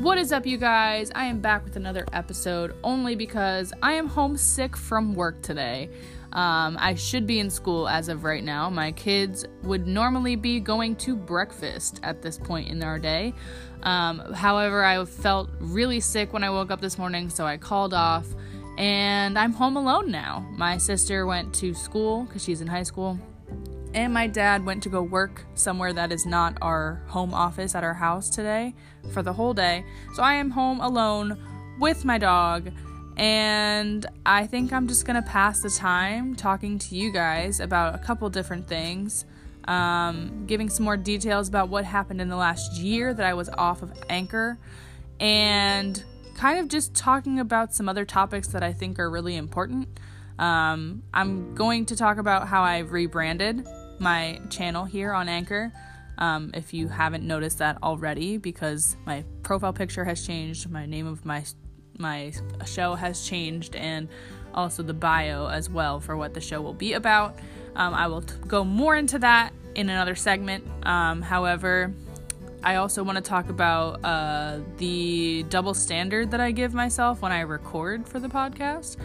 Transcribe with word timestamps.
What 0.00 0.16
is 0.16 0.32
up, 0.32 0.46
you 0.46 0.56
guys? 0.56 1.12
I 1.14 1.26
am 1.26 1.40
back 1.40 1.62
with 1.62 1.76
another 1.76 2.06
episode 2.14 2.74
only 2.82 3.16
because 3.16 3.70
I 3.82 3.92
am 3.92 4.06
homesick 4.06 4.74
from 4.74 5.14
work 5.14 5.42
today. 5.42 5.90
Um, 6.32 6.78
I 6.80 6.94
should 6.94 7.26
be 7.26 7.38
in 7.38 7.50
school 7.50 7.86
as 7.86 8.08
of 8.08 8.24
right 8.24 8.42
now. 8.42 8.70
My 8.70 8.92
kids 8.92 9.44
would 9.62 9.86
normally 9.86 10.36
be 10.36 10.58
going 10.58 10.96
to 10.96 11.14
breakfast 11.14 12.00
at 12.02 12.22
this 12.22 12.38
point 12.38 12.70
in 12.70 12.82
our 12.82 12.98
day. 12.98 13.34
Um, 13.82 14.20
however, 14.32 14.82
I 14.82 15.04
felt 15.04 15.50
really 15.58 16.00
sick 16.00 16.32
when 16.32 16.44
I 16.44 16.48
woke 16.48 16.70
up 16.70 16.80
this 16.80 16.96
morning, 16.96 17.28
so 17.28 17.44
I 17.44 17.58
called 17.58 17.92
off 17.92 18.26
and 18.78 19.38
I'm 19.38 19.52
home 19.52 19.76
alone 19.76 20.10
now. 20.10 20.48
My 20.52 20.78
sister 20.78 21.26
went 21.26 21.52
to 21.56 21.74
school 21.74 22.24
because 22.24 22.42
she's 22.42 22.62
in 22.62 22.68
high 22.68 22.84
school, 22.84 23.18
and 23.94 24.14
my 24.14 24.26
dad 24.26 24.64
went 24.64 24.82
to 24.84 24.88
go 24.88 25.02
work 25.02 25.44
somewhere 25.54 25.92
that 25.92 26.12
is 26.12 26.24
not 26.26 26.56
our 26.62 27.02
home 27.08 27.34
office 27.34 27.74
at 27.74 27.82
our 27.82 27.94
house 27.94 28.30
today 28.30 28.74
for 29.12 29.22
the 29.22 29.32
whole 29.32 29.54
day. 29.54 29.84
So 30.14 30.22
I 30.22 30.34
am 30.34 30.50
home 30.50 30.80
alone 30.80 31.38
with 31.80 32.04
my 32.04 32.18
dog, 32.18 32.70
and 33.16 34.06
I 34.24 34.46
think 34.46 34.72
I'm 34.72 34.86
just 34.86 35.06
gonna 35.06 35.22
pass 35.22 35.60
the 35.60 35.70
time 35.70 36.36
talking 36.36 36.78
to 36.78 36.94
you 36.94 37.10
guys 37.10 37.60
about 37.60 37.94
a 37.94 37.98
couple 37.98 38.28
different 38.30 38.68
things. 38.68 39.24
Um, 39.64 40.44
giving 40.46 40.68
some 40.68 40.84
more 40.84 40.96
details 40.96 41.48
about 41.48 41.68
what 41.68 41.84
happened 41.84 42.20
in 42.20 42.28
the 42.28 42.36
last 42.36 42.80
year 42.80 43.12
that 43.12 43.26
I 43.26 43.34
was 43.34 43.48
off 43.50 43.82
of 43.82 43.92
Anchor, 44.08 44.58
and 45.18 46.02
kind 46.34 46.58
of 46.58 46.68
just 46.68 46.94
talking 46.94 47.40
about 47.40 47.74
some 47.74 47.88
other 47.88 48.04
topics 48.04 48.48
that 48.48 48.62
I 48.62 48.72
think 48.72 48.98
are 48.98 49.10
really 49.10 49.36
important. 49.36 49.88
Um, 50.38 51.02
I'm 51.12 51.54
going 51.54 51.84
to 51.86 51.96
talk 51.96 52.16
about 52.16 52.48
how 52.48 52.62
I've 52.62 52.92
rebranded 52.92 53.66
my 54.00 54.40
channel 54.50 54.84
here 54.84 55.12
on 55.12 55.28
Anchor. 55.28 55.72
Um, 56.18 56.50
if 56.54 56.74
you 56.74 56.88
haven't 56.88 57.24
noticed 57.24 57.58
that 57.58 57.78
already, 57.82 58.36
because 58.36 58.96
my 59.06 59.24
profile 59.42 59.72
picture 59.72 60.04
has 60.04 60.26
changed, 60.26 60.70
my 60.70 60.86
name 60.86 61.06
of 61.06 61.24
my 61.24 61.44
my 61.98 62.32
show 62.66 62.94
has 62.94 63.26
changed, 63.26 63.76
and 63.76 64.08
also 64.54 64.82
the 64.82 64.94
bio 64.94 65.46
as 65.48 65.68
well 65.70 66.00
for 66.00 66.16
what 66.16 66.34
the 66.34 66.40
show 66.40 66.60
will 66.60 66.74
be 66.74 66.94
about. 66.94 67.38
Um, 67.76 67.94
I 67.94 68.06
will 68.08 68.22
t- 68.22 68.34
go 68.46 68.64
more 68.64 68.96
into 68.96 69.18
that 69.20 69.52
in 69.74 69.88
another 69.88 70.14
segment. 70.14 70.64
Um, 70.82 71.22
however, 71.22 71.92
I 72.62 72.76
also 72.76 73.02
want 73.02 73.16
to 73.16 73.22
talk 73.22 73.48
about 73.48 74.04
uh, 74.04 74.60
the 74.76 75.44
double 75.48 75.74
standard 75.74 76.30
that 76.32 76.40
I 76.40 76.50
give 76.50 76.74
myself 76.74 77.22
when 77.22 77.32
I 77.32 77.40
record 77.40 78.08
for 78.08 78.18
the 78.18 78.28
podcast. 78.28 78.96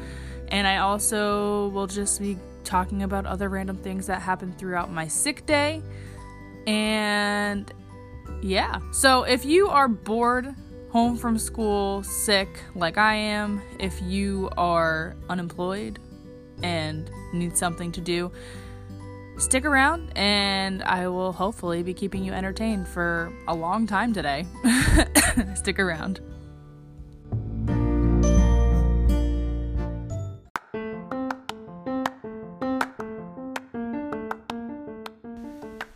And 0.49 0.67
I 0.67 0.77
also 0.77 1.69
will 1.69 1.87
just 1.87 2.19
be 2.19 2.37
talking 2.65 3.03
about 3.03 3.25
other 3.25 3.49
random 3.49 3.77
things 3.77 4.07
that 4.07 4.21
happened 4.21 4.57
throughout 4.57 4.91
my 4.91 5.07
sick 5.07 5.45
day. 5.45 5.81
And 6.67 7.71
yeah, 8.41 8.79
so 8.91 9.23
if 9.23 9.45
you 9.45 9.69
are 9.69 9.87
bored, 9.87 10.53
home 10.89 11.17
from 11.17 11.37
school, 11.37 12.03
sick 12.03 12.47
like 12.73 12.97
I 12.97 13.15
am, 13.15 13.61
if 13.79 14.01
you 14.01 14.49
are 14.57 15.15
unemployed 15.29 15.99
and 16.63 17.09
need 17.33 17.57
something 17.57 17.91
to 17.91 18.01
do, 18.01 18.31
stick 19.37 19.65
around 19.65 20.11
and 20.15 20.81
I 20.83 21.07
will 21.09 21.33
hopefully 21.33 21.83
be 21.83 21.93
keeping 21.93 22.23
you 22.23 22.31
entertained 22.31 22.87
for 22.87 23.33
a 23.47 23.53
long 23.53 23.87
time 23.87 24.13
today. 24.13 24.45
stick 25.55 25.79
around. 25.79 26.21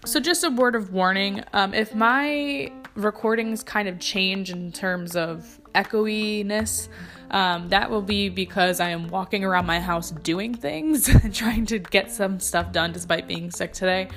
So, 0.09 0.19
just 0.19 0.43
a 0.43 0.49
word 0.49 0.73
of 0.73 0.91
warning 0.91 1.43
um, 1.53 1.75
if 1.75 1.93
my 1.93 2.71
recordings 2.95 3.61
kind 3.61 3.87
of 3.87 3.99
change 3.99 4.49
in 4.49 4.71
terms 4.71 5.15
of 5.15 5.61
echoiness, 5.75 6.89
um, 7.29 7.69
that 7.69 7.91
will 7.91 8.01
be 8.01 8.27
because 8.29 8.79
I 8.79 8.89
am 8.89 9.09
walking 9.09 9.43
around 9.43 9.67
my 9.67 9.79
house 9.79 10.09
doing 10.09 10.55
things 10.55 11.07
and 11.09 11.31
trying 11.35 11.67
to 11.67 11.77
get 11.77 12.11
some 12.11 12.39
stuff 12.39 12.71
done 12.71 12.91
despite 12.91 13.27
being 13.27 13.51
sick 13.51 13.71
today. 13.71 14.09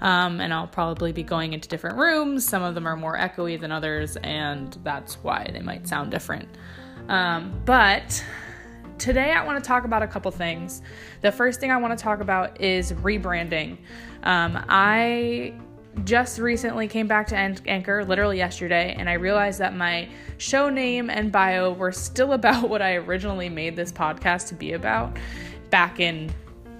Um, 0.00 0.40
and 0.40 0.52
I'll 0.52 0.66
probably 0.66 1.12
be 1.12 1.22
going 1.22 1.52
into 1.52 1.68
different 1.68 1.96
rooms. 1.96 2.44
Some 2.44 2.64
of 2.64 2.74
them 2.74 2.84
are 2.88 2.96
more 2.96 3.16
echoey 3.16 3.60
than 3.60 3.70
others, 3.70 4.16
and 4.16 4.76
that's 4.82 5.14
why 5.22 5.48
they 5.52 5.60
might 5.60 5.86
sound 5.86 6.10
different. 6.10 6.48
Um, 7.08 7.62
but 7.64 8.24
today 8.98 9.32
I 9.32 9.44
want 9.44 9.62
to 9.62 9.66
talk 9.66 9.84
about 9.84 10.02
a 10.02 10.06
couple 10.06 10.30
things. 10.30 10.82
The 11.20 11.32
first 11.32 11.60
thing 11.60 11.70
I 11.70 11.76
want 11.76 11.96
to 11.96 12.02
talk 12.02 12.20
about 12.20 12.60
is 12.60 12.92
rebranding. 12.92 13.78
Um, 14.22 14.64
I 14.68 15.54
just 16.04 16.38
recently 16.38 16.88
came 16.88 17.06
back 17.06 17.26
to 17.28 17.36
Anchor, 17.36 18.04
literally 18.04 18.36
yesterday, 18.36 18.94
and 18.98 19.08
I 19.08 19.14
realized 19.14 19.60
that 19.60 19.74
my 19.74 20.08
show 20.38 20.68
name 20.68 21.10
and 21.10 21.32
bio 21.32 21.72
were 21.72 21.92
still 21.92 22.32
about 22.34 22.68
what 22.68 22.82
I 22.82 22.96
originally 22.96 23.48
made 23.48 23.76
this 23.76 23.92
podcast 23.92 24.48
to 24.48 24.54
be 24.54 24.72
about 24.72 25.16
back 25.70 26.00
in 26.00 26.32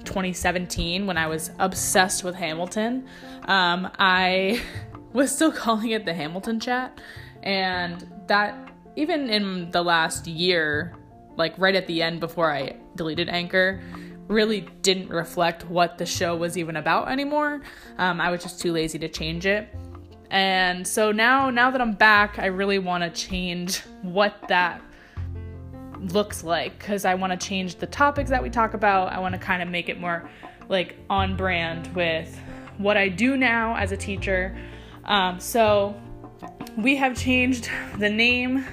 2017 0.05 1.07
when 1.07 1.19
I 1.19 1.27
was 1.27 1.51
obsessed 1.59 2.23
with 2.25 2.35
Hamilton. 2.35 3.07
Um, 3.47 3.91
I 3.99 4.63
was 5.13 5.33
still 5.35 5.53
calling 5.53 5.91
it 5.91 6.05
the 6.05 6.15
Hamilton 6.15 6.61
Chat, 6.61 7.01
and 7.43 8.07
that 8.27 8.73
even 8.97 9.29
in 9.29 9.71
the 9.71 9.83
last 9.83 10.27
year, 10.27 10.95
like 11.37 11.55
right 11.59 11.75
at 11.75 11.87
the 11.87 12.03
end 12.03 12.21
before 12.21 12.53
I 12.53 12.77
deleted 12.97 13.29
Anchor, 13.29 13.81
really 14.29 14.63
didn't 14.83 15.09
reflect 15.09 15.65
what 15.67 15.99
the 15.99 16.07
show 16.07 16.37
was 16.37 16.59
even 16.59 16.77
about 16.77 17.09
anymore. 17.09 17.63
Um, 17.99 18.21
I 18.21 18.31
was 18.31 18.43
just 18.43 18.61
too 18.61 18.73
lazy 18.73 18.99
to 18.99 19.09
change 19.09 19.47
it. 19.47 19.69
And 20.31 20.87
so 20.87 21.13
now, 21.13 21.51
now 21.51 21.71
that 21.71 21.81
I'm 21.81 21.93
back, 21.93 22.39
I 22.39 22.47
really 22.47 22.79
want 22.79 23.05
to 23.05 23.11
change 23.11 23.81
what 24.03 24.49
that 24.49 24.83
looks 26.01 26.43
like 26.45 26.79
because 26.79 27.05
I 27.05 27.15
want 27.15 27.39
to 27.39 27.47
change 27.47 27.77
the 27.77 27.87
topics 27.87 28.31
that 28.31 28.43
we 28.43 28.51
talk 28.51 28.75
about. 28.75 29.13
I 29.13 29.21
want 29.21 29.35
to 29.35 29.41
kind 29.41 29.63
of 29.63 29.69
make 29.69 29.89
it 29.89 30.01
more 30.01 30.29
like 30.69 30.97
on 31.09 31.37
brand 31.37 31.95
with 31.95 32.39
what 32.79 32.97
I 32.97 33.09
do 33.09 33.37
now 33.37 33.77
as 33.77 33.93
a 33.93 33.97
teacher. 33.97 34.57
Um, 35.05 35.39
so 35.39 35.99
we 36.77 36.97
have 36.97 37.17
changed 37.17 37.71
the 37.99 38.11
name 38.11 38.67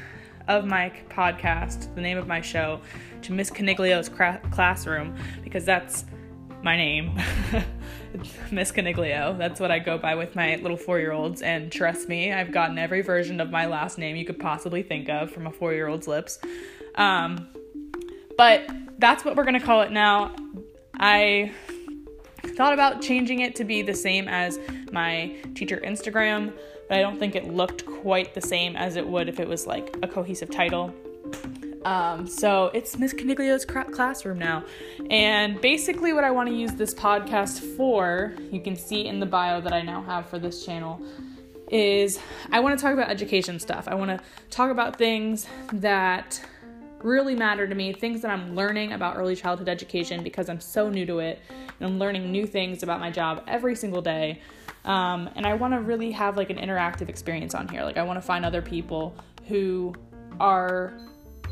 of 0.47 0.65
my 0.65 0.91
podcast, 1.09 1.93
the 1.95 2.01
name 2.01 2.17
of 2.17 2.27
my 2.27 2.41
show, 2.41 2.81
to 3.23 3.31
Miss 3.31 3.49
Caniglio's 3.49 4.09
cra- 4.09 4.41
classroom 4.51 5.15
because 5.43 5.65
that's 5.65 6.05
my 6.63 6.77
name. 6.77 7.19
Miss 8.51 8.71
Caniglio. 8.71 9.37
That's 9.37 9.59
what 9.59 9.71
I 9.71 9.79
go 9.79 9.97
by 9.97 10.15
with 10.15 10.35
my 10.35 10.55
little 10.57 10.77
four 10.77 10.99
year 10.99 11.11
olds. 11.11 11.41
And 11.41 11.71
trust 11.71 12.07
me, 12.07 12.31
I've 12.31 12.51
gotten 12.51 12.77
every 12.77 13.01
version 13.01 13.41
of 13.41 13.49
my 13.51 13.65
last 13.65 13.97
name 13.97 14.15
you 14.15 14.25
could 14.25 14.39
possibly 14.39 14.83
think 14.83 15.09
of 15.09 15.31
from 15.31 15.47
a 15.47 15.51
four 15.51 15.73
year 15.73 15.87
old's 15.87 16.07
lips. 16.07 16.39
Um, 16.95 17.47
but 18.37 18.69
that's 18.99 19.25
what 19.25 19.35
we're 19.35 19.43
going 19.43 19.59
to 19.59 19.65
call 19.65 19.81
it 19.81 19.91
now. 19.91 20.35
I 20.99 21.51
thought 22.55 22.73
about 22.73 23.01
changing 23.01 23.39
it 23.41 23.55
to 23.55 23.63
be 23.63 23.81
the 23.81 23.93
same 23.93 24.27
as 24.27 24.59
my 24.91 25.35
teacher 25.55 25.81
Instagram, 25.83 26.53
but 26.87 26.97
I 26.97 27.01
don't 27.01 27.19
think 27.19 27.35
it 27.35 27.53
looked 27.53 27.85
quite 27.85 28.33
the 28.33 28.41
same 28.41 28.75
as 28.75 28.95
it 28.95 29.07
would 29.07 29.29
if 29.29 29.39
it 29.39 29.47
was 29.47 29.65
like 29.67 29.95
a 30.01 30.07
cohesive 30.07 30.49
title. 30.49 30.93
Um, 31.85 32.27
so 32.27 32.71
it's 32.73 32.97
Miss 32.97 33.13
Caniglio's 33.13 33.65
classroom 33.65 34.39
now. 34.39 34.63
And 35.09 35.59
basically, 35.59 36.13
what 36.13 36.23
I 36.23 36.31
want 36.31 36.49
to 36.49 36.55
use 36.55 36.71
this 36.73 36.93
podcast 36.93 37.59
for, 37.75 38.35
you 38.51 38.61
can 38.61 38.75
see 38.75 39.07
in 39.07 39.19
the 39.19 39.25
bio 39.25 39.59
that 39.61 39.73
I 39.73 39.81
now 39.81 40.01
have 40.03 40.27
for 40.27 40.39
this 40.39 40.65
channel, 40.65 41.01
is 41.69 42.19
I 42.51 42.59
want 42.59 42.77
to 42.77 42.81
talk 42.81 42.93
about 42.93 43.09
education 43.09 43.59
stuff. 43.59 43.87
I 43.87 43.95
want 43.95 44.11
to 44.11 44.19
talk 44.49 44.69
about 44.69 44.97
things 44.97 45.47
that 45.73 46.41
really 47.01 47.35
matter 47.35 47.67
to 47.67 47.75
me, 47.75 47.91
things 47.91 48.21
that 48.21 48.31
I'm 48.31 48.55
learning 48.55 48.93
about 48.93 49.17
early 49.17 49.35
childhood 49.35 49.67
education 49.67 50.23
because 50.23 50.49
I'm 50.49 50.61
so 50.61 50.89
new 50.89 51.05
to 51.05 51.19
it 51.19 51.41
and 51.79 51.89
I'm 51.89 51.99
learning 51.99 52.31
new 52.31 52.45
things 52.45 52.81
about 52.81 52.99
my 52.99 53.11
job 53.11 53.43
every 53.47 53.75
single 53.75 54.01
day. 54.01 54.41
Um, 54.85 55.29
and 55.35 55.45
I 55.45 55.53
want 55.53 55.73
to 55.73 55.79
really 55.79 56.11
have 56.11 56.37
like 56.37 56.49
an 56.49 56.57
interactive 56.57 57.09
experience 57.09 57.55
on 57.55 57.67
here. 57.67 57.83
Like, 57.83 57.97
I 57.97 58.03
want 58.03 58.17
to 58.17 58.21
find 58.21 58.45
other 58.45 58.61
people 58.61 59.15
who 59.47 59.93
are 60.39 60.93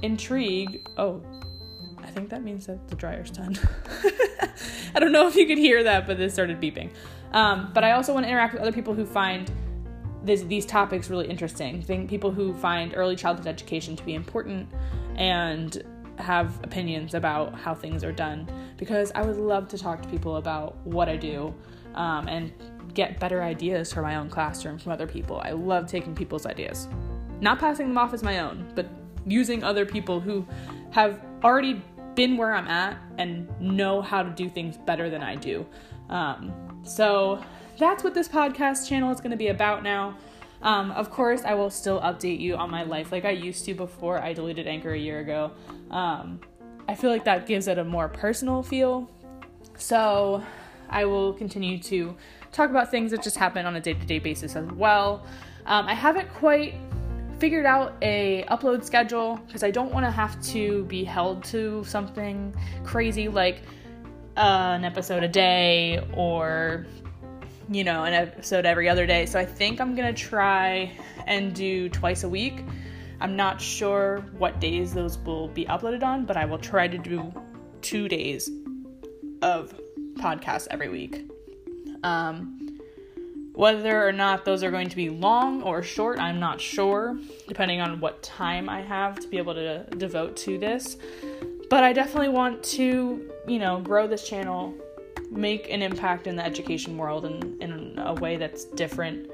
intrigued. 0.01 0.89
Oh, 0.97 1.21
I 1.99 2.07
think 2.07 2.29
that 2.29 2.43
means 2.43 2.65
that 2.67 2.87
the 2.87 2.95
dryer's 2.95 3.31
done. 3.31 3.57
I 4.95 4.99
don't 4.99 5.11
know 5.11 5.27
if 5.27 5.35
you 5.35 5.47
could 5.47 5.57
hear 5.57 5.83
that, 5.83 6.07
but 6.07 6.17
this 6.17 6.33
started 6.33 6.59
beeping. 6.59 6.89
Um, 7.31 7.71
but 7.73 7.83
I 7.83 7.91
also 7.91 8.13
want 8.13 8.25
to 8.25 8.29
interact 8.29 8.53
with 8.53 8.61
other 8.61 8.73
people 8.73 8.93
who 8.93 9.05
find 9.05 9.49
this, 10.23 10.43
these 10.43 10.65
topics 10.65 11.09
really 11.09 11.27
interesting. 11.27 11.81
Think 11.81 12.09
people 12.09 12.31
who 12.31 12.53
find 12.53 12.93
early 12.95 13.15
childhood 13.15 13.47
education 13.47 13.95
to 13.95 14.03
be 14.03 14.15
important 14.15 14.69
and 15.15 15.81
have 16.17 16.59
opinions 16.63 17.13
about 17.13 17.57
how 17.57 17.73
things 17.73 18.03
are 18.03 18.11
done. 18.11 18.49
Because 18.77 19.11
I 19.15 19.21
would 19.21 19.37
love 19.37 19.67
to 19.69 19.77
talk 19.77 20.01
to 20.01 20.09
people 20.09 20.35
about 20.35 20.75
what 20.85 21.07
I 21.07 21.15
do 21.15 21.53
um, 21.95 22.27
and 22.27 22.51
get 22.93 23.19
better 23.19 23.41
ideas 23.43 23.91
for 23.91 24.01
my 24.01 24.15
own 24.15 24.29
classroom 24.29 24.77
from 24.77 24.91
other 24.91 25.07
people. 25.07 25.41
I 25.43 25.51
love 25.51 25.87
taking 25.87 26.15
people's 26.15 26.45
ideas, 26.45 26.87
not 27.39 27.59
passing 27.59 27.87
them 27.87 27.97
off 27.97 28.13
as 28.13 28.23
my 28.23 28.39
own, 28.39 28.71
but 28.75 28.87
using 29.25 29.63
other 29.63 29.85
people 29.85 30.19
who 30.19 30.45
have 30.91 31.19
already 31.43 31.81
been 32.15 32.37
where 32.37 32.53
I'm 32.53 32.67
at 32.67 32.97
and 33.17 33.49
know 33.59 34.01
how 34.01 34.23
to 34.23 34.29
do 34.29 34.49
things 34.49 34.77
better 34.77 35.09
than 35.09 35.23
I 35.23 35.35
do. 35.35 35.65
Um, 36.09 36.81
so 36.83 37.43
that's 37.77 38.03
what 38.03 38.13
this 38.13 38.27
podcast 38.27 38.87
channel 38.87 39.11
is 39.11 39.19
going 39.21 39.31
to 39.31 39.37
be 39.37 39.47
about 39.47 39.83
now. 39.83 40.17
Um, 40.61 40.91
of 40.91 41.09
course, 41.09 41.41
I 41.43 41.55
will 41.55 41.69
still 41.69 41.99
update 42.01 42.39
you 42.39 42.55
on 42.55 42.69
my 42.69 42.83
life 42.83 43.11
like 43.11 43.25
I 43.25 43.31
used 43.31 43.65
to 43.65 43.73
before 43.73 44.19
I 44.21 44.33
deleted 44.33 44.67
Anchor 44.67 44.93
a 44.93 44.99
year 44.99 45.19
ago. 45.19 45.51
Um, 45.89 46.39
I 46.87 46.95
feel 46.95 47.09
like 47.09 47.23
that 47.23 47.47
gives 47.47 47.67
it 47.67 47.77
a 47.77 47.83
more 47.83 48.07
personal 48.07 48.61
feel. 48.61 49.09
So 49.77 50.43
I 50.89 51.05
will 51.05 51.33
continue 51.33 51.79
to 51.83 52.15
talk 52.51 52.69
about 52.69 52.91
things 52.91 53.11
that 53.11 53.23
just 53.23 53.37
happen 53.37 53.65
on 53.65 53.75
a 53.75 53.81
day 53.81 53.93
to 53.93 54.05
day 54.05 54.19
basis 54.19 54.55
as 54.55 54.69
well. 54.71 55.25
Um, 55.65 55.87
I 55.87 55.93
haven't 55.93 56.31
quite 56.33 56.75
figured 57.39 57.65
out 57.65 57.95
a 58.01 58.43
upload 58.49 58.83
schedule 58.83 59.39
because 59.47 59.63
I 59.63 59.71
don't 59.71 59.91
want 59.91 60.05
to 60.05 60.11
have 60.11 60.41
to 60.47 60.85
be 60.85 61.03
held 61.03 61.43
to 61.45 61.83
something 61.85 62.53
crazy 62.83 63.27
like 63.27 63.61
uh, 64.37 64.75
an 64.75 64.85
episode 64.85 65.23
a 65.23 65.27
day 65.27 66.05
or 66.13 66.85
you 67.69 67.83
know 67.83 68.03
an 68.03 68.13
episode 68.13 68.65
every 68.65 68.87
other 68.89 69.05
day. 69.05 69.25
So 69.25 69.39
I 69.39 69.45
think 69.45 69.79
I'm 69.79 69.95
gonna 69.95 70.13
try 70.13 70.91
and 71.25 71.53
do 71.53 71.89
twice 71.89 72.23
a 72.23 72.29
week. 72.29 72.63
I'm 73.19 73.35
not 73.35 73.61
sure 73.61 74.25
what 74.37 74.59
days 74.59 74.93
those 74.93 75.17
will 75.19 75.47
be 75.47 75.65
uploaded 75.65 76.03
on, 76.03 76.25
but 76.25 76.37
I 76.37 76.45
will 76.45 76.57
try 76.57 76.87
to 76.87 76.97
do 76.97 77.31
two 77.81 78.07
days 78.07 78.49
of 79.41 79.79
podcasts 80.15 80.67
every 80.71 80.89
week. 80.89 81.27
Um, 82.03 82.71
whether 83.53 84.07
or 84.07 84.11
not 84.11 84.45
those 84.45 84.63
are 84.63 84.71
going 84.71 84.89
to 84.89 84.95
be 84.95 85.09
long 85.09 85.61
or 85.63 85.83
short, 85.83 86.19
I'm 86.19 86.39
not 86.39 86.61
sure, 86.61 87.19
depending 87.47 87.81
on 87.81 87.99
what 87.99 88.23
time 88.23 88.69
I 88.69 88.81
have 88.81 89.19
to 89.19 89.27
be 89.27 89.37
able 89.37 89.53
to 89.55 89.83
devote 89.97 90.37
to 90.37 90.57
this. 90.57 90.97
But 91.69 91.83
I 91.83 91.93
definitely 91.93 92.29
want 92.29 92.63
to, 92.63 93.29
you 93.47 93.59
know, 93.59 93.79
grow 93.81 94.07
this 94.07 94.27
channel, 94.27 94.73
make 95.29 95.69
an 95.69 95.81
impact 95.81 96.27
in 96.27 96.35
the 96.35 96.45
education 96.45 96.97
world 96.97 97.25
in, 97.25 97.61
in 97.61 97.99
a 97.99 98.13
way 98.15 98.37
that's 98.37 98.65
different 98.65 99.29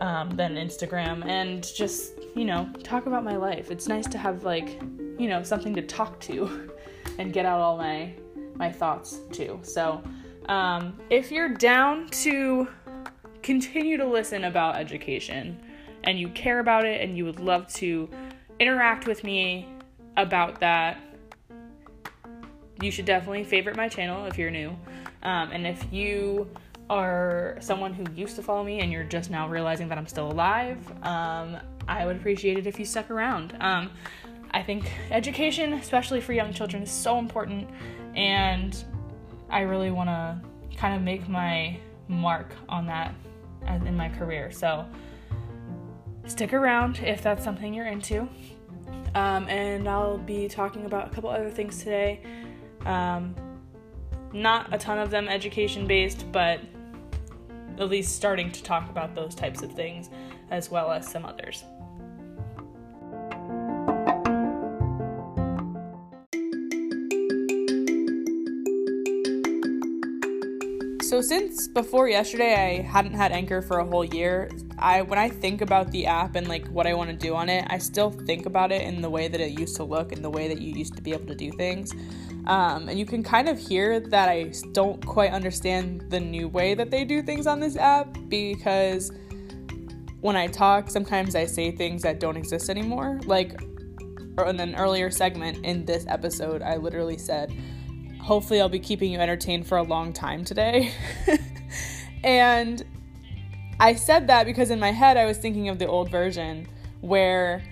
um, 0.00 0.30
than 0.30 0.54
Instagram, 0.54 1.24
and 1.26 1.62
just, 1.74 2.12
you 2.34 2.44
know, 2.44 2.68
talk 2.82 3.06
about 3.06 3.24
my 3.24 3.36
life. 3.36 3.70
It's 3.70 3.88
nice 3.88 4.06
to 4.08 4.18
have, 4.18 4.44
like, 4.44 4.80
you 5.18 5.28
know, 5.28 5.42
something 5.42 5.74
to 5.74 5.82
talk 5.82 6.20
to 6.20 6.70
and 7.18 7.32
get 7.32 7.46
out 7.46 7.60
all 7.60 7.76
my 7.76 8.14
my 8.56 8.70
thoughts 8.70 9.20
too. 9.32 9.58
So, 9.62 10.02
um, 10.50 10.98
if 11.10 11.30
you're 11.30 11.48
down 11.48 12.08
to 12.08 12.66
continue 13.40 13.96
to 13.96 14.04
listen 14.04 14.44
about 14.44 14.74
education 14.74 15.62
and 16.02 16.18
you 16.18 16.28
care 16.30 16.58
about 16.58 16.84
it 16.84 17.00
and 17.00 17.16
you 17.16 17.24
would 17.24 17.38
love 17.38 17.72
to 17.74 18.10
interact 18.58 19.06
with 19.06 19.22
me 19.22 19.68
about 20.16 20.58
that, 20.58 20.98
you 22.82 22.90
should 22.90 23.04
definitely 23.04 23.44
favorite 23.44 23.76
my 23.76 23.88
channel 23.88 24.26
if 24.26 24.36
you're 24.36 24.50
new. 24.50 24.70
Um, 25.22 25.52
and 25.52 25.68
if 25.68 25.86
you 25.92 26.50
are 26.88 27.56
someone 27.60 27.94
who 27.94 28.04
used 28.16 28.34
to 28.34 28.42
follow 28.42 28.64
me 28.64 28.80
and 28.80 28.90
you're 28.90 29.04
just 29.04 29.30
now 29.30 29.48
realizing 29.48 29.88
that 29.88 29.98
I'm 29.98 30.08
still 30.08 30.32
alive, 30.32 30.78
um, 31.04 31.58
I 31.86 32.04
would 32.04 32.16
appreciate 32.16 32.58
it 32.58 32.66
if 32.66 32.76
you 32.76 32.84
stuck 32.84 33.08
around. 33.08 33.56
Um, 33.60 33.90
I 34.50 34.64
think 34.64 34.90
education, 35.12 35.74
especially 35.74 36.20
for 36.20 36.32
young 36.32 36.52
children, 36.52 36.82
is 36.82 36.90
so 36.90 37.20
important, 37.20 37.70
and 38.16 38.84
I 39.50 39.60
really 39.60 39.90
want 39.90 40.08
to 40.08 40.40
kind 40.76 40.94
of 40.94 41.02
make 41.02 41.28
my 41.28 41.78
mark 42.08 42.54
on 42.68 42.86
that 42.86 43.14
in 43.66 43.96
my 43.96 44.08
career. 44.08 44.50
So 44.50 44.86
stick 46.26 46.52
around 46.52 46.98
if 46.98 47.22
that's 47.22 47.44
something 47.44 47.74
you're 47.74 47.86
into. 47.86 48.28
Um, 49.14 49.48
and 49.48 49.88
I'll 49.88 50.18
be 50.18 50.48
talking 50.48 50.86
about 50.86 51.08
a 51.08 51.10
couple 51.10 51.30
other 51.30 51.50
things 51.50 51.78
today. 51.78 52.20
Um, 52.86 53.34
not 54.32 54.72
a 54.72 54.78
ton 54.78 54.98
of 54.98 55.10
them 55.10 55.28
education 55.28 55.86
based, 55.86 56.30
but 56.30 56.60
at 57.78 57.88
least 57.88 58.14
starting 58.14 58.52
to 58.52 58.62
talk 58.62 58.88
about 58.88 59.14
those 59.14 59.34
types 59.34 59.62
of 59.62 59.72
things 59.72 60.10
as 60.50 60.70
well 60.70 60.90
as 60.90 61.08
some 61.08 61.24
others. 61.24 61.64
So 71.20 71.26
since 71.26 71.68
before 71.68 72.08
yesterday 72.08 72.54
I 72.54 72.80
hadn't 72.80 73.12
had 73.12 73.30
Anchor 73.30 73.60
for 73.60 73.80
a 73.80 73.84
whole 73.84 74.06
year, 74.06 74.50
I 74.78 75.02
when 75.02 75.18
I 75.18 75.28
think 75.28 75.60
about 75.60 75.90
the 75.90 76.06
app 76.06 76.34
and 76.34 76.48
like 76.48 76.66
what 76.68 76.86
I 76.86 76.94
want 76.94 77.10
to 77.10 77.14
do 77.14 77.34
on 77.34 77.50
it, 77.50 77.66
I 77.68 77.76
still 77.76 78.10
think 78.10 78.46
about 78.46 78.72
it 78.72 78.80
in 78.80 79.02
the 79.02 79.10
way 79.10 79.28
that 79.28 79.38
it 79.38 79.50
used 79.50 79.76
to 79.76 79.84
look 79.84 80.12
and 80.12 80.24
the 80.24 80.30
way 80.30 80.48
that 80.48 80.62
you 80.62 80.72
used 80.72 80.96
to 80.96 81.02
be 81.02 81.12
able 81.12 81.26
to 81.26 81.34
do 81.34 81.52
things. 81.52 81.92
Um, 82.46 82.88
and 82.88 82.98
you 82.98 83.04
can 83.04 83.22
kind 83.22 83.50
of 83.50 83.58
hear 83.58 84.00
that 84.00 84.30
I 84.30 84.50
don't 84.72 85.04
quite 85.04 85.32
understand 85.32 86.06
the 86.08 86.20
new 86.20 86.48
way 86.48 86.72
that 86.72 86.90
they 86.90 87.04
do 87.04 87.20
things 87.22 87.46
on 87.46 87.60
this 87.60 87.76
app 87.76 88.16
because 88.30 89.12
when 90.22 90.36
I 90.36 90.46
talk, 90.46 90.90
sometimes 90.90 91.36
I 91.36 91.44
say 91.44 91.70
things 91.70 92.00
that 92.00 92.18
don't 92.18 92.38
exist 92.38 92.70
anymore. 92.70 93.20
Like 93.26 93.60
in 94.38 94.58
an 94.58 94.74
earlier 94.74 95.10
segment 95.10 95.66
in 95.66 95.84
this 95.84 96.06
episode, 96.08 96.62
I 96.62 96.76
literally 96.76 97.18
said, 97.18 97.52
hopefully 98.20 98.60
I'll 98.60 98.68
be 98.68 98.78
keeping 98.78 99.12
you 99.12 99.18
entertained 99.18 99.66
for 99.66 99.78
a 99.78 99.82
long 99.82 100.12
time 100.12 100.44
today. 100.44 100.92
and 102.24 102.84
I 103.78 103.94
said 103.94 104.26
that 104.28 104.44
because 104.44 104.70
in 104.70 104.78
my 104.78 104.92
head 104.92 105.16
I 105.16 105.26
was 105.26 105.38
thinking 105.38 105.68
of 105.68 105.78
the 105.78 105.86
old 105.86 106.10
version 106.10 106.68
where 107.00 107.62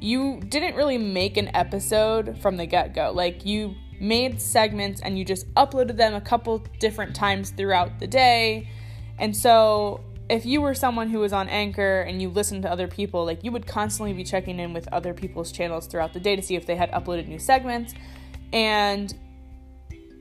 you 0.00 0.40
didn't 0.48 0.76
really 0.76 0.98
make 0.98 1.36
an 1.36 1.54
episode 1.54 2.38
from 2.40 2.56
the 2.56 2.66
get 2.66 2.94
go. 2.94 3.12
Like 3.12 3.44
you 3.44 3.74
made 4.00 4.40
segments 4.40 5.00
and 5.00 5.18
you 5.18 5.24
just 5.24 5.52
uploaded 5.54 5.96
them 5.96 6.14
a 6.14 6.20
couple 6.20 6.58
different 6.80 7.14
times 7.14 7.50
throughout 7.50 7.98
the 8.00 8.06
day. 8.06 8.68
And 9.18 9.36
so 9.36 10.00
if 10.28 10.46
you 10.46 10.60
were 10.60 10.74
someone 10.74 11.10
who 11.10 11.20
was 11.20 11.32
on 11.32 11.48
Anchor 11.48 12.00
and 12.00 12.20
you 12.20 12.28
listened 12.30 12.62
to 12.62 12.70
other 12.70 12.88
people, 12.88 13.24
like 13.24 13.44
you 13.44 13.52
would 13.52 13.66
constantly 13.66 14.12
be 14.12 14.24
checking 14.24 14.58
in 14.58 14.72
with 14.72 14.88
other 14.92 15.12
people's 15.12 15.52
channels 15.52 15.86
throughout 15.86 16.12
the 16.12 16.20
day 16.20 16.34
to 16.34 16.42
see 16.42 16.56
if 16.56 16.66
they 16.66 16.76
had 16.76 16.90
uploaded 16.92 17.28
new 17.28 17.38
segments. 17.38 17.94
And 18.52 19.14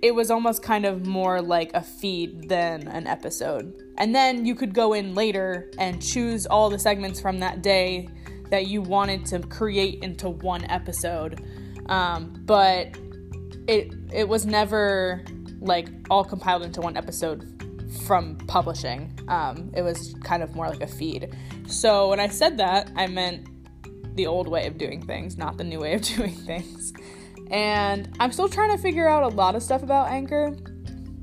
it 0.03 0.13
was 0.13 0.29
almost 0.29 0.61
kind 0.61 0.85
of 0.85 1.07
more 1.07 1.41
like 1.41 1.71
a 1.73 1.81
feed 1.81 2.49
than 2.49 2.89
an 2.89 3.07
episode. 3.07 3.73
And 3.97 4.13
then 4.13 4.45
you 4.45 4.53
could 4.53 4.73
go 4.73 4.91
in 4.91 5.15
later 5.15 5.71
and 5.79 6.01
choose 6.03 6.45
all 6.45 6.69
the 6.69 6.77
segments 6.77 7.21
from 7.21 7.39
that 7.39 7.61
day 7.61 8.09
that 8.49 8.67
you 8.67 8.81
wanted 8.81 9.25
to 9.27 9.39
create 9.39 10.03
into 10.03 10.27
one 10.27 10.65
episode. 10.65 11.41
Um, 11.85 12.33
but 12.45 12.97
it 13.65 13.93
it 14.11 14.27
was 14.27 14.45
never 14.45 15.23
like 15.61 15.87
all 16.09 16.25
compiled 16.25 16.63
into 16.63 16.81
one 16.81 16.97
episode 16.97 17.47
from 18.05 18.35
publishing. 18.47 19.17
Um, 19.29 19.71
it 19.73 19.83
was 19.83 20.13
kind 20.21 20.43
of 20.43 20.53
more 20.53 20.67
like 20.67 20.81
a 20.81 20.87
feed. 20.87 21.33
So 21.67 22.09
when 22.09 22.19
I 22.19 22.27
said 22.27 22.57
that, 22.57 22.91
I 22.97 23.07
meant 23.07 23.47
the 24.17 24.27
old 24.27 24.49
way 24.49 24.67
of 24.67 24.77
doing 24.77 25.01
things, 25.01 25.37
not 25.37 25.57
the 25.57 25.63
new 25.63 25.79
way 25.79 25.93
of 25.93 26.01
doing 26.15 26.35
things. 26.35 26.91
And 27.53 28.09
I'm 28.19 28.31
still 28.31 28.49
trying 28.49 28.75
to 28.75 28.81
figure 28.81 29.07
out 29.07 29.21
a 29.21 29.27
lot 29.27 29.55
of 29.55 29.61
stuff 29.61 29.83
about 29.83 30.09
Anchor. 30.09 30.57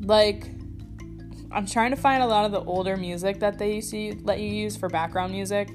Like, 0.00 0.46
I'm 1.50 1.66
trying 1.66 1.90
to 1.90 1.96
find 1.96 2.22
a 2.22 2.26
lot 2.26 2.44
of 2.44 2.52
the 2.52 2.62
older 2.62 2.96
music 2.96 3.40
that 3.40 3.58
they 3.58 3.74
used 3.74 3.90
to 3.90 4.16
let 4.22 4.38
you 4.38 4.48
use 4.48 4.76
for 4.76 4.88
background 4.88 5.32
music. 5.32 5.70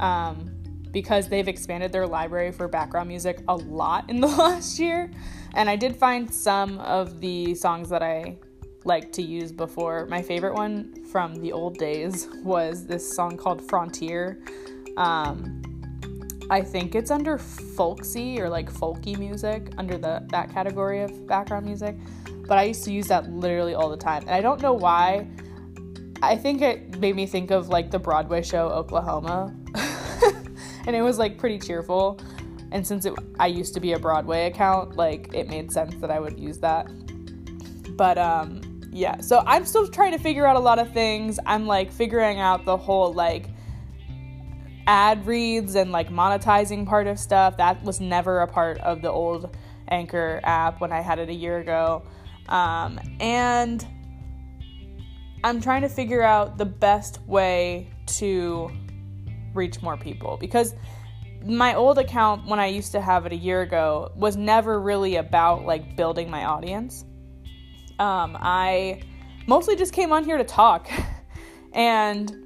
Um, 0.00 0.50
because 0.92 1.28
they've 1.28 1.46
expanded 1.46 1.92
their 1.92 2.06
library 2.06 2.50
for 2.50 2.66
background 2.66 3.08
music 3.08 3.44
a 3.46 3.54
lot 3.54 4.10
in 4.10 4.20
the 4.20 4.26
last 4.26 4.80
year. 4.80 5.12
And 5.54 5.70
I 5.70 5.76
did 5.76 5.94
find 5.94 6.32
some 6.32 6.78
of 6.80 7.20
the 7.20 7.54
songs 7.54 7.88
that 7.90 8.02
I 8.02 8.36
like 8.84 9.12
to 9.12 9.22
use 9.22 9.52
before. 9.52 10.06
My 10.06 10.22
favorite 10.22 10.54
one 10.54 11.04
from 11.04 11.36
the 11.36 11.52
old 11.52 11.78
days 11.78 12.26
was 12.42 12.84
this 12.84 13.14
song 13.14 13.36
called 13.36 13.62
Frontier. 13.68 14.42
Um, 14.96 15.62
I 16.50 16.60
think 16.62 16.96
it's 16.96 17.12
under 17.12 17.38
folksy 17.38 18.40
or 18.40 18.48
like 18.48 18.70
folky 18.72 19.16
music 19.16 19.72
under 19.78 19.96
the 19.96 20.26
that 20.30 20.52
category 20.52 21.00
of 21.02 21.26
background 21.28 21.64
music. 21.64 21.96
But 22.48 22.58
I 22.58 22.64
used 22.64 22.84
to 22.84 22.92
use 22.92 23.06
that 23.06 23.30
literally 23.30 23.74
all 23.74 23.88
the 23.88 23.96
time. 23.96 24.22
And 24.22 24.30
I 24.30 24.40
don't 24.40 24.60
know 24.60 24.72
why. 24.72 25.28
I 26.22 26.36
think 26.36 26.60
it 26.60 26.98
made 26.98 27.14
me 27.14 27.24
think 27.24 27.52
of 27.52 27.68
like 27.68 27.92
the 27.92 28.00
Broadway 28.00 28.42
show 28.42 28.68
Oklahoma. 28.68 29.54
and 30.86 30.96
it 30.96 31.02
was 31.02 31.18
like 31.18 31.38
pretty 31.38 31.60
cheerful. 31.60 32.20
And 32.72 32.84
since 32.84 33.06
it, 33.06 33.14
I 33.38 33.46
used 33.46 33.72
to 33.74 33.80
be 33.80 33.92
a 33.92 33.98
Broadway 33.98 34.46
account, 34.46 34.96
like 34.96 35.32
it 35.32 35.48
made 35.48 35.70
sense 35.70 35.94
that 35.96 36.10
I 36.10 36.18
would 36.18 36.38
use 36.38 36.58
that. 36.58 36.88
But 37.96 38.18
um 38.18 38.60
yeah, 38.92 39.20
so 39.20 39.44
I'm 39.46 39.64
still 39.64 39.86
trying 39.86 40.10
to 40.10 40.18
figure 40.18 40.46
out 40.46 40.56
a 40.56 40.60
lot 40.60 40.80
of 40.80 40.92
things. 40.92 41.38
I'm 41.46 41.68
like 41.68 41.92
figuring 41.92 42.40
out 42.40 42.64
the 42.64 42.76
whole 42.76 43.12
like 43.12 43.46
ad 44.90 45.24
reads 45.24 45.76
and 45.76 45.92
like 45.92 46.08
monetizing 46.08 46.84
part 46.84 47.06
of 47.06 47.16
stuff. 47.16 47.56
That 47.58 47.80
was 47.84 48.00
never 48.00 48.40
a 48.40 48.48
part 48.48 48.78
of 48.78 49.02
the 49.02 49.10
old 49.10 49.56
Anchor 49.88 50.40
app 50.42 50.80
when 50.80 50.90
I 50.90 51.00
had 51.00 51.20
it 51.20 51.28
a 51.28 51.32
year 51.32 51.58
ago. 51.58 52.02
Um, 52.48 52.98
and 53.20 53.86
I'm 55.44 55.60
trying 55.60 55.82
to 55.82 55.88
figure 55.88 56.22
out 56.22 56.58
the 56.58 56.66
best 56.66 57.22
way 57.28 57.88
to 58.18 58.68
reach 59.54 59.80
more 59.80 59.96
people 59.96 60.36
because 60.40 60.74
my 61.44 61.74
old 61.74 61.98
account 61.98 62.48
when 62.48 62.58
I 62.58 62.66
used 62.66 62.90
to 62.92 63.00
have 63.00 63.26
it 63.26 63.32
a 63.32 63.36
year 63.36 63.62
ago 63.62 64.10
was 64.16 64.36
never 64.36 64.80
really 64.80 65.16
about 65.16 65.64
like 65.64 65.96
building 65.96 66.28
my 66.28 66.46
audience. 66.46 67.04
Um, 68.00 68.36
I 68.40 69.02
mostly 69.46 69.76
just 69.76 69.92
came 69.92 70.12
on 70.12 70.24
here 70.24 70.36
to 70.36 70.44
talk 70.44 70.90
and 71.72 72.36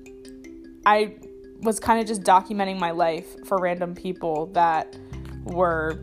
I 0.85 1.17
was 1.65 1.81
kind 1.81 2.01
of 2.01 2.07
just 2.07 2.23
documenting 2.23 2.79
my 2.79 2.91
life 2.91 3.45
for 3.47 3.59
random 3.59 3.95
people 3.95 4.47
that 4.53 4.97
were 5.45 5.99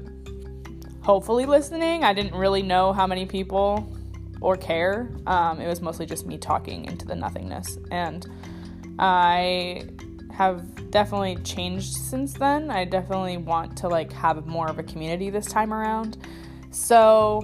hopefully 1.01 1.45
listening. 1.45 2.03
I 2.03 2.13
didn't 2.13 2.35
really 2.35 2.61
know 2.61 2.93
how 2.93 3.07
many 3.07 3.25
people 3.25 3.95
or 4.41 4.57
care. 4.57 5.09
Um, 5.27 5.61
it 5.61 5.67
was 5.67 5.81
mostly 5.81 6.05
just 6.05 6.25
me 6.25 6.37
talking 6.37 6.85
into 6.85 7.05
the 7.05 7.15
nothingness. 7.15 7.77
And 7.91 8.27
I 8.99 9.83
have 10.31 10.91
definitely 10.91 11.35
changed 11.37 11.93
since 11.93 12.33
then. 12.33 12.71
I 12.71 12.85
definitely 12.85 13.37
want 13.37 13.77
to 13.77 13.87
like 13.87 14.11
have 14.13 14.45
more 14.47 14.67
of 14.67 14.79
a 14.79 14.83
community 14.83 15.29
this 15.29 15.45
time 15.45 15.73
around. 15.73 16.17
So 16.71 17.41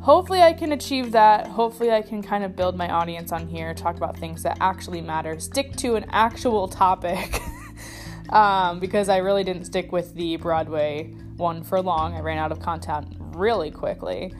hopefully 0.00 0.40
I 0.40 0.52
can 0.52 0.72
achieve 0.72 1.12
that. 1.12 1.46
Hopefully 1.46 1.90
I 1.90 2.02
can 2.02 2.22
kind 2.22 2.44
of 2.44 2.56
build 2.56 2.76
my 2.76 2.88
audience 2.90 3.32
on 3.32 3.48
here, 3.48 3.74
talk 3.74 3.96
about 3.96 4.16
things 4.16 4.42
that 4.42 4.58
actually 4.60 5.00
matter, 5.00 5.38
stick 5.38 5.76
to 5.76 5.96
an 5.96 6.06
actual 6.10 6.68
topic. 6.68 7.40
um, 8.30 8.80
because 8.80 9.08
I 9.08 9.18
really 9.18 9.44
didn't 9.44 9.64
stick 9.64 9.92
with 9.92 10.14
the 10.14 10.36
Broadway 10.36 11.14
one 11.36 11.62
for 11.62 11.80
long. 11.80 12.14
I 12.14 12.20
ran 12.20 12.38
out 12.38 12.52
of 12.52 12.60
content 12.60 13.16
really 13.18 13.70
quickly. 13.70 14.34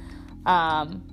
Um, 0.46 1.06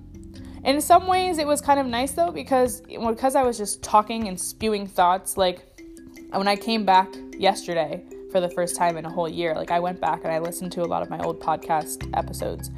in 0.64 0.82
some 0.82 1.08
ways, 1.08 1.38
it 1.38 1.48
was 1.48 1.62
kind 1.62 1.80
of 1.80 1.86
nice 1.86 2.12
though 2.12 2.32
because 2.32 2.82
because 2.82 3.36
I 3.36 3.44
was 3.44 3.58
just 3.58 3.84
talking 3.84 4.28
and 4.28 4.40
spewing 4.40 4.88
thoughts. 4.88 5.38
Like 5.38 5.66
when 6.32 6.48
I 6.48 6.56
came 6.56 6.86
back 6.86 7.14
yesterday 7.38 8.04
for 8.32 8.42
the 8.42 8.50
first 8.50 8.76
time 8.76 8.98
in 8.98 9.06
a 9.06 9.10
whole 9.10 9.30
year, 9.30 9.56
like 9.56 9.72
I 9.72 9.80
went 9.80 10.02
back 10.02 10.24
and 10.24 10.32
I 10.32 10.40
listened 10.40 10.72
to 10.74 10.82
a 10.82 10.86
lot 10.86 11.02
of 11.02 11.10
my 11.10 11.20
old 11.20 11.40
podcast 11.40 12.10
episodes, 12.18 12.70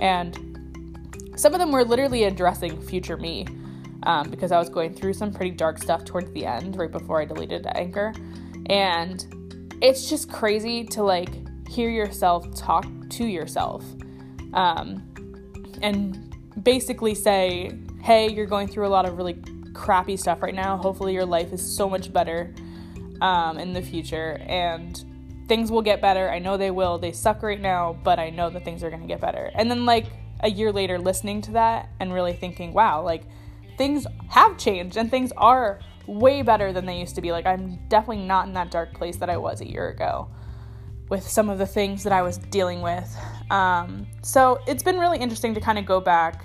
and 0.00 0.55
some 1.36 1.54
of 1.54 1.60
them 1.60 1.70
were 1.70 1.84
literally 1.84 2.24
addressing 2.24 2.80
future 2.82 3.16
me 3.16 3.46
um, 4.02 4.30
because 4.30 4.52
I 4.52 4.58
was 4.58 4.68
going 4.68 4.94
through 4.94 5.12
some 5.12 5.32
pretty 5.32 5.52
dark 5.52 5.78
stuff 5.78 6.04
towards 6.04 6.30
the 6.32 6.44
end, 6.46 6.76
right 6.76 6.90
before 6.90 7.20
I 7.20 7.24
deleted 7.24 7.66
Anchor, 7.74 8.12
and 8.66 9.76
it's 9.80 10.08
just 10.08 10.30
crazy 10.30 10.84
to 10.84 11.02
like 11.02 11.28
hear 11.68 11.90
yourself 11.90 12.46
talk 12.54 12.86
to 13.10 13.26
yourself. 13.26 13.84
Um, 14.54 15.02
and 15.82 16.34
basically 16.62 17.14
say, 17.14 17.78
hey, 18.02 18.30
you're 18.30 18.46
going 18.46 18.68
through 18.68 18.86
a 18.86 18.88
lot 18.88 19.06
of 19.06 19.16
really 19.16 19.42
crappy 19.74 20.16
stuff 20.16 20.42
right 20.42 20.54
now. 20.54 20.76
Hopefully, 20.76 21.12
your 21.12 21.26
life 21.26 21.52
is 21.52 21.62
so 21.62 21.88
much 21.88 22.12
better 22.12 22.54
um, 23.20 23.58
in 23.58 23.72
the 23.72 23.82
future 23.82 24.40
and 24.46 25.04
things 25.48 25.70
will 25.70 25.82
get 25.82 26.00
better. 26.00 26.28
I 26.28 26.38
know 26.38 26.56
they 26.56 26.70
will. 26.70 26.98
They 26.98 27.12
suck 27.12 27.42
right 27.42 27.60
now, 27.60 27.98
but 28.02 28.18
I 28.18 28.30
know 28.30 28.50
that 28.50 28.64
things 28.64 28.82
are 28.82 28.90
going 28.90 29.02
to 29.02 29.08
get 29.08 29.20
better. 29.20 29.50
And 29.54 29.70
then, 29.70 29.86
like, 29.86 30.06
a 30.40 30.50
year 30.50 30.72
later, 30.72 30.98
listening 30.98 31.40
to 31.42 31.52
that 31.52 31.88
and 32.00 32.12
really 32.12 32.34
thinking, 32.34 32.72
wow, 32.72 33.02
like, 33.02 33.24
things 33.78 34.06
have 34.28 34.56
changed 34.58 34.96
and 34.96 35.10
things 35.10 35.32
are 35.36 35.80
way 36.06 36.42
better 36.42 36.72
than 36.72 36.86
they 36.86 36.98
used 36.98 37.14
to 37.16 37.20
be. 37.20 37.32
Like, 37.32 37.46
I'm 37.46 37.78
definitely 37.88 38.24
not 38.24 38.46
in 38.46 38.54
that 38.54 38.70
dark 38.70 38.94
place 38.94 39.16
that 39.16 39.30
I 39.30 39.36
was 39.36 39.60
a 39.60 39.68
year 39.68 39.88
ago 39.88 40.28
with 41.08 41.26
some 41.26 41.48
of 41.48 41.58
the 41.58 41.66
things 41.66 42.02
that 42.04 42.12
I 42.12 42.22
was 42.22 42.38
dealing 42.38 42.82
with. 42.82 43.16
Um, 43.50 44.06
so 44.22 44.58
it's 44.66 44.82
been 44.82 44.98
really 44.98 45.18
interesting 45.18 45.54
to 45.54 45.60
kind 45.60 45.78
of 45.78 45.86
go 45.86 46.00
back 46.00 46.44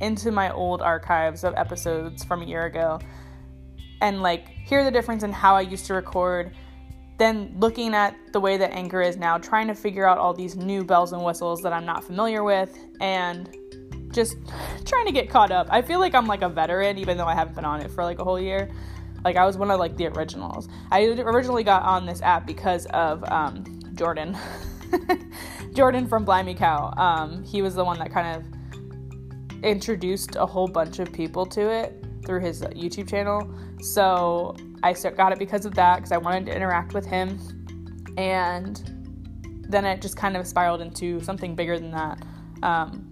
into 0.00 0.32
my 0.32 0.50
old 0.52 0.82
archives 0.82 1.44
of 1.44 1.54
episodes 1.54 2.24
from 2.24 2.42
a 2.42 2.46
year 2.46 2.64
ago 2.64 2.98
and 4.00 4.22
like 4.22 4.48
hear 4.48 4.84
the 4.84 4.90
difference 4.90 5.22
in 5.22 5.32
how 5.32 5.54
I 5.54 5.60
used 5.60 5.86
to 5.86 5.94
record. 5.94 6.54
Then 7.18 7.54
looking 7.58 7.94
at 7.94 8.16
the 8.32 8.40
way 8.40 8.56
that 8.56 8.72
Anchor 8.72 9.00
is 9.00 9.16
now, 9.16 9.38
trying 9.38 9.68
to 9.68 9.74
figure 9.74 10.06
out 10.08 10.18
all 10.18 10.34
these 10.34 10.56
new 10.56 10.82
bells 10.84 11.12
and 11.12 11.22
whistles 11.24 11.62
that 11.62 11.72
I'm 11.72 11.86
not 11.86 12.02
familiar 12.02 12.42
with, 12.42 12.76
and 13.00 13.48
just 14.12 14.36
trying 14.84 15.06
to 15.06 15.12
get 15.12 15.28
caught 15.28 15.50
up. 15.50 15.66
I 15.70 15.82
feel 15.82 16.00
like 16.00 16.14
I'm 16.14 16.26
like 16.26 16.42
a 16.42 16.48
veteran, 16.48 16.98
even 16.98 17.16
though 17.16 17.26
I 17.26 17.34
haven't 17.34 17.54
been 17.54 17.64
on 17.64 17.80
it 17.80 17.90
for 17.90 18.04
like 18.04 18.18
a 18.18 18.24
whole 18.24 18.40
year. 18.40 18.70
Like 19.24 19.36
I 19.36 19.44
was 19.44 19.56
one 19.56 19.70
of 19.70 19.78
like 19.78 19.96
the 19.96 20.06
originals. 20.08 20.68
I 20.90 21.04
originally 21.04 21.64
got 21.64 21.82
on 21.82 22.06
this 22.06 22.20
app 22.22 22.46
because 22.46 22.86
of 22.86 23.24
um, 23.30 23.64
Jordan. 23.94 24.36
Jordan 25.74 26.06
from 26.06 26.24
Blimey 26.24 26.54
Cow. 26.54 26.92
Um, 26.96 27.42
he 27.42 27.62
was 27.62 27.74
the 27.74 27.84
one 27.84 27.98
that 27.98 28.12
kind 28.12 28.36
of 28.36 29.64
introduced 29.64 30.36
a 30.36 30.46
whole 30.46 30.68
bunch 30.68 30.98
of 30.98 31.12
people 31.12 31.46
to 31.46 31.68
it 31.68 32.04
through 32.24 32.40
his 32.40 32.62
YouTube 32.62 33.08
channel. 33.08 33.52
So 33.80 34.56
I 34.84 34.92
got 34.92 35.32
it 35.32 35.38
because 35.38 35.64
of 35.64 35.74
that, 35.74 35.96
because 35.96 36.12
I 36.12 36.18
wanted 36.18 36.46
to 36.46 36.54
interact 36.54 36.92
with 36.92 37.06
him. 37.06 37.38
And 38.18 38.80
then 39.68 39.84
it 39.86 40.02
just 40.02 40.16
kind 40.16 40.36
of 40.36 40.46
spiraled 40.46 40.82
into 40.82 41.20
something 41.20 41.56
bigger 41.56 41.78
than 41.78 41.90
that. 41.90 42.22
Um, 42.62 43.10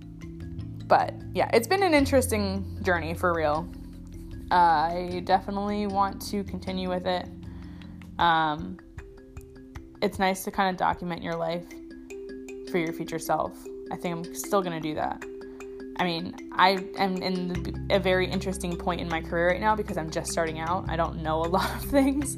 but 0.87 1.14
yeah, 1.35 1.49
it's 1.55 1.67
been 1.67 1.83
an 1.83 1.95
interesting 1.95 2.79
journey 2.83 3.14
for 3.14 3.33
real. 3.35 3.67
Uh, 4.50 4.55
I 4.55 5.23
definitely 5.25 5.87
want 5.87 6.21
to 6.31 6.45
continue 6.45 6.91
with 6.91 7.07
it. 7.07 7.26
Um, 8.19 8.76
it's 10.02 10.19
nice 10.19 10.45
to 10.45 10.50
kind 10.50 10.69
of 10.69 10.76
document 10.76 11.23
your 11.23 11.37
life 11.37 11.64
for 12.71 12.76
your 12.76 12.93
future 12.93 13.19
self. 13.19 13.57
I 13.91 13.97
think 13.97 14.26
I'm 14.26 14.35
still 14.35 14.61
going 14.61 14.81
to 14.81 14.88
do 14.88 14.95
that. 14.97 15.25
I 15.96 16.04
mean, 16.04 16.50
I 16.52 16.84
am 16.96 17.16
in 17.16 17.88
a 17.90 17.99
very 17.99 18.26
interesting 18.26 18.76
point 18.76 19.00
in 19.00 19.08
my 19.08 19.20
career 19.20 19.50
right 19.50 19.61
now 19.61 19.76
because 19.76 19.96
I'm 19.96 20.11
just 20.11 20.32
starting 20.32 20.58
out. 20.58 20.88
I 20.88 20.96
don't 20.96 21.22
know 21.22 21.44
a 21.44 21.46
lot 21.49 21.70
of 21.75 21.82
things, 21.90 22.37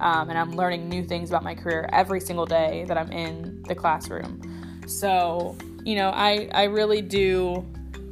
um, 0.00 0.28
and 0.28 0.38
I'm 0.38 0.52
learning 0.52 0.88
new 0.88 1.04
things 1.04 1.30
about 1.30 1.44
my 1.44 1.54
career 1.54 1.88
every 1.92 2.20
single 2.20 2.46
day 2.46 2.84
that 2.88 2.98
I'm 2.98 3.10
in 3.12 3.62
the 3.64 3.74
classroom. 3.74 4.40
So, 4.86 5.56
you 5.84 5.96
know, 5.96 6.10
I, 6.10 6.48
I 6.52 6.64
really 6.64 7.02
do 7.02 7.66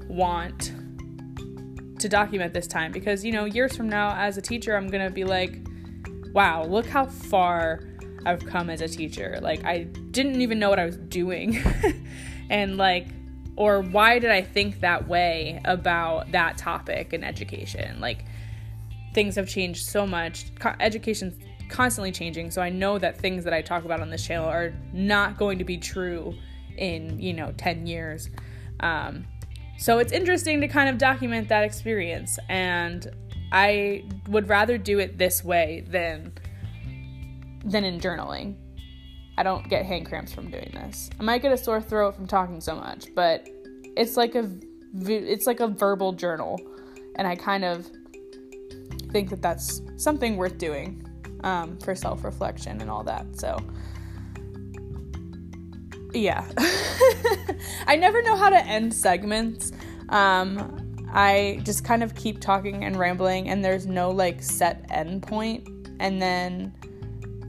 want 0.09 0.73
to 1.99 2.09
document 2.09 2.53
this 2.53 2.67
time 2.67 2.93
because, 2.93 3.25
you 3.25 3.33
know, 3.33 3.45
years 3.45 3.77
from 3.77 3.89
now, 3.89 4.15
as 4.17 4.37
a 4.37 4.43
teacher, 4.43 4.77
I'm 4.77 4.89
going 4.89 5.05
to 5.05 5.11
be 5.11 5.25
like, 5.25 5.61
wow, 6.33 6.65
look 6.65 6.87
how 6.87 7.07
far 7.07 7.81
I've 8.27 8.45
come 8.45 8.71
as 8.71 8.81
a 8.81 8.89
teacher. 8.89 9.39
Like, 9.41 9.65
I 9.65 9.85
didn't 9.85 10.43
even 10.43 10.59
know 10.59 10.69
what 10.69 10.79
I 10.79 10.85
was 10.85 10.97
doing. 10.97 11.63
and, 12.51 12.77
like, 12.77 13.07
or 13.57 13.81
why 13.81 14.19
did 14.19 14.31
I 14.31 14.43
think 14.43 14.81
that 14.81 15.09
way 15.09 15.61
about 15.65 16.33
that 16.33 16.59
topic 16.59 17.13
in 17.13 17.23
education? 17.23 18.01
Like, 18.01 18.25
things 19.15 19.37
have 19.37 19.49
changed 19.49 19.87
so 19.87 20.07
much. 20.07 20.55
Co- 20.57 20.75
education's 20.81 21.35
constantly 21.69 22.13
changing, 22.13 22.51
so 22.51 22.61
I 22.61 22.69
know 22.69 22.99
that 22.99 23.17
things 23.17 23.45
that 23.45 23.53
I 23.53 23.63
talk 23.63 23.85
about 23.85 24.01
on 24.01 24.11
this 24.11 24.27
channel 24.27 24.47
are 24.49 24.75
not 24.93 25.39
going 25.39 25.59
to 25.59 25.65
be 25.65 25.79
true 25.79 26.35
in, 26.77 27.21
you 27.21 27.33
know, 27.33 27.53
10 27.57 27.87
years. 27.87 28.29
Um, 28.81 29.25
so 29.79 29.99
it's 29.99 30.13
interesting 30.13 30.61
to 30.61 30.69
kind 30.69 30.89
of 30.89 30.99
document 30.99 31.49
that 31.49 31.65
experience, 31.65 32.39
and 32.49 33.09
I 33.53 34.05
would 34.29 34.49
rather 34.49 34.79
do 34.79 34.99
it 34.99 35.19
this 35.19 35.45
way 35.45 35.85
than 35.89 36.33
than 37.65 37.83
in 37.85 37.99
journaling. 37.99 38.57
I 39.37 39.43
don't 39.43 39.69
get 39.69 39.85
hand 39.85 40.07
cramps 40.07 40.33
from 40.33 40.51
doing 40.51 40.71
this. 40.73 41.11
I 41.19 41.23
might 41.23 41.43
get 41.43 41.53
a 41.53 41.57
sore 41.57 41.81
throat 41.81 42.15
from 42.15 42.27
talking 42.27 42.61
so 42.61 42.77
much, 42.77 43.15
but 43.15 43.49
it's 43.97 44.17
like 44.17 44.35
a 44.35 44.51
it's 45.07 45.47
like 45.47 45.61
a 45.61 45.67
verbal 45.67 46.13
journal, 46.13 46.61
and 47.17 47.27
I 47.27 47.35
kind 47.35 47.65
of 47.65 47.91
think 49.11 49.31
that 49.31 49.43
that's 49.43 49.83
something 49.97 50.37
worth 50.37 50.59
doing 50.59 51.05
um, 51.43 51.79
for 51.79 51.95
self 51.95 52.25
reflection 52.25 52.81
and 52.81 52.91
all 52.91 53.03
that. 53.05 53.27
So, 53.39 53.59
yeah, 56.13 56.49
I 57.87 57.97
never 57.97 58.23
know 58.23 58.37
how 58.37 58.51
to 58.51 58.59
end 58.59 58.95
segments. 58.95 59.73
Um, 60.11 61.07
I 61.13 61.61
just 61.65 61.85
kind 61.85 62.03
of 62.03 62.15
keep 62.15 62.41
talking 62.41 62.85
and 62.85 62.97
rambling, 62.97 63.49
and 63.49 63.65
there's 63.65 63.87
no 63.87 64.11
like 64.11 64.43
set 64.43 64.85
end 64.91 65.23
point, 65.23 65.69
and 66.01 66.21
then 66.21 66.73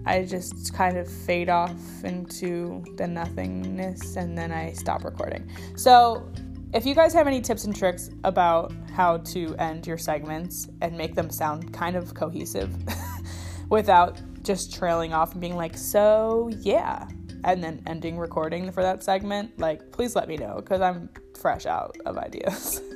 I 0.06 0.24
just 0.24 0.74
kind 0.74 0.98
of 0.98 1.08
fade 1.08 1.50
off 1.50 2.04
into 2.04 2.84
the 2.98 3.08
nothingness 3.08 4.16
and 4.16 4.38
then 4.38 4.52
I 4.52 4.74
stop 4.74 5.04
recording. 5.04 5.50
So, 5.76 6.32
if 6.74 6.86
you 6.86 6.94
guys 6.94 7.14
have 7.14 7.26
any 7.26 7.40
tips 7.40 7.64
and 7.64 7.74
tricks 7.74 8.10
about 8.26 8.74
how 8.94 9.18
to 9.18 9.56
end 9.56 9.88
your 9.88 9.98
segments 9.98 10.68
and 10.82 10.98
make 10.98 11.16
them 11.16 11.30
sound 11.30 11.72
kind 11.74 11.96
of 11.96 12.14
cohesive 12.14 12.76
without 13.70 14.20
just 14.44 14.74
trailing 14.74 15.14
off 15.14 15.32
and 15.32 15.42
being 15.42 15.56
like, 15.56 15.78
so 15.78 16.50
yeah, 16.60 17.08
and 17.46 17.64
then 17.64 17.82
ending 17.88 18.18
recording 18.18 18.72
for 18.72 18.84
that 18.84 19.04
segment, 19.04 19.58
like, 19.58 19.92
please 19.92 20.16
let 20.16 20.28
me 20.28 20.36
know 20.36 20.56
because 20.58 20.82
I'm 20.82 21.10
fresh 21.40 21.66
out 21.66 21.96
of 22.06 22.18
ideas. 22.18 22.82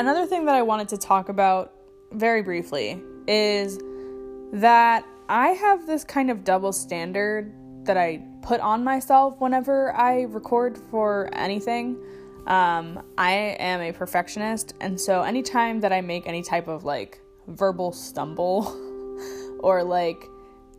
another 0.00 0.26
thing 0.26 0.46
that 0.46 0.54
I 0.54 0.62
wanted 0.62 0.88
to 0.88 0.96
talk 0.96 1.28
about 1.28 1.72
very 2.12 2.42
briefly 2.42 3.02
is 3.28 3.78
that 4.52 5.04
I 5.28 5.48
have 5.48 5.86
this 5.86 6.04
kind 6.04 6.30
of 6.30 6.42
double 6.42 6.72
standard 6.72 7.52
that 7.84 7.96
I 7.96 8.22
put 8.42 8.60
on 8.60 8.82
myself 8.82 9.38
whenever 9.40 9.94
I 9.94 10.22
record 10.22 10.78
for 10.90 11.28
anything. 11.32 12.02
Um, 12.46 13.02
I 13.18 13.32
am 13.60 13.80
a 13.82 13.92
perfectionist, 13.92 14.74
and 14.80 14.98
so 14.98 15.22
anytime 15.22 15.80
that 15.80 15.92
I 15.92 16.00
make 16.00 16.26
any 16.26 16.42
type 16.42 16.66
of 16.66 16.84
like 16.84 17.20
verbal 17.46 17.92
stumble 17.92 18.64
or 19.60 19.84
like 19.84 20.24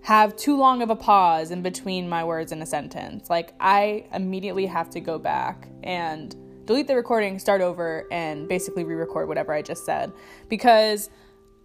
have 0.01 0.35
too 0.35 0.57
long 0.57 0.81
of 0.81 0.89
a 0.89 0.95
pause 0.95 1.51
in 1.51 1.61
between 1.61 2.09
my 2.09 2.23
words 2.23 2.51
in 2.51 2.61
a 2.61 2.65
sentence. 2.65 3.29
Like, 3.29 3.53
I 3.59 4.07
immediately 4.13 4.65
have 4.65 4.89
to 4.91 4.99
go 4.99 5.19
back 5.19 5.67
and 5.83 6.35
delete 6.65 6.87
the 6.87 6.95
recording, 6.95 7.39
start 7.39 7.61
over, 7.61 8.07
and 8.11 8.47
basically 8.47 8.83
re 8.83 8.95
record 8.95 9.27
whatever 9.27 9.53
I 9.53 9.61
just 9.61 9.85
said. 9.85 10.11
Because 10.49 11.09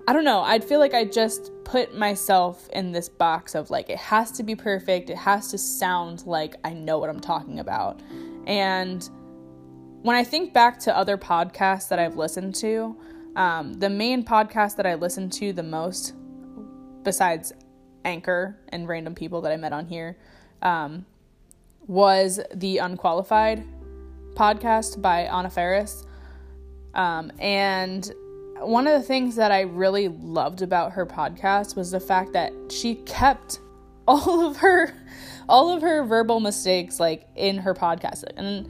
I 0.08 0.12
don't 0.12 0.24
know, 0.24 0.42
I'd 0.42 0.62
feel 0.62 0.78
like 0.78 0.94
I 0.94 1.04
just 1.04 1.50
put 1.64 1.96
myself 1.96 2.68
in 2.72 2.92
this 2.92 3.08
box 3.08 3.56
of 3.56 3.70
like, 3.70 3.90
it 3.90 3.98
has 3.98 4.30
to 4.32 4.44
be 4.44 4.54
perfect, 4.54 5.10
it 5.10 5.16
has 5.16 5.50
to 5.50 5.58
sound 5.58 6.24
like 6.26 6.54
I 6.64 6.72
know 6.72 6.98
what 6.98 7.10
I'm 7.10 7.18
talking 7.18 7.58
about. 7.58 8.00
And 8.46 9.08
when 10.02 10.14
I 10.14 10.22
think 10.22 10.52
back 10.52 10.78
to 10.80 10.96
other 10.96 11.18
podcasts 11.18 11.88
that 11.88 11.98
I've 11.98 12.16
listened 12.16 12.54
to, 12.56 12.96
um, 13.34 13.74
the 13.74 13.90
main 13.90 14.24
podcast 14.24 14.76
that 14.76 14.86
I 14.86 14.94
listen 14.94 15.28
to 15.30 15.52
the 15.52 15.64
most, 15.64 16.14
besides 17.02 17.52
Anchor 18.04 18.56
and 18.68 18.86
random 18.86 19.16
people 19.16 19.40
that 19.40 19.50
I 19.50 19.56
met 19.56 19.72
on 19.72 19.86
here, 19.86 20.16
um, 20.62 21.04
was 21.88 22.40
the 22.54 22.78
Unqualified 22.78 23.64
podcast 24.36 25.00
by 25.00 25.22
Anna 25.22 25.50
Faris. 25.50 26.04
Um, 26.94 27.32
and 27.38 28.10
one 28.60 28.86
of 28.86 29.00
the 29.00 29.06
things 29.06 29.36
that 29.36 29.52
I 29.52 29.62
really 29.62 30.08
loved 30.08 30.62
about 30.62 30.92
her 30.92 31.06
podcast 31.06 31.76
was 31.76 31.90
the 31.90 32.00
fact 32.00 32.32
that 32.34 32.52
she 32.70 32.94
kept 32.94 33.60
all 34.08 34.46
of 34.46 34.58
her 34.58 34.94
all 35.48 35.70
of 35.70 35.82
her 35.82 36.04
verbal 36.04 36.38
mistakes 36.38 37.00
like 37.00 37.26
in 37.34 37.58
her 37.58 37.74
podcast 37.74 38.22
and 38.36 38.68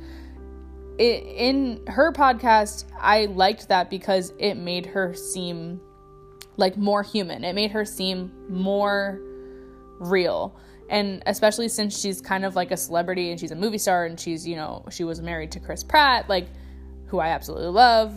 it, 0.99 1.25
in 1.25 1.87
her 1.87 2.11
podcast 2.11 2.85
I 2.99 3.26
liked 3.26 3.68
that 3.68 3.90
because 3.90 4.32
it 4.38 4.54
made 4.54 4.87
her 4.87 5.14
seem 5.14 5.80
like 6.56 6.76
more 6.76 7.02
human. 7.02 7.44
It 7.44 7.54
made 7.54 7.70
her 7.73 7.85
seem 7.85 8.32
more 8.49 9.20
real. 9.99 10.56
And 10.88 11.22
especially 11.26 11.68
since 11.68 11.98
she's 11.98 12.20
kind 12.20 12.44
of 12.44 12.54
like 12.54 12.70
a 12.70 12.76
celebrity 12.76 13.30
and 13.30 13.40
she's 13.40 13.50
a 13.50 13.56
movie 13.56 13.78
star 13.78 14.04
and 14.04 14.18
she's, 14.18 14.46
you 14.46 14.56
know, 14.56 14.84
she 14.90 15.04
was 15.04 15.20
married 15.20 15.50
to 15.52 15.60
Chris 15.60 15.82
Pratt, 15.82 16.28
like 16.28 16.48
who 17.06 17.18
I 17.18 17.28
absolutely 17.28 17.68
love. 17.68 18.14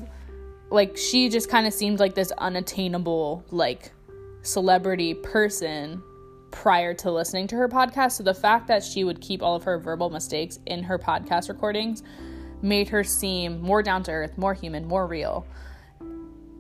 Like 0.69 0.97
she 0.97 1.29
just 1.29 1.49
kind 1.49 1.65
of 1.65 1.73
seemed 1.73 1.99
like 1.99 2.13
this 2.13 2.31
unattainable 2.38 3.43
like 3.49 3.91
celebrity 4.43 5.15
person 5.15 6.01
prior 6.51 6.93
to 6.95 7.11
listening 7.11 7.47
to 7.47 7.55
her 7.55 7.67
podcast. 7.67 8.13
So 8.13 8.23
the 8.23 8.33
fact 8.33 8.67
that 8.67 8.83
she 8.83 9.03
would 9.03 9.21
keep 9.21 9.41
all 9.41 9.55
of 9.55 9.63
her 9.63 9.79
verbal 9.79 10.09
mistakes 10.09 10.59
in 10.65 10.83
her 10.83 10.99
podcast 10.99 11.49
recordings 11.49 12.03
made 12.61 12.89
her 12.89 13.03
seem 13.03 13.61
more 13.61 13.81
down 13.81 14.03
to 14.03 14.11
earth, 14.11 14.38
more 14.38 14.53
human, 14.53 14.85
more 14.85 15.07
real. 15.07 15.45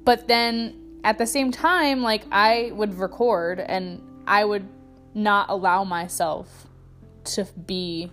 But 0.05 0.27
then 0.27 0.99
at 1.03 1.17
the 1.17 1.27
same 1.27 1.51
time, 1.51 2.01
like 2.01 2.23
I 2.31 2.71
would 2.73 2.97
record 2.97 3.59
and 3.59 4.01
I 4.27 4.45
would 4.45 4.67
not 5.13 5.49
allow 5.49 5.83
myself 5.83 6.67
to 7.23 7.45
be 7.65 8.11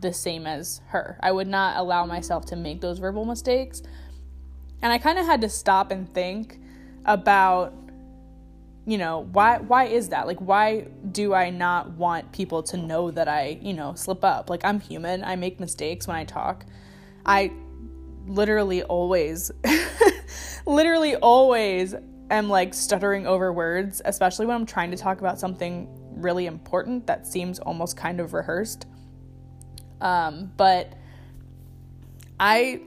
the 0.00 0.12
same 0.12 0.46
as 0.46 0.80
her. 0.88 1.18
I 1.22 1.32
would 1.32 1.48
not 1.48 1.76
allow 1.76 2.06
myself 2.06 2.46
to 2.46 2.56
make 2.56 2.80
those 2.80 2.98
verbal 2.98 3.24
mistakes. 3.24 3.82
And 4.80 4.92
I 4.92 4.98
kind 4.98 5.18
of 5.18 5.26
had 5.26 5.40
to 5.40 5.48
stop 5.48 5.90
and 5.90 6.12
think 6.12 6.60
about 7.04 7.74
you 8.86 8.96
know, 8.96 9.28
why 9.32 9.58
why 9.58 9.84
is 9.84 10.08
that? 10.08 10.26
Like 10.26 10.38
why 10.38 10.86
do 11.12 11.34
I 11.34 11.50
not 11.50 11.90
want 11.90 12.32
people 12.32 12.62
to 12.64 12.78
know 12.78 13.10
that 13.10 13.28
I, 13.28 13.58
you 13.60 13.74
know, 13.74 13.92
slip 13.94 14.24
up? 14.24 14.48
Like 14.48 14.64
I'm 14.64 14.80
human. 14.80 15.22
I 15.24 15.36
make 15.36 15.60
mistakes 15.60 16.06
when 16.06 16.16
I 16.16 16.24
talk. 16.24 16.64
I 17.26 17.52
literally 18.26 18.82
always 18.84 19.50
literally 20.66 21.16
always 21.16 21.94
am 22.30 22.48
like 22.48 22.72
stuttering 22.72 23.26
over 23.26 23.52
words, 23.52 24.00
especially 24.06 24.46
when 24.46 24.56
I'm 24.56 24.66
trying 24.66 24.90
to 24.90 24.96
talk 24.96 25.20
about 25.20 25.38
something 25.38 25.86
really 26.22 26.46
important 26.46 27.06
that 27.06 27.26
seems 27.26 27.58
almost 27.58 27.96
kind 27.96 28.20
of 28.20 28.32
rehearsed. 28.32 28.86
Um, 30.00 30.52
but 30.56 30.94
I 32.38 32.80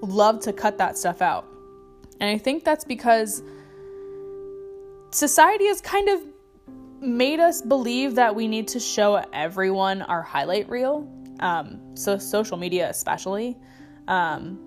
love 0.00 0.40
to 0.40 0.52
cut 0.52 0.78
that 0.78 0.96
stuff 0.98 1.22
out. 1.22 1.46
And 2.20 2.30
I 2.30 2.38
think 2.38 2.64
that's 2.64 2.84
because 2.84 3.42
society 5.10 5.66
has 5.66 5.80
kind 5.80 6.08
of 6.08 6.20
made 7.00 7.40
us 7.40 7.60
believe 7.60 8.14
that 8.14 8.34
we 8.34 8.48
need 8.48 8.68
to 8.68 8.80
show 8.80 9.22
everyone 9.32 10.02
our 10.02 10.22
highlight 10.22 10.68
reel. 10.68 11.08
Um, 11.40 11.96
so, 11.96 12.18
social 12.18 12.56
media, 12.56 12.88
especially. 12.88 13.56
Um, 14.08 14.58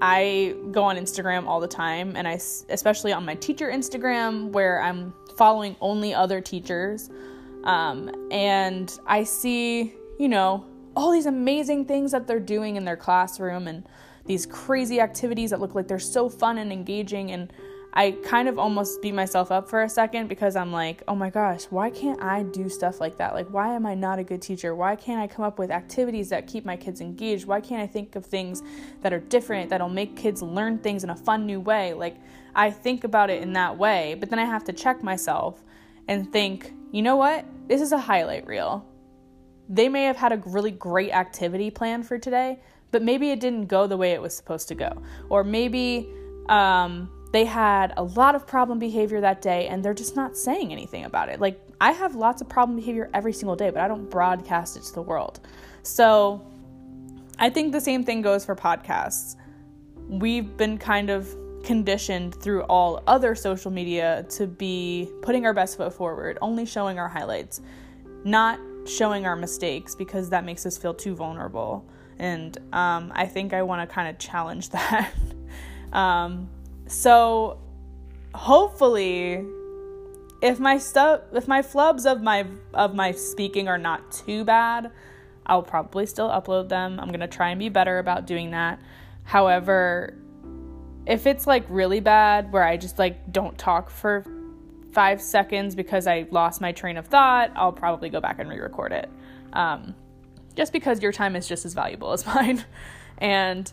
I 0.00 0.54
go 0.72 0.84
on 0.84 0.96
Instagram 0.96 1.46
all 1.46 1.60
the 1.60 1.68
time, 1.68 2.16
and 2.16 2.28
I, 2.28 2.38
especially 2.68 3.12
on 3.12 3.24
my 3.24 3.34
teacher 3.34 3.70
Instagram, 3.70 4.50
where 4.50 4.80
I'm 4.80 5.12
following 5.36 5.76
only 5.80 6.14
other 6.14 6.40
teachers. 6.40 7.10
Um, 7.66 8.28
and 8.30 8.96
I 9.06 9.24
see, 9.24 9.92
you 10.18 10.28
know, 10.28 10.64
all 10.94 11.10
these 11.10 11.26
amazing 11.26 11.84
things 11.84 12.12
that 12.12 12.26
they're 12.26 12.40
doing 12.40 12.76
in 12.76 12.84
their 12.84 12.96
classroom 12.96 13.66
and 13.66 13.86
these 14.24 14.46
crazy 14.46 15.00
activities 15.00 15.50
that 15.50 15.60
look 15.60 15.74
like 15.74 15.88
they're 15.88 15.98
so 15.98 16.28
fun 16.28 16.58
and 16.58 16.72
engaging. 16.72 17.32
And 17.32 17.52
I 17.92 18.12
kind 18.24 18.48
of 18.48 18.58
almost 18.58 19.02
beat 19.02 19.14
myself 19.14 19.50
up 19.50 19.68
for 19.68 19.82
a 19.82 19.88
second 19.88 20.28
because 20.28 20.54
I'm 20.54 20.70
like, 20.70 21.02
oh 21.08 21.16
my 21.16 21.28
gosh, 21.28 21.64
why 21.64 21.90
can't 21.90 22.22
I 22.22 22.44
do 22.44 22.68
stuff 22.68 23.00
like 23.00 23.16
that? 23.16 23.34
Like, 23.34 23.48
why 23.48 23.74
am 23.74 23.84
I 23.84 23.94
not 23.94 24.20
a 24.20 24.24
good 24.24 24.42
teacher? 24.42 24.74
Why 24.74 24.94
can't 24.94 25.20
I 25.20 25.26
come 25.26 25.44
up 25.44 25.58
with 25.58 25.72
activities 25.72 26.28
that 26.28 26.46
keep 26.46 26.64
my 26.64 26.76
kids 26.76 27.00
engaged? 27.00 27.46
Why 27.46 27.60
can't 27.60 27.82
I 27.82 27.86
think 27.86 28.14
of 28.14 28.24
things 28.24 28.62
that 29.02 29.12
are 29.12 29.20
different, 29.20 29.70
that'll 29.70 29.88
make 29.88 30.14
kids 30.14 30.40
learn 30.40 30.78
things 30.78 31.02
in 31.02 31.10
a 31.10 31.16
fun 31.16 31.46
new 31.46 31.58
way? 31.58 31.94
Like, 31.94 32.16
I 32.54 32.70
think 32.70 33.02
about 33.02 33.28
it 33.28 33.42
in 33.42 33.54
that 33.54 33.76
way, 33.76 34.14
but 34.18 34.30
then 34.30 34.38
I 34.38 34.44
have 34.44 34.64
to 34.64 34.72
check 34.72 35.02
myself 35.02 35.64
and 36.08 36.32
think, 36.32 36.72
you 36.92 37.02
know 37.02 37.16
what? 37.16 37.44
This 37.68 37.80
is 37.80 37.92
a 37.92 37.98
highlight 37.98 38.46
reel. 38.46 38.86
They 39.68 39.88
may 39.88 40.04
have 40.04 40.16
had 40.16 40.32
a 40.32 40.36
really 40.46 40.70
great 40.70 41.10
activity 41.10 41.70
planned 41.70 42.06
for 42.06 42.18
today, 42.18 42.60
but 42.92 43.02
maybe 43.02 43.30
it 43.30 43.40
didn't 43.40 43.66
go 43.66 43.86
the 43.86 43.96
way 43.96 44.12
it 44.12 44.22
was 44.22 44.36
supposed 44.36 44.68
to 44.68 44.74
go. 44.74 45.02
Or 45.28 45.42
maybe 45.42 46.08
um, 46.48 47.10
they 47.32 47.44
had 47.44 47.92
a 47.96 48.02
lot 48.02 48.34
of 48.34 48.46
problem 48.46 48.78
behavior 48.78 49.20
that 49.20 49.42
day 49.42 49.66
and 49.66 49.84
they're 49.84 49.94
just 49.94 50.14
not 50.14 50.36
saying 50.36 50.72
anything 50.72 51.04
about 51.04 51.28
it. 51.28 51.40
Like, 51.40 51.60
I 51.80 51.92
have 51.92 52.14
lots 52.14 52.40
of 52.40 52.48
problem 52.48 52.76
behavior 52.76 53.10
every 53.12 53.32
single 53.32 53.56
day, 53.56 53.70
but 53.70 53.82
I 53.82 53.88
don't 53.88 54.08
broadcast 54.08 54.76
it 54.76 54.84
to 54.84 54.94
the 54.94 55.02
world. 55.02 55.40
So, 55.82 56.46
I 57.38 57.50
think 57.50 57.72
the 57.72 57.80
same 57.80 58.02
thing 58.04 58.22
goes 58.22 58.44
for 58.46 58.56
podcasts. 58.56 59.36
We've 60.08 60.56
been 60.56 60.78
kind 60.78 61.10
of 61.10 61.36
conditioned 61.66 62.32
through 62.36 62.62
all 62.62 63.02
other 63.08 63.34
social 63.34 63.72
media 63.72 64.24
to 64.30 64.46
be 64.46 65.10
putting 65.20 65.44
our 65.44 65.52
best 65.52 65.76
foot 65.76 65.92
forward, 65.92 66.38
only 66.40 66.64
showing 66.64 66.98
our 66.98 67.08
highlights, 67.08 67.60
not 68.24 68.60
showing 68.86 69.26
our 69.26 69.34
mistakes 69.34 69.94
because 69.94 70.30
that 70.30 70.44
makes 70.44 70.64
us 70.64 70.78
feel 70.78 70.94
too 70.94 71.16
vulnerable. 71.16 71.84
And 72.20 72.56
um, 72.72 73.12
I 73.14 73.26
think 73.26 73.52
I 73.52 73.62
want 73.62 73.86
to 73.86 73.92
kind 73.92 74.08
of 74.08 74.16
challenge 74.18 74.70
that. 74.76 75.12
um, 75.92 76.48
so 76.86 77.58
hopefully, 78.32 79.44
if 80.40 80.60
my 80.60 80.78
stuff, 80.78 81.22
if 81.32 81.48
my 81.48 81.62
flubs 81.62 82.06
of 82.06 82.22
my 82.22 82.46
of 82.74 82.94
my 82.94 83.10
speaking 83.10 83.66
are 83.66 83.78
not 83.78 84.12
too 84.12 84.44
bad, 84.44 84.92
I'll 85.44 85.64
probably 85.64 86.06
still 86.06 86.28
upload 86.28 86.68
them. 86.68 87.00
I'm 87.00 87.10
gonna 87.10 87.26
try 87.26 87.50
and 87.50 87.58
be 87.58 87.70
better 87.70 87.98
about 87.98 88.24
doing 88.24 88.52
that. 88.52 88.78
However, 89.24 90.14
if 91.06 91.26
it's 91.26 91.46
like 91.46 91.64
really 91.68 92.00
bad 92.00 92.52
where 92.52 92.64
I 92.64 92.76
just 92.76 92.98
like 92.98 93.32
don't 93.32 93.56
talk 93.56 93.90
for 93.90 94.24
five 94.92 95.20
seconds 95.20 95.74
because 95.74 96.06
I 96.06 96.26
lost 96.30 96.60
my 96.60 96.72
train 96.72 96.96
of 96.96 97.06
thought, 97.06 97.52
I'll 97.54 97.72
probably 97.72 98.08
go 98.08 98.20
back 98.20 98.38
and 98.38 98.48
re 98.48 98.58
record 98.58 98.92
it. 98.92 99.08
Um, 99.52 99.94
just 100.56 100.72
because 100.72 101.02
your 101.02 101.12
time 101.12 101.36
is 101.36 101.46
just 101.46 101.64
as 101.64 101.74
valuable 101.74 102.12
as 102.12 102.26
mine. 102.34 102.64
And 103.18 103.70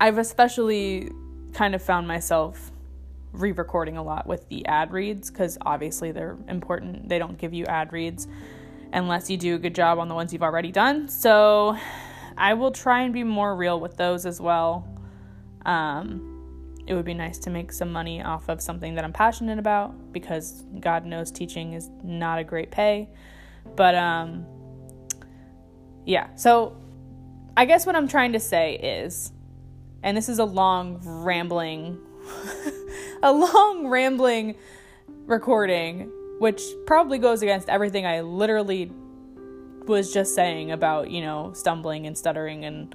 I've 0.00 0.18
especially 0.18 1.10
kind 1.52 1.74
of 1.74 1.82
found 1.82 2.08
myself 2.08 2.72
re 3.32 3.52
recording 3.52 3.96
a 3.96 4.02
lot 4.02 4.26
with 4.26 4.48
the 4.48 4.66
ad 4.66 4.92
reads 4.92 5.30
because 5.30 5.58
obviously 5.62 6.10
they're 6.12 6.36
important. 6.48 7.08
They 7.08 7.18
don't 7.18 7.38
give 7.38 7.52
you 7.52 7.64
ad 7.66 7.92
reads 7.92 8.26
unless 8.92 9.28
you 9.28 9.36
do 9.36 9.54
a 9.54 9.58
good 9.58 9.74
job 9.74 9.98
on 9.98 10.08
the 10.08 10.14
ones 10.14 10.32
you've 10.32 10.42
already 10.42 10.72
done. 10.72 11.08
So 11.08 11.76
I 12.36 12.54
will 12.54 12.70
try 12.70 13.02
and 13.02 13.12
be 13.12 13.24
more 13.24 13.54
real 13.54 13.78
with 13.78 13.96
those 13.96 14.24
as 14.24 14.40
well. 14.40 14.88
Um, 15.68 16.80
it 16.86 16.94
would 16.94 17.04
be 17.04 17.12
nice 17.12 17.38
to 17.40 17.50
make 17.50 17.70
some 17.70 17.92
money 17.92 18.22
off 18.22 18.48
of 18.48 18.62
something 18.62 18.94
that 18.94 19.04
I'm 19.04 19.12
passionate 19.12 19.58
about 19.58 20.12
because 20.12 20.64
God 20.80 21.04
knows 21.04 21.30
teaching 21.30 21.74
is 21.74 21.90
not 22.02 22.38
a 22.38 22.44
great 22.44 22.70
pay. 22.70 23.10
But 23.76 23.94
um, 23.94 24.46
yeah, 26.06 26.34
so 26.34 26.74
I 27.54 27.66
guess 27.66 27.84
what 27.84 27.94
I'm 27.94 28.08
trying 28.08 28.32
to 28.32 28.40
say 28.40 28.76
is, 28.76 29.30
and 30.02 30.16
this 30.16 30.30
is 30.30 30.38
a 30.38 30.46
long 30.46 31.00
rambling, 31.04 31.98
a 33.22 33.30
long 33.30 33.88
rambling 33.88 34.56
recording, 35.26 36.10
which 36.38 36.62
probably 36.86 37.18
goes 37.18 37.42
against 37.42 37.68
everything 37.68 38.06
I 38.06 38.22
literally 38.22 38.90
was 39.86 40.10
just 40.14 40.34
saying 40.34 40.70
about, 40.70 41.10
you 41.10 41.20
know, 41.20 41.52
stumbling 41.52 42.06
and 42.06 42.16
stuttering 42.16 42.64
and 42.64 42.94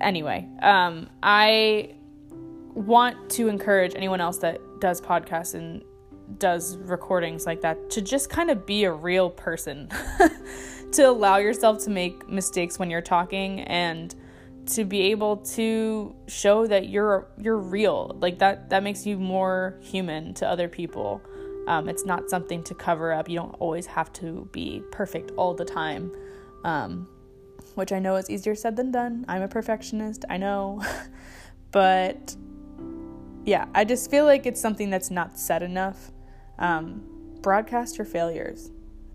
anyway, 0.00 0.48
um, 0.62 1.08
I 1.22 1.94
want 2.74 3.30
to 3.30 3.48
encourage 3.48 3.94
anyone 3.94 4.20
else 4.20 4.38
that 4.38 4.60
does 4.80 5.00
podcasts 5.00 5.54
and 5.54 5.82
does 6.38 6.76
recordings 6.76 7.46
like 7.46 7.62
that 7.62 7.90
to 7.90 8.02
just 8.02 8.30
kind 8.30 8.50
of 8.50 8.66
be 8.66 8.84
a 8.84 8.92
real 8.92 9.30
person, 9.30 9.88
to 10.92 11.02
allow 11.02 11.38
yourself 11.38 11.82
to 11.84 11.90
make 11.90 12.28
mistakes 12.28 12.78
when 12.78 12.90
you're 12.90 13.00
talking 13.00 13.60
and 13.62 14.14
to 14.66 14.84
be 14.84 15.00
able 15.10 15.38
to 15.38 16.14
show 16.26 16.66
that 16.66 16.88
you're 16.88 17.26
you're 17.38 17.56
real. 17.56 18.16
Like 18.20 18.38
that 18.40 18.70
that 18.70 18.82
makes 18.82 19.06
you 19.06 19.18
more 19.18 19.78
human 19.80 20.34
to 20.34 20.48
other 20.48 20.68
people. 20.68 21.22
Um, 21.66 21.88
it's 21.88 22.04
not 22.04 22.30
something 22.30 22.62
to 22.64 22.74
cover 22.74 23.12
up. 23.12 23.28
You 23.28 23.38
don't 23.38 23.54
always 23.58 23.86
have 23.86 24.12
to 24.14 24.48
be 24.52 24.82
perfect 24.90 25.32
all 25.36 25.54
the 25.54 25.64
time. 25.64 26.12
Um, 26.64 27.08
which 27.78 27.92
i 27.92 27.98
know 27.98 28.16
is 28.16 28.28
easier 28.28 28.54
said 28.54 28.76
than 28.76 28.90
done. 28.90 29.24
I'm 29.28 29.42
a 29.42 29.48
perfectionist 29.48 30.24
i 30.28 30.36
know. 30.36 30.82
But 31.70 32.34
yeah 33.44 33.66
i 33.74 33.84
just 33.84 34.10
feel 34.10 34.24
like 34.24 34.46
it's 34.46 34.60
something 34.60 34.90
that's 34.90 35.10
not 35.10 35.38
said 35.38 35.62
enough. 35.62 36.10
Um, 36.58 37.02
broadcast 37.40 37.98
your 37.98 38.04
failures. 38.04 38.70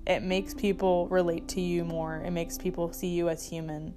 It 0.06 0.22
makes 0.22 0.54
people 0.54 1.08
relate 1.08 1.48
to 1.50 1.62
you 1.62 1.86
more. 1.86 2.18
It 2.18 2.32
makes 2.32 2.58
people 2.58 2.92
see 2.92 3.08
you 3.08 3.30
as 3.30 3.48
human. 3.48 3.94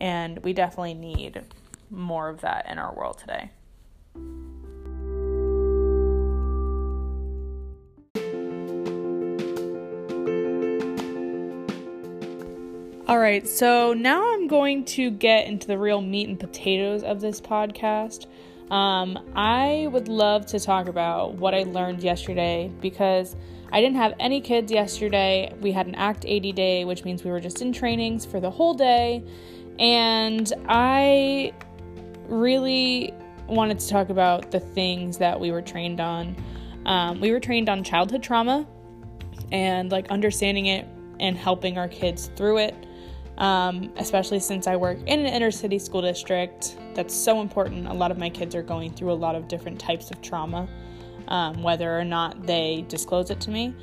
And 0.00 0.38
we 0.40 0.52
definitely 0.52 0.94
need 0.94 1.42
more 1.90 2.28
of 2.28 2.40
that 2.40 2.68
in 2.68 2.78
our 2.78 2.94
world 2.94 3.18
today. 3.18 3.50
All 13.12 13.18
right, 13.18 13.46
so 13.46 13.92
now 13.92 14.32
I'm 14.32 14.46
going 14.46 14.86
to 14.86 15.10
get 15.10 15.46
into 15.46 15.66
the 15.66 15.76
real 15.76 16.00
meat 16.00 16.30
and 16.30 16.40
potatoes 16.40 17.02
of 17.02 17.20
this 17.20 17.42
podcast. 17.42 18.24
Um, 18.70 19.18
I 19.36 19.86
would 19.92 20.08
love 20.08 20.46
to 20.46 20.58
talk 20.58 20.88
about 20.88 21.34
what 21.34 21.54
I 21.54 21.64
learned 21.64 22.02
yesterday 22.02 22.72
because 22.80 23.36
I 23.70 23.82
didn't 23.82 23.98
have 23.98 24.14
any 24.18 24.40
kids 24.40 24.72
yesterday. 24.72 25.54
We 25.60 25.72
had 25.72 25.86
an 25.86 25.94
Act 25.94 26.24
80 26.26 26.52
day, 26.52 26.84
which 26.86 27.04
means 27.04 27.22
we 27.22 27.30
were 27.30 27.38
just 27.38 27.60
in 27.60 27.70
trainings 27.70 28.24
for 28.24 28.40
the 28.40 28.50
whole 28.50 28.72
day. 28.72 29.22
And 29.78 30.50
I 30.66 31.52
really 32.28 33.12
wanted 33.46 33.78
to 33.80 33.88
talk 33.90 34.08
about 34.08 34.50
the 34.50 34.60
things 34.60 35.18
that 35.18 35.38
we 35.38 35.50
were 35.50 35.60
trained 35.60 36.00
on. 36.00 36.34
Um, 36.86 37.20
we 37.20 37.30
were 37.30 37.40
trained 37.40 37.68
on 37.68 37.84
childhood 37.84 38.22
trauma 38.22 38.66
and 39.50 39.92
like 39.92 40.10
understanding 40.10 40.64
it 40.64 40.86
and 41.20 41.36
helping 41.36 41.76
our 41.76 41.88
kids 41.88 42.30
through 42.36 42.56
it. 42.56 42.74
Um, 43.42 43.92
especially 43.96 44.38
since 44.38 44.68
I 44.68 44.76
work 44.76 44.98
in 45.04 45.18
an 45.18 45.26
inner 45.26 45.50
city 45.50 45.80
school 45.80 46.00
district, 46.00 46.78
that's 46.94 47.12
so 47.12 47.40
important. 47.40 47.88
A 47.88 47.92
lot 47.92 48.12
of 48.12 48.16
my 48.16 48.30
kids 48.30 48.54
are 48.54 48.62
going 48.62 48.92
through 48.92 49.10
a 49.10 49.14
lot 49.14 49.34
of 49.34 49.48
different 49.48 49.80
types 49.80 50.12
of 50.12 50.22
trauma, 50.22 50.68
um, 51.26 51.60
whether 51.60 51.98
or 51.98 52.04
not 52.04 52.46
they 52.46 52.84
disclose 52.86 53.30
it 53.30 53.40
to 53.40 53.50
me. 53.50 53.74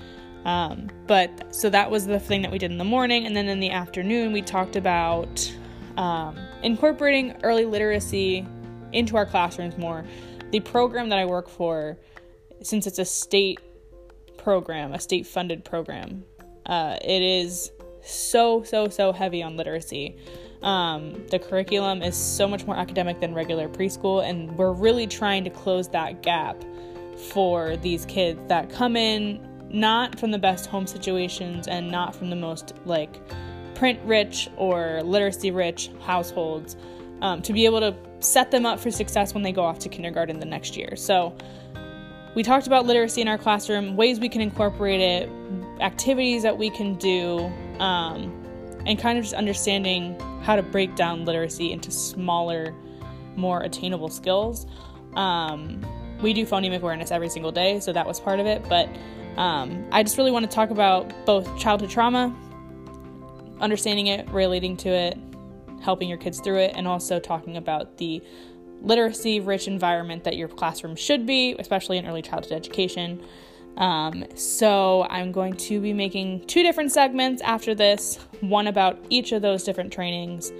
Um, 0.46 0.88
but 1.08 1.54
so 1.54 1.70
that 1.72 1.92
was 1.92 2.08
the 2.08 2.22
thing 2.22 2.42
that 2.44 2.52
we 2.54 2.58
did 2.58 2.72
in 2.72 2.78
the 2.78 2.86
morning, 2.86 3.26
and 3.26 3.36
then 3.36 3.50
in 3.50 3.60
the 3.60 3.70
afternoon, 3.70 4.32
we 4.32 4.42
talked 4.42 4.78
about 4.78 5.54
um, 5.98 6.38
incorporating 6.64 7.36
early 7.44 7.66
literacy 7.66 8.48
into 8.94 9.18
our 9.18 9.26
classrooms 9.26 9.78
more. 9.78 10.06
The 10.52 10.62
program 10.62 11.10
that 11.10 11.20
I 11.20 11.26
work 11.26 11.50
for, 11.50 11.98
since 12.62 12.88
it's 12.88 12.98
a 12.98 13.04
state 13.04 13.60
program, 14.38 14.94
a 14.94 15.00
state 15.02 15.28
funded 15.28 15.66
program, 15.66 16.24
uh, 16.66 16.96
it 17.02 17.22
is 17.22 17.74
so, 18.04 18.64
so, 18.64 18.88
so 18.88 19.12
heavy 19.12 19.44
on 19.44 19.58
literacy. 19.58 20.18
Um, 20.62 21.26
the 21.30 21.40
curriculum 21.40 22.02
is 22.02 22.16
so 22.16 22.48
much 22.48 22.66
more 22.66 22.76
academic 22.76 23.20
than 23.20 23.34
regular 23.34 23.70
preschool, 23.70 24.28
and 24.28 24.58
we're 24.58 24.74
really 24.74 25.08
trying 25.08 25.44
to 25.46 25.50
close 25.50 25.88
that 25.90 26.22
gap 26.22 26.62
for 27.32 27.78
these 27.78 28.06
kids 28.06 28.40
that 28.48 28.70
come 28.70 28.96
in 28.96 29.46
not 29.70 30.20
from 30.20 30.32
the 30.32 30.40
best 30.40 30.66
home 30.66 30.88
situations 30.88 31.68
and 31.68 31.92
not 31.92 32.16
from 32.16 32.30
the 32.30 32.36
most 32.36 32.74
like 32.86 33.20
print 33.76 34.00
rich 34.04 34.50
or 34.58 35.02
literacy 35.04 35.52
rich 35.52 35.92
households 36.02 36.76
um, 37.22 37.42
to 37.42 37.54
be 37.54 37.66
able 37.66 37.80
to 37.80 37.96
set 38.20 38.52
them 38.52 38.66
up 38.66 38.80
for 38.80 38.90
success 38.90 39.34
when 39.34 39.44
they 39.44 39.52
go 39.52 39.64
off 39.64 39.80
to 39.80 39.90
kindergarten 39.90 40.40
the 40.40 40.46
next 40.46 40.76
year. 40.76 40.96
So, 40.96 41.36
we 42.36 42.44
talked 42.44 42.68
about 42.68 42.86
literacy 42.86 43.22
in 43.22 43.28
our 43.28 43.40
classroom, 43.40 43.96
ways 43.96 44.20
we 44.20 44.30
can 44.30 44.42
incorporate 44.42 45.02
it, 45.02 45.30
activities 45.80 46.44
that 46.44 46.58
we 46.58 46.70
can 46.70 46.96
do, 46.96 47.52
um, 47.80 48.36
and 48.86 48.98
kind 49.00 49.18
of 49.18 49.24
just 49.24 49.36
understanding 49.36 50.20
how 50.42 50.56
to 50.56 50.64
break 50.64 50.96
down 50.96 51.26
literacy 51.26 51.72
into 51.72 51.92
smaller, 51.92 52.74
more 53.36 53.62
attainable 53.62 54.10
skills. 54.10 54.66
Um, 55.16 55.86
we 56.22 56.34
do 56.34 56.46
phonemic 56.46 56.82
awareness 56.82 57.12
every 57.12 57.30
single 57.30 57.52
day, 57.52 57.80
so 57.80 57.94
that 57.94 58.06
was 58.06 58.20
part 58.20 58.40
of 58.40 58.46
it. 58.46 58.64
But 58.68 58.90
um, 59.38 59.86
I 59.92 60.04
just 60.04 60.18
really 60.18 60.32
want 60.32 60.50
to 60.50 60.54
talk 60.54 60.70
about 60.70 61.14
both 61.26 61.58
childhood 61.58 61.90
trauma, 61.90 62.36
understanding 63.60 64.08
it, 64.08 64.30
relating 64.30 64.76
to 64.78 64.90
it, 64.90 65.18
helping 65.82 66.10
your 66.10 66.18
kids 66.18 66.40
through 66.40 66.60
it, 66.60 66.74
and 66.76 66.88
also 66.88 67.20
talking 67.20 67.58
about 67.58 67.98
the 67.98 68.22
literacy 68.82 69.40
rich 69.40 69.68
environment 69.68 70.24
that 70.24 70.38
your 70.38 70.48
classroom 70.48 70.96
should 70.96 71.26
be, 71.26 71.56
especially 71.60 71.98
in 71.98 72.06
early 72.06 72.22
childhood 72.22 72.54
education. 72.54 73.22
Um, 73.80 74.26
so, 74.36 75.08
I'm 75.10 75.32
going 75.32 75.56
to 75.56 75.80
be 75.82 75.94
making 75.94 76.46
two 76.46 76.64
different 76.64 76.92
segments 76.92 77.42
after 77.42 77.74
this, 77.74 78.18
one 78.42 78.68
about 78.68 79.00
each 79.10 79.32
of 79.32 79.42
those 79.42 79.64
different 79.64 79.92
trainings. 79.92 80.52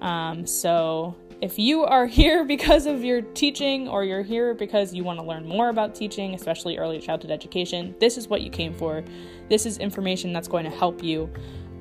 Um, 0.00 0.46
so, 0.46 1.14
if 1.42 1.58
you 1.58 1.84
are 1.84 2.06
here 2.20 2.44
because 2.44 2.86
of 2.86 3.04
your 3.04 3.20
teaching 3.20 3.88
or 3.88 4.04
you're 4.04 4.22
here 4.22 4.54
because 4.54 4.94
you 4.94 5.04
want 5.04 5.18
to 5.18 5.24
learn 5.24 5.46
more 5.46 5.68
about 5.68 5.94
teaching, 5.94 6.34
especially 6.34 6.78
early 6.78 7.00
childhood 7.00 7.30
education, 7.30 7.94
this 8.00 8.16
is 8.16 8.28
what 8.28 8.40
you 8.40 8.50
came 8.50 8.72
for. 8.72 9.04
This 9.48 9.66
is 9.66 9.78
information 9.78 10.32
that's 10.32 10.48
going 10.48 10.64
to 10.64 10.70
help 10.70 11.02
you 11.02 11.28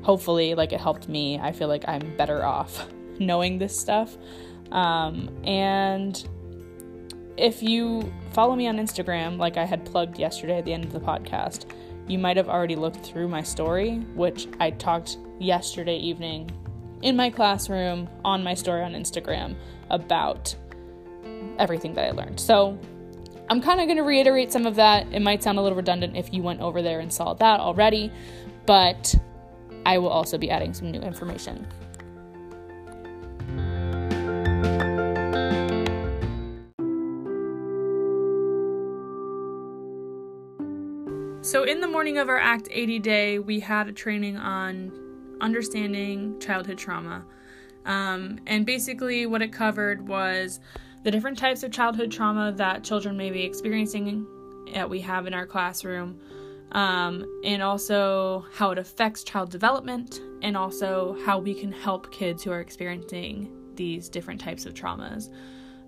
hopefully 0.02 0.56
like 0.56 0.72
it 0.72 0.80
helped 0.80 1.10
me 1.10 1.38
i 1.40 1.52
feel 1.52 1.68
like 1.68 1.84
i'm 1.88 2.16
better 2.18 2.44
off 2.46 2.88
knowing 3.20 3.58
this 3.58 3.78
stuff 3.78 4.18
um, 4.72 5.30
and 5.44 6.30
if 7.40 7.64
you 7.64 8.12
follow 8.32 8.56
me 8.56 8.68
on 8.68 8.78
instagram 8.78 9.38
like 9.38 9.58
i 9.58 9.66
had 9.66 9.84
plugged 9.86 10.20
yesterday 10.20 10.58
at 10.58 10.66
the 10.66 10.74
end 10.74 10.84
of 10.84 10.92
the 10.92 11.00
podcast 11.00 11.66
you 12.08 12.20
might 12.20 12.38
have 12.38 12.50
already 12.50 12.76
looked 12.76 12.98
through 13.06 13.28
my 13.28 13.42
story 13.42 13.98
which 14.14 14.48
i 14.60 14.70
talked 14.70 15.18
yesterday 15.40 15.98
evening 15.98 16.50
in 17.02 17.16
my 17.16 17.30
classroom 17.30 18.10
on 18.26 18.44
my 18.44 18.54
story 18.54 18.84
on 18.84 18.94
instagram 18.94 19.56
about 19.90 20.56
everything 21.58 21.94
that 21.94 22.06
i 22.06 22.12
learned 22.12 22.40
so 22.40 22.78
i'm 23.50 23.62
kind 23.62 23.80
of 23.80 23.88
going 23.88 23.98
to 23.98 24.04
reiterate 24.04 24.52
some 24.52 24.66
of 24.66 24.76
that 24.76 25.08
it 25.14 25.22
might 25.22 25.42
sound 25.42 25.58
a 25.58 25.62
little 25.62 25.78
redundant 25.78 26.16
if 26.18 26.34
you 26.34 26.44
went 26.44 26.60
over 26.60 26.82
there 26.82 27.00
and 27.00 27.12
saw 27.12 27.34
that 27.34 27.60
already 27.60 28.12
but 28.66 29.16
I 29.86 29.98
will 29.98 30.10
also 30.10 30.38
be 30.38 30.52
adding 30.52 30.76
some 30.76 30.92
new 30.92 31.00
information. 31.00 31.66
So, 41.50 41.64
in 41.64 41.82
the 41.82 41.88
morning 41.88 42.20
of 42.20 42.30
our 42.30 42.38
Act 42.38 42.68
80 42.70 43.00
day, 43.00 43.40
we 43.40 43.60
had 43.60 43.88
a 43.88 43.92
training 43.92 44.38
on 44.38 44.92
understanding 45.42 46.40
childhood 46.40 46.78
trauma. 46.78 47.26
Um, 47.86 48.40
and 48.46 48.68
basically, 48.68 49.26
what 49.26 49.42
it 49.42 49.52
covered 49.52 50.08
was 50.08 50.60
the 51.02 51.10
different 51.10 51.40
types 51.40 51.64
of 51.64 51.72
childhood 51.72 52.12
trauma 52.12 52.52
that 52.52 52.84
children 52.84 53.18
may 53.18 53.32
be 53.32 53.42
experiencing 53.42 54.28
that 54.76 54.88
we 54.88 55.02
have 55.02 55.26
in 55.26 55.34
our 55.34 55.48
classroom, 55.48 56.20
um, 56.74 57.26
and 57.44 57.64
also 57.64 58.46
how 58.54 58.70
it 58.70 58.78
affects 58.78 59.24
child 59.24 59.50
development, 59.50 60.22
and 60.44 60.56
also 60.56 61.18
how 61.26 61.40
we 61.40 61.56
can 61.56 61.72
help 61.72 62.12
kids 62.12 62.44
who 62.44 62.52
are 62.52 62.62
experiencing 62.62 63.52
these 63.74 64.08
different 64.08 64.40
types 64.40 64.68
of 64.68 64.76
traumas. 64.76 65.34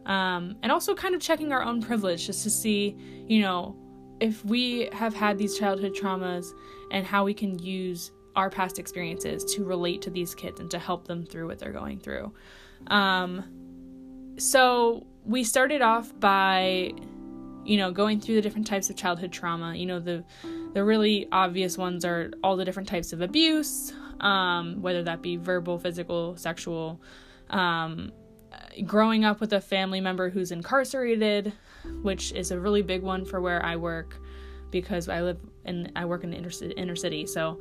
Um, 0.08 0.56
and 0.64 0.72
also 0.72 0.96
kind 0.96 1.14
of 1.14 1.22
checking 1.22 1.54
our 1.54 1.62
own 1.62 1.84
privilege 1.84 2.26
just 2.26 2.42
to 2.46 2.50
see, 2.50 2.98
you 3.28 3.42
know, 3.42 3.76
if 4.22 4.46
we 4.46 4.88
have 4.94 5.14
had 5.14 5.38
these 5.38 5.58
childhood 5.58 5.94
traumas 5.94 6.54
and 6.92 7.06
how 7.06 7.26
we 7.26 7.34
can 7.34 7.60
use 7.60 8.12
our 8.36 8.50
past 8.50 8.80
experiences 8.80 9.44
to 9.44 9.66
relate 9.66 10.02
to 10.04 10.10
these 10.10 10.34
kids 10.34 10.60
and 10.60 10.72
to 10.72 10.80
help 10.80 11.08
them 11.08 11.26
through 11.26 11.48
what 11.48 11.60
they're 11.60 11.74
going 11.74 12.00
through. 12.00 12.32
Um, 12.88 13.44
so 14.38 15.06
we 15.26 15.44
started 15.44 15.82
off 15.82 16.18
by, 16.20 16.92
you 17.66 17.78
know, 17.78 17.92
going 17.92 18.22
through 18.22 18.36
the 18.36 18.42
different 18.42 18.68
types 18.68 18.90
of 18.90 18.96
childhood 18.96 19.32
trauma. 19.32 19.76
You 19.76 19.86
know, 19.86 20.00
the 20.00 20.24
the 20.74 20.84
really 20.84 21.28
obvious 21.32 21.78
ones 21.78 22.06
are 22.06 22.32
all 22.44 22.56
the 22.56 22.64
different 22.64 22.88
types 22.88 23.12
of 23.12 23.22
abuse, 23.22 23.92
um, 24.22 24.82
whether 24.82 25.04
that 25.04 25.22
be 25.22 25.36
verbal, 25.36 25.78
physical, 25.78 26.38
sexual. 26.38 27.02
Um, 27.50 28.14
growing 28.86 29.26
up 29.26 29.42
with 29.42 29.52
a 29.52 29.60
family 29.60 30.00
member 30.00 30.30
who's 30.30 30.52
incarcerated, 30.52 31.54
which 32.02 32.32
is 32.34 32.52
a 32.52 32.60
really 32.60 32.82
big 32.82 33.02
one 33.02 33.26
for 33.26 33.42
where 33.42 33.64
I 33.66 33.76
work 33.76 34.18
because 34.72 35.10
I 35.10 35.22
live 35.22 35.40
and 35.66 35.92
I 35.96 36.06
work 36.06 36.24
in 36.24 36.32
the 36.32 36.38
inner, 36.38 36.52
inner 36.78 36.96
city. 36.96 37.26
So 37.26 37.60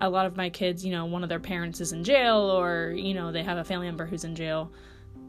a 0.00 0.08
lot 0.08 0.26
of 0.26 0.36
my 0.36 0.50
kids, 0.50 0.84
you 0.84 0.92
know, 0.92 1.06
one 1.06 1.22
of 1.22 1.28
their 1.28 1.40
parents 1.40 1.80
is 1.80 1.92
in 1.92 2.04
jail 2.04 2.36
or, 2.36 2.92
you 2.96 3.14
know, 3.14 3.32
they 3.32 3.42
have 3.42 3.58
a 3.58 3.64
family 3.64 3.86
member 3.86 4.06
who's 4.06 4.24
in 4.24 4.34
jail. 4.34 4.70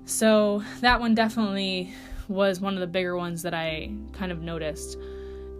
So 0.05 0.63
that 0.81 0.99
one 0.99 1.15
definitely 1.15 1.93
was 2.27 2.59
one 2.59 2.73
of 2.73 2.79
the 2.79 2.87
bigger 2.87 3.15
ones 3.17 3.41
that 3.43 3.53
I 3.53 3.91
kind 4.13 4.31
of 4.31 4.41
noticed 4.41 4.97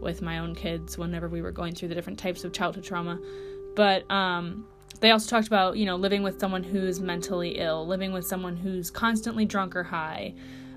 with 0.01 0.21
my 0.21 0.39
own 0.39 0.55
kids 0.55 0.97
whenever 0.97 1.27
we 1.27 1.41
were 1.41 1.51
going 1.51 1.73
through 1.73 1.89
the 1.89 1.95
different 1.95 2.19
types 2.19 2.43
of 2.43 2.53
childhood 2.53 2.83
trauma. 2.83 3.19
But 3.75 4.09
um, 4.11 4.65
they 4.99 5.11
also 5.11 5.29
talked 5.29 5.47
about, 5.47 5.77
you 5.77 5.85
know, 5.85 5.95
living 5.95 6.23
with 6.23 6.39
someone 6.39 6.63
who's 6.63 6.99
mentally 6.99 7.57
ill, 7.57 7.85
living 7.87 8.11
with 8.11 8.25
someone 8.25 8.55
who's 8.55 8.89
constantly 8.89 9.45
drunk 9.45 9.75
or 9.75 9.83
high, 9.83 10.33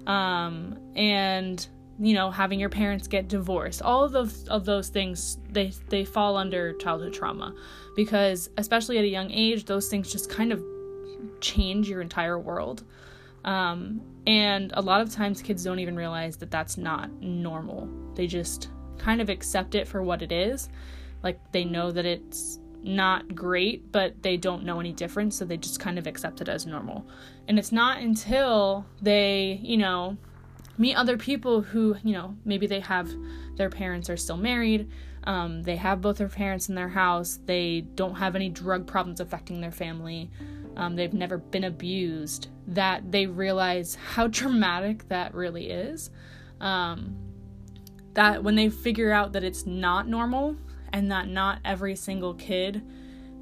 um, 0.06 0.78
and 0.96 1.66
you 1.98 2.14
know, 2.14 2.30
having 2.30 2.58
your 2.58 2.68
parents 2.68 3.06
get 3.06 3.28
divorced. 3.28 3.82
All 3.82 4.04
of 4.04 4.12
those 4.12 4.48
of 4.48 4.64
those 4.64 4.88
things 4.88 5.38
they 5.50 5.72
they 5.88 6.04
fall 6.04 6.36
under 6.36 6.72
childhood 6.74 7.12
trauma 7.12 7.54
because 7.96 8.50
especially 8.56 8.98
at 8.98 9.04
a 9.04 9.08
young 9.08 9.30
age, 9.30 9.64
those 9.64 9.88
things 9.88 10.10
just 10.10 10.30
kind 10.30 10.52
of 10.52 10.62
change 11.40 11.88
your 11.88 12.00
entire 12.00 12.38
world. 12.38 12.84
Um, 13.44 14.00
and 14.26 14.72
a 14.74 14.80
lot 14.80 15.00
of 15.00 15.10
times 15.10 15.42
kids 15.42 15.64
don't 15.64 15.80
even 15.80 15.96
realize 15.96 16.36
that 16.38 16.50
that's 16.50 16.78
not 16.78 17.10
normal. 17.20 17.88
They 18.14 18.26
just 18.26 18.68
kind 18.98 19.20
of 19.20 19.28
accept 19.28 19.74
it 19.74 19.88
for 19.88 20.02
what 20.02 20.22
it 20.22 20.32
is. 20.32 20.68
Like 21.22 21.40
they 21.52 21.64
know 21.64 21.90
that 21.90 22.06
it's 22.06 22.58
not 22.82 23.34
great, 23.34 23.92
but 23.92 24.22
they 24.22 24.36
don't 24.36 24.64
know 24.64 24.80
any 24.80 24.92
difference, 24.92 25.36
so 25.36 25.44
they 25.44 25.56
just 25.56 25.80
kind 25.80 25.98
of 25.98 26.06
accept 26.06 26.40
it 26.40 26.48
as 26.48 26.66
normal. 26.66 27.06
And 27.48 27.58
it's 27.58 27.72
not 27.72 27.98
until 27.98 28.86
they, 29.00 29.60
you 29.62 29.76
know, 29.76 30.16
meet 30.78 30.94
other 30.94 31.16
people 31.16 31.62
who, 31.62 31.96
you 32.02 32.12
know, 32.12 32.36
maybe 32.44 32.66
they 32.66 32.80
have 32.80 33.10
their 33.56 33.70
parents 33.70 34.08
are 34.08 34.16
still 34.16 34.36
married, 34.36 34.90
um, 35.24 35.62
they 35.62 35.76
have 35.76 36.00
both 36.00 36.18
their 36.18 36.28
parents 36.28 36.68
in 36.68 36.74
their 36.74 36.88
house, 36.88 37.38
they 37.46 37.82
don't 37.94 38.16
have 38.16 38.34
any 38.34 38.48
drug 38.48 38.86
problems 38.86 39.20
affecting 39.20 39.60
their 39.60 39.70
family, 39.70 40.30
um, 40.76 40.96
they've 40.96 41.12
never 41.12 41.38
been 41.38 41.64
abused, 41.64 42.48
that 42.66 43.12
they 43.12 43.26
realize 43.26 43.94
how 43.94 44.28
traumatic 44.28 45.08
that 45.08 45.34
really 45.34 45.70
is. 45.70 46.10
Um, 46.60 47.16
that 48.14 48.42
when 48.44 48.54
they 48.54 48.68
figure 48.68 49.12
out 49.12 49.32
that 49.32 49.44
it's 49.44 49.66
not 49.66 50.06
normal 50.06 50.56
and 50.92 51.10
that 51.10 51.28
not 51.28 51.60
every 51.64 51.96
single 51.96 52.34
kid 52.34 52.82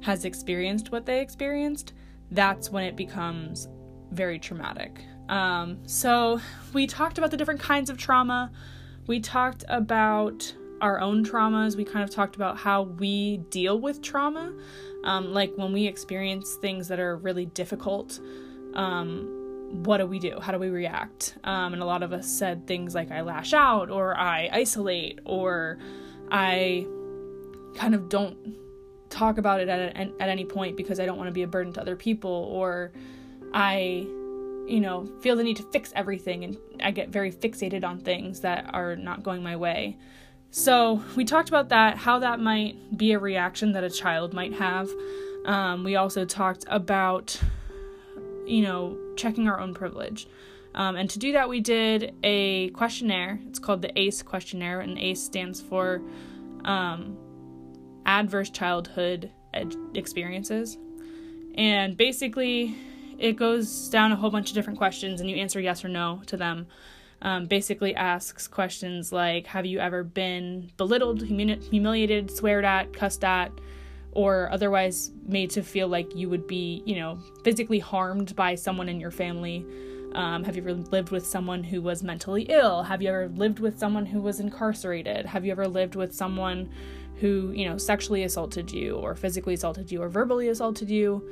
has 0.01 0.25
experienced 0.25 0.91
what 0.91 1.05
they 1.05 1.21
experienced, 1.21 1.93
that's 2.31 2.69
when 2.69 2.83
it 2.83 2.95
becomes 2.95 3.67
very 4.11 4.39
traumatic. 4.39 5.01
Um, 5.31 5.79
so, 5.87 6.39
we 6.73 6.87
talked 6.87 7.17
about 7.17 7.31
the 7.31 7.37
different 7.37 7.61
kinds 7.61 7.89
of 7.89 7.97
trauma. 7.97 8.51
We 9.07 9.19
talked 9.19 9.63
about 9.67 10.53
our 10.81 10.99
own 10.99 11.23
traumas. 11.23 11.75
We 11.75 11.85
kind 11.85 12.03
of 12.03 12.09
talked 12.09 12.35
about 12.35 12.57
how 12.57 12.83
we 12.83 13.37
deal 13.37 13.79
with 13.79 14.01
trauma. 14.01 14.53
Um, 15.03 15.33
like 15.33 15.53
when 15.55 15.71
we 15.73 15.87
experience 15.87 16.55
things 16.55 16.87
that 16.89 16.99
are 16.99 17.15
really 17.17 17.45
difficult, 17.45 18.19
um, 18.73 19.37
what 19.83 19.97
do 19.97 20.05
we 20.05 20.19
do? 20.19 20.39
How 20.39 20.51
do 20.51 20.59
we 20.59 20.69
react? 20.69 21.37
Um, 21.43 21.73
and 21.73 21.81
a 21.81 21.85
lot 21.85 22.03
of 22.03 22.13
us 22.13 22.27
said 22.27 22.67
things 22.67 22.93
like 22.93 23.11
I 23.11 23.21
lash 23.21 23.53
out, 23.53 23.89
or 23.89 24.17
I 24.17 24.49
isolate, 24.51 25.19
or 25.25 25.79
I 26.29 26.85
kind 27.75 27.95
of 27.95 28.09
don't 28.09 28.57
talk 29.09 29.37
about 29.37 29.59
it 29.61 29.69
at, 29.69 29.95
a, 29.95 30.21
at 30.21 30.29
any 30.29 30.45
point 30.45 30.77
because 30.77 30.99
I 30.99 31.05
don't 31.05 31.17
want 31.17 31.27
to 31.27 31.33
be 31.33 31.43
a 31.43 31.47
burden 31.47 31.73
to 31.73 31.81
other 31.81 31.95
people, 31.95 32.31
or 32.31 32.91
I, 33.53 34.07
you 34.71 34.79
know, 34.79 35.05
feel 35.21 35.35
the 35.35 35.43
need 35.43 35.57
to 35.57 35.63
fix 35.63 35.91
everything 35.95 36.45
and 36.45 36.57
I 36.81 36.91
get 36.91 37.09
very 37.09 37.31
fixated 37.31 37.83
on 37.83 37.99
things 37.99 38.39
that 38.39 38.73
are 38.73 38.95
not 38.95 39.21
going 39.21 39.43
my 39.43 39.57
way. 39.57 39.97
So, 40.49 41.01
we 41.15 41.23
talked 41.23 41.49
about 41.49 41.69
that, 41.69 41.97
how 41.97 42.19
that 42.19 42.39
might 42.39 42.97
be 42.97 43.13
a 43.13 43.19
reaction 43.19 43.71
that 43.73 43.83
a 43.83 43.89
child 43.89 44.33
might 44.33 44.53
have. 44.53 44.89
Um, 45.45 45.83
we 45.83 45.95
also 45.95 46.25
talked 46.25 46.65
about, 46.67 47.39
you 48.45 48.61
know, 48.61 48.97
checking 49.15 49.47
our 49.47 49.59
own 49.59 49.73
privilege. 49.73 50.27
Um, 50.75 50.95
and 50.95 51.09
to 51.09 51.19
do 51.19 51.31
that, 51.33 51.47
we 51.47 51.61
did 51.61 52.13
a 52.23 52.69
questionnaire. 52.71 53.39
It's 53.47 53.59
called 53.59 53.81
the 53.81 53.97
ACE 53.97 54.21
questionnaire, 54.21 54.81
and 54.81 54.97
ACE 54.97 55.23
stands 55.23 55.61
for 55.61 56.01
um, 56.65 57.17
Adverse 58.05 58.49
Childhood 58.49 59.31
Ed- 59.53 59.75
Experiences. 59.95 60.77
And 61.55 61.95
basically, 61.95 62.75
it 63.21 63.37
goes 63.37 63.87
down 63.89 64.11
a 64.11 64.15
whole 64.15 64.31
bunch 64.31 64.49
of 64.49 64.55
different 64.55 64.79
questions, 64.79 65.21
and 65.21 65.29
you 65.29 65.35
answer 65.37 65.59
yes 65.59 65.85
or 65.85 65.87
no 65.87 66.21
to 66.25 66.35
them 66.35 66.67
um, 67.21 67.45
basically 67.45 67.95
asks 67.95 68.47
questions 68.47 69.11
like 69.11 69.45
Have 69.47 69.65
you 69.65 69.79
ever 69.79 70.03
been 70.03 70.71
belittled, 70.77 71.21
humili- 71.21 71.63
humiliated, 71.69 72.31
sweared 72.31 72.65
at, 72.65 72.93
cussed 72.93 73.23
at, 73.23 73.51
or 74.13 74.49
otherwise 74.51 75.11
made 75.27 75.51
to 75.51 75.61
feel 75.61 75.87
like 75.87 76.15
you 76.15 76.29
would 76.29 76.47
be, 76.47 76.81
you 76.85 76.95
know, 76.95 77.19
physically 77.43 77.79
harmed 77.79 78.35
by 78.35 78.55
someone 78.55 78.89
in 78.89 78.99
your 78.99 79.11
family? 79.11 79.65
Um, 80.13 80.43
have 80.43 80.55
you 80.55 80.63
ever 80.63 80.73
lived 80.73 81.11
with 81.11 81.25
someone 81.25 81.63
who 81.63 81.81
was 81.81 82.03
mentally 82.03 82.43
ill? 82.49 82.83
Have 82.83 83.01
you 83.01 83.09
ever 83.09 83.29
lived 83.29 83.59
with 83.59 83.77
someone 83.77 84.05
who 84.05 84.19
was 84.19 84.39
incarcerated? 84.39 85.25
Have 85.27 85.45
you 85.45 85.51
ever 85.51 85.67
lived 85.67 85.95
with 85.95 86.13
someone 86.13 86.69
who, 87.17 87.51
you 87.51 87.69
know, 87.69 87.77
sexually 87.77 88.23
assaulted 88.23 88.71
you 88.71 88.95
or 88.95 89.15
physically 89.15 89.53
assaulted 89.53 89.91
you 89.91 90.01
or 90.01 90.09
verbally 90.09 90.49
assaulted 90.49 90.89
you? 90.89 91.23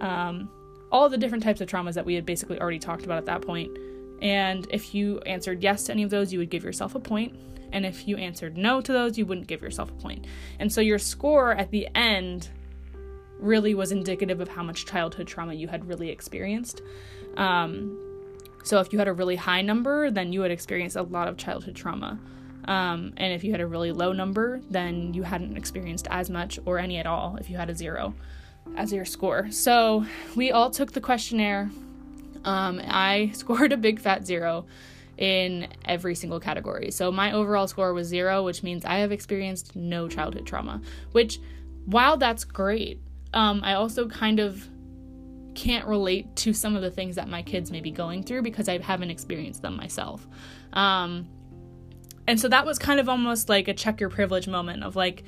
Um, 0.00 0.50
all 0.92 1.08
the 1.08 1.18
different 1.18 1.44
types 1.44 1.60
of 1.60 1.68
traumas 1.68 1.94
that 1.94 2.04
we 2.04 2.14
had 2.14 2.26
basically 2.26 2.60
already 2.60 2.78
talked 2.78 3.04
about 3.04 3.18
at 3.18 3.26
that 3.26 3.42
point. 3.42 3.76
And 4.20 4.66
if 4.70 4.94
you 4.94 5.20
answered 5.20 5.62
yes 5.62 5.84
to 5.84 5.92
any 5.92 6.02
of 6.02 6.10
those, 6.10 6.32
you 6.32 6.38
would 6.38 6.50
give 6.50 6.64
yourself 6.64 6.94
a 6.94 7.00
point. 7.00 7.34
And 7.72 7.86
if 7.86 8.08
you 8.08 8.16
answered 8.16 8.56
no 8.56 8.80
to 8.80 8.92
those, 8.92 9.16
you 9.16 9.24
wouldn't 9.24 9.46
give 9.46 9.62
yourself 9.62 9.90
a 9.90 9.94
point. 9.94 10.26
And 10.58 10.72
so 10.72 10.80
your 10.80 10.98
score 10.98 11.52
at 11.52 11.70
the 11.70 11.88
end 11.94 12.48
really 13.38 13.74
was 13.74 13.92
indicative 13.92 14.40
of 14.40 14.48
how 14.48 14.62
much 14.62 14.86
childhood 14.86 15.26
trauma 15.26 15.54
you 15.54 15.68
had 15.68 15.86
really 15.86 16.10
experienced. 16.10 16.82
Um, 17.36 17.98
so 18.64 18.80
if 18.80 18.92
you 18.92 18.98
had 18.98 19.08
a 19.08 19.12
really 19.12 19.36
high 19.36 19.62
number, 19.62 20.10
then 20.10 20.32
you 20.32 20.42
had 20.42 20.50
experienced 20.50 20.96
a 20.96 21.02
lot 21.02 21.28
of 21.28 21.36
childhood 21.36 21.76
trauma. 21.76 22.18
Um, 22.66 23.14
and 23.16 23.32
if 23.32 23.42
you 23.42 23.52
had 23.52 23.60
a 23.60 23.66
really 23.66 23.92
low 23.92 24.12
number, 24.12 24.60
then 24.68 25.14
you 25.14 25.22
hadn't 25.22 25.56
experienced 25.56 26.06
as 26.10 26.28
much 26.28 26.58
or 26.66 26.78
any 26.78 26.98
at 26.98 27.06
all 27.06 27.36
if 27.40 27.48
you 27.48 27.56
had 27.56 27.70
a 27.70 27.74
zero 27.74 28.14
as 28.76 28.92
your 28.92 29.04
score. 29.04 29.50
So 29.50 30.04
we 30.36 30.50
all 30.50 30.70
took 30.70 30.92
the 30.92 31.00
questionnaire 31.00 31.70
um, 32.44 32.80
I 32.84 33.30
scored 33.34 33.72
a 33.72 33.76
big 33.76 34.00
fat 34.00 34.26
zero 34.26 34.66
in 35.18 35.68
every 35.84 36.14
single 36.14 36.40
category. 36.40 36.90
So 36.90 37.12
my 37.12 37.32
overall 37.32 37.68
score 37.68 37.92
was 37.92 38.06
zero, 38.08 38.42
which 38.42 38.62
means 38.62 38.84
I 38.84 38.98
have 38.98 39.12
experienced 39.12 39.76
no 39.76 40.08
childhood 40.08 40.46
trauma. 40.46 40.80
Which, 41.12 41.38
while 41.84 42.16
that's 42.16 42.44
great, 42.44 43.00
um, 43.34 43.60
I 43.62 43.74
also 43.74 44.08
kind 44.08 44.40
of 44.40 44.66
can't 45.54 45.86
relate 45.86 46.34
to 46.36 46.52
some 46.54 46.74
of 46.74 46.82
the 46.82 46.90
things 46.90 47.16
that 47.16 47.28
my 47.28 47.42
kids 47.42 47.70
may 47.70 47.80
be 47.80 47.90
going 47.90 48.22
through 48.22 48.42
because 48.42 48.68
I 48.68 48.78
haven't 48.78 49.10
experienced 49.10 49.62
them 49.62 49.76
myself. 49.76 50.26
Um, 50.72 51.28
and 52.26 52.40
so 52.40 52.48
that 52.48 52.64
was 52.64 52.78
kind 52.78 53.00
of 53.00 53.08
almost 53.08 53.48
like 53.48 53.68
a 53.68 53.74
check 53.74 54.00
your 54.00 54.08
privilege 54.08 54.48
moment 54.48 54.84
of 54.84 54.96
like, 54.96 55.24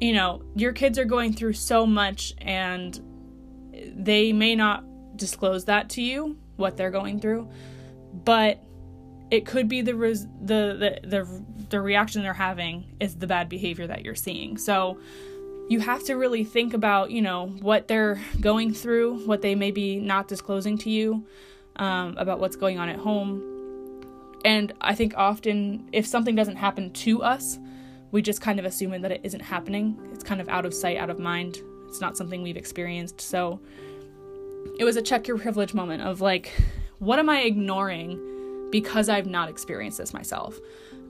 you 0.00 0.12
know, 0.12 0.42
your 0.54 0.72
kids 0.72 0.98
are 0.98 1.04
going 1.04 1.32
through 1.32 1.52
so 1.52 1.86
much 1.86 2.34
and 2.38 2.98
they 3.94 4.32
may 4.32 4.54
not 4.54 4.84
disclose 5.16 5.66
that 5.66 5.90
to 5.90 6.02
you 6.02 6.38
what 6.56 6.76
they're 6.76 6.90
going 6.90 7.20
through 7.20 7.48
but 8.12 8.62
it 9.30 9.46
could 9.46 9.68
be 9.68 9.80
the 9.80 9.94
res- 9.94 10.26
the, 10.42 10.98
the 11.02 11.08
the 11.08 11.44
the 11.70 11.80
reaction 11.80 12.22
they're 12.22 12.32
having 12.34 12.96
is 12.98 13.16
the 13.16 13.26
bad 13.26 13.48
behavior 13.48 13.86
that 13.86 14.04
you're 14.04 14.14
seeing. 14.14 14.58
So 14.58 14.98
you 15.68 15.78
have 15.78 16.04
to 16.04 16.14
really 16.14 16.42
think 16.42 16.74
about 16.74 17.10
you 17.10 17.22
know 17.22 17.46
what 17.60 17.88
they're 17.88 18.20
going 18.40 18.74
through 18.74 19.26
what 19.26 19.42
they 19.42 19.54
may 19.54 19.70
be 19.70 20.00
not 20.00 20.28
disclosing 20.28 20.76
to 20.78 20.90
you 20.90 21.26
um, 21.76 22.16
about 22.18 22.40
what's 22.40 22.56
going 22.56 22.78
on 22.78 22.88
at 22.88 22.98
home. 22.98 23.46
And 24.44 24.72
i 24.80 24.94
think 24.94 25.12
often 25.16 25.88
if 25.92 26.06
something 26.06 26.34
doesn't 26.34 26.56
happen 26.56 26.92
to 26.92 27.22
us 27.22 27.58
we 28.12 28.22
just 28.22 28.40
kind 28.40 28.58
of 28.58 28.64
assume 28.64 29.00
that 29.00 29.12
it 29.12 29.20
isn't 29.22 29.40
happening 29.40 29.98
it's 30.12 30.24
kind 30.24 30.40
of 30.40 30.48
out 30.48 30.66
of 30.66 30.74
sight 30.74 30.96
out 30.96 31.10
of 31.10 31.18
mind 31.18 31.58
it's 31.88 32.00
not 32.00 32.16
something 32.16 32.42
we've 32.42 32.56
experienced 32.56 33.20
so 33.20 33.60
it 34.78 34.84
was 34.84 34.96
a 34.96 35.02
check 35.02 35.28
your 35.28 35.38
privilege 35.38 35.74
moment 35.74 36.02
of 36.02 36.20
like, 36.20 36.52
what 36.98 37.18
am 37.18 37.28
I 37.28 37.42
ignoring 37.42 38.68
because 38.70 39.08
I've 39.08 39.26
not 39.26 39.48
experienced 39.48 39.98
this 39.98 40.14
myself? 40.14 40.58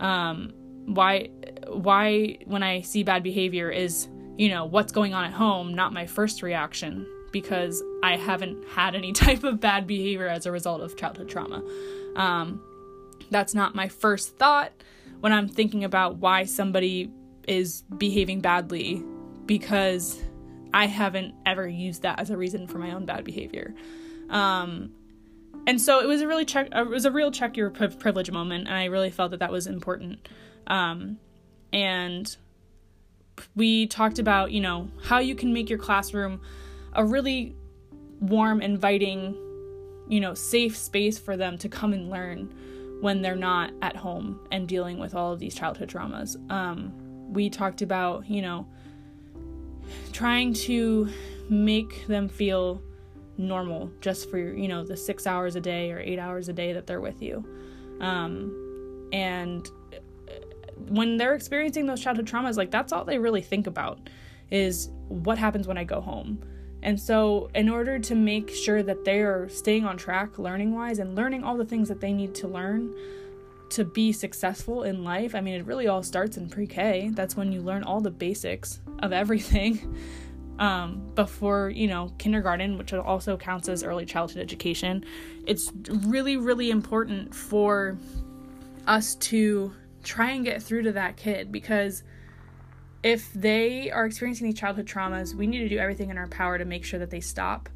Um, 0.00 0.52
why, 0.86 1.30
why 1.68 2.38
when 2.46 2.62
I 2.62 2.80
see 2.80 3.02
bad 3.02 3.22
behavior 3.22 3.70
is, 3.70 4.08
you 4.36 4.48
know, 4.48 4.64
what's 4.64 4.92
going 4.92 5.14
on 5.14 5.24
at 5.24 5.32
home, 5.32 5.74
not 5.74 5.92
my 5.92 6.06
first 6.06 6.42
reaction 6.42 7.06
because 7.32 7.82
I 8.02 8.16
haven't 8.16 8.66
had 8.68 8.94
any 8.94 9.12
type 9.12 9.44
of 9.44 9.60
bad 9.60 9.86
behavior 9.86 10.28
as 10.28 10.46
a 10.46 10.52
result 10.52 10.80
of 10.80 10.96
childhood 10.96 11.28
trauma. 11.28 11.62
Um, 12.16 12.60
that's 13.30 13.54
not 13.54 13.74
my 13.74 13.88
first 13.88 14.36
thought 14.36 14.72
when 15.20 15.32
I'm 15.32 15.48
thinking 15.48 15.84
about 15.84 16.16
why 16.16 16.44
somebody 16.44 17.10
is 17.46 17.82
behaving 17.96 18.40
badly 18.40 19.02
because 19.46 20.20
I 20.72 20.86
haven't 20.86 21.34
ever 21.46 21.66
used 21.68 22.02
that 22.02 22.20
as 22.20 22.30
a 22.30 22.36
reason 22.36 22.66
for 22.66 22.78
my 22.78 22.92
own 22.92 23.06
bad 23.06 23.24
behavior. 23.24 23.74
Um, 24.28 24.92
and 25.66 25.80
so 25.80 26.00
it 26.00 26.06
was 26.06 26.20
a 26.20 26.26
really 26.26 26.44
check. 26.44 26.68
It 26.72 26.88
was 26.88 27.04
a 27.04 27.10
real 27.10 27.30
check 27.30 27.56
your 27.56 27.70
privilege 27.70 28.30
moment, 28.30 28.68
and 28.68 28.76
I 28.76 28.86
really 28.86 29.10
felt 29.10 29.32
that 29.32 29.40
that 29.40 29.52
was 29.52 29.66
important. 29.66 30.28
Um, 30.66 31.18
and 31.72 32.34
we 33.54 33.86
talked 33.86 34.18
about 34.18 34.52
you 34.52 34.60
know 34.60 34.88
how 35.02 35.18
you 35.18 35.34
can 35.34 35.52
make 35.52 35.68
your 35.68 35.78
classroom 35.78 36.40
a 36.92 37.04
really 37.04 37.54
warm, 38.20 38.60
inviting, 38.60 39.36
you 40.08 40.20
know, 40.20 40.34
safe 40.34 40.76
space 40.76 41.18
for 41.18 41.36
them 41.36 41.58
to 41.58 41.68
come 41.68 41.92
and 41.92 42.10
learn 42.10 42.54
when 43.00 43.22
they're 43.22 43.36
not 43.36 43.72
at 43.82 43.96
home 43.96 44.40
and 44.52 44.68
dealing 44.68 44.98
with 44.98 45.14
all 45.14 45.32
of 45.32 45.38
these 45.38 45.54
childhood 45.54 45.88
traumas. 45.88 46.36
Um, 46.50 46.92
we 47.32 47.48
talked 47.48 47.82
about, 47.82 48.28
you 48.28 48.42
know, 48.42 48.66
trying 50.12 50.52
to 50.52 51.08
make 51.48 52.06
them 52.06 52.28
feel 52.28 52.82
normal 53.38 53.90
just 54.00 54.30
for, 54.30 54.38
you 54.38 54.68
know, 54.68 54.84
the 54.84 54.96
six 54.96 55.26
hours 55.26 55.56
a 55.56 55.60
day 55.60 55.90
or 55.92 55.98
eight 55.98 56.18
hours 56.18 56.48
a 56.48 56.52
day 56.52 56.72
that 56.72 56.86
they're 56.86 57.00
with 57.00 57.22
you. 57.22 57.44
Um, 58.00 59.08
and 59.12 59.68
when 60.88 61.16
they're 61.16 61.34
experiencing 61.34 61.86
those 61.86 62.00
childhood 62.00 62.26
traumas, 62.26 62.56
like 62.56 62.70
that's 62.70 62.92
all 62.92 63.04
they 63.04 63.18
really 63.18 63.42
think 63.42 63.66
about 63.66 64.08
is 64.50 64.90
what 65.08 65.38
happens 65.38 65.66
when 65.66 65.78
I 65.78 65.84
go 65.84 66.00
home. 66.00 66.42
And 66.82 66.98
so, 66.98 67.50
in 67.54 67.68
order 67.68 67.98
to 67.98 68.14
make 68.14 68.50
sure 68.50 68.82
that 68.82 69.04
they 69.04 69.20
are 69.20 69.48
staying 69.48 69.84
on 69.84 69.96
track 69.96 70.38
learning 70.38 70.74
wise 70.74 70.98
and 70.98 71.14
learning 71.14 71.44
all 71.44 71.56
the 71.56 71.64
things 71.64 71.88
that 71.88 72.00
they 72.00 72.12
need 72.12 72.34
to 72.36 72.48
learn 72.48 72.94
to 73.70 73.84
be 73.84 74.12
successful 74.12 74.82
in 74.82 75.04
life, 75.04 75.34
I 75.34 75.40
mean, 75.40 75.54
it 75.54 75.66
really 75.66 75.88
all 75.88 76.02
starts 76.02 76.36
in 76.36 76.48
pre 76.48 76.66
K. 76.66 77.10
That's 77.12 77.36
when 77.36 77.52
you 77.52 77.60
learn 77.60 77.84
all 77.84 78.00
the 78.00 78.10
basics 78.10 78.80
of 79.00 79.12
everything 79.12 79.94
um, 80.58 81.10
before, 81.14 81.70
you 81.70 81.86
know, 81.86 82.12
kindergarten, 82.18 82.78
which 82.78 82.92
also 82.92 83.36
counts 83.36 83.68
as 83.68 83.82
early 83.82 84.06
childhood 84.06 84.42
education. 84.42 85.04
It's 85.46 85.72
really, 85.88 86.36
really 86.36 86.70
important 86.70 87.34
for 87.34 87.98
us 88.86 89.16
to 89.16 89.72
try 90.02 90.30
and 90.30 90.44
get 90.44 90.62
through 90.62 90.82
to 90.82 90.92
that 90.92 91.16
kid 91.16 91.52
because 91.52 92.02
if 93.02 93.32
they 93.32 93.90
are 93.90 94.04
experiencing 94.04 94.46
these 94.46 94.58
childhood 94.58 94.86
traumas, 94.86 95.34
we 95.34 95.46
need 95.46 95.60
to 95.60 95.68
do 95.68 95.78
everything 95.78 96.10
in 96.10 96.18
our 96.18 96.28
power 96.28 96.58
to 96.58 96.64
make 96.64 96.84
sure 96.84 96.98
that 96.98 97.10
they 97.10 97.20
stop. 97.20 97.68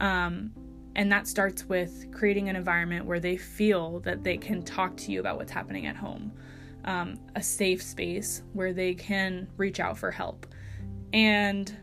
Um, 0.00 0.52
and 0.94 1.10
that 1.12 1.26
starts 1.26 1.64
with 1.64 2.12
creating 2.12 2.48
an 2.48 2.56
environment 2.56 3.06
where 3.06 3.20
they 3.20 3.36
feel 3.36 4.00
that 4.00 4.24
they 4.24 4.36
can 4.36 4.62
talk 4.62 4.96
to 4.98 5.12
you 5.12 5.20
about 5.20 5.36
what's 5.36 5.52
happening 5.52 5.86
at 5.86 5.96
home, 5.96 6.32
um, 6.84 7.18
a 7.36 7.42
safe 7.42 7.82
space 7.82 8.42
where 8.52 8.72
they 8.72 8.94
can 8.94 9.48
reach 9.56 9.80
out 9.80 9.96
for 9.96 10.10
help. 10.10 10.46
And 11.12 11.74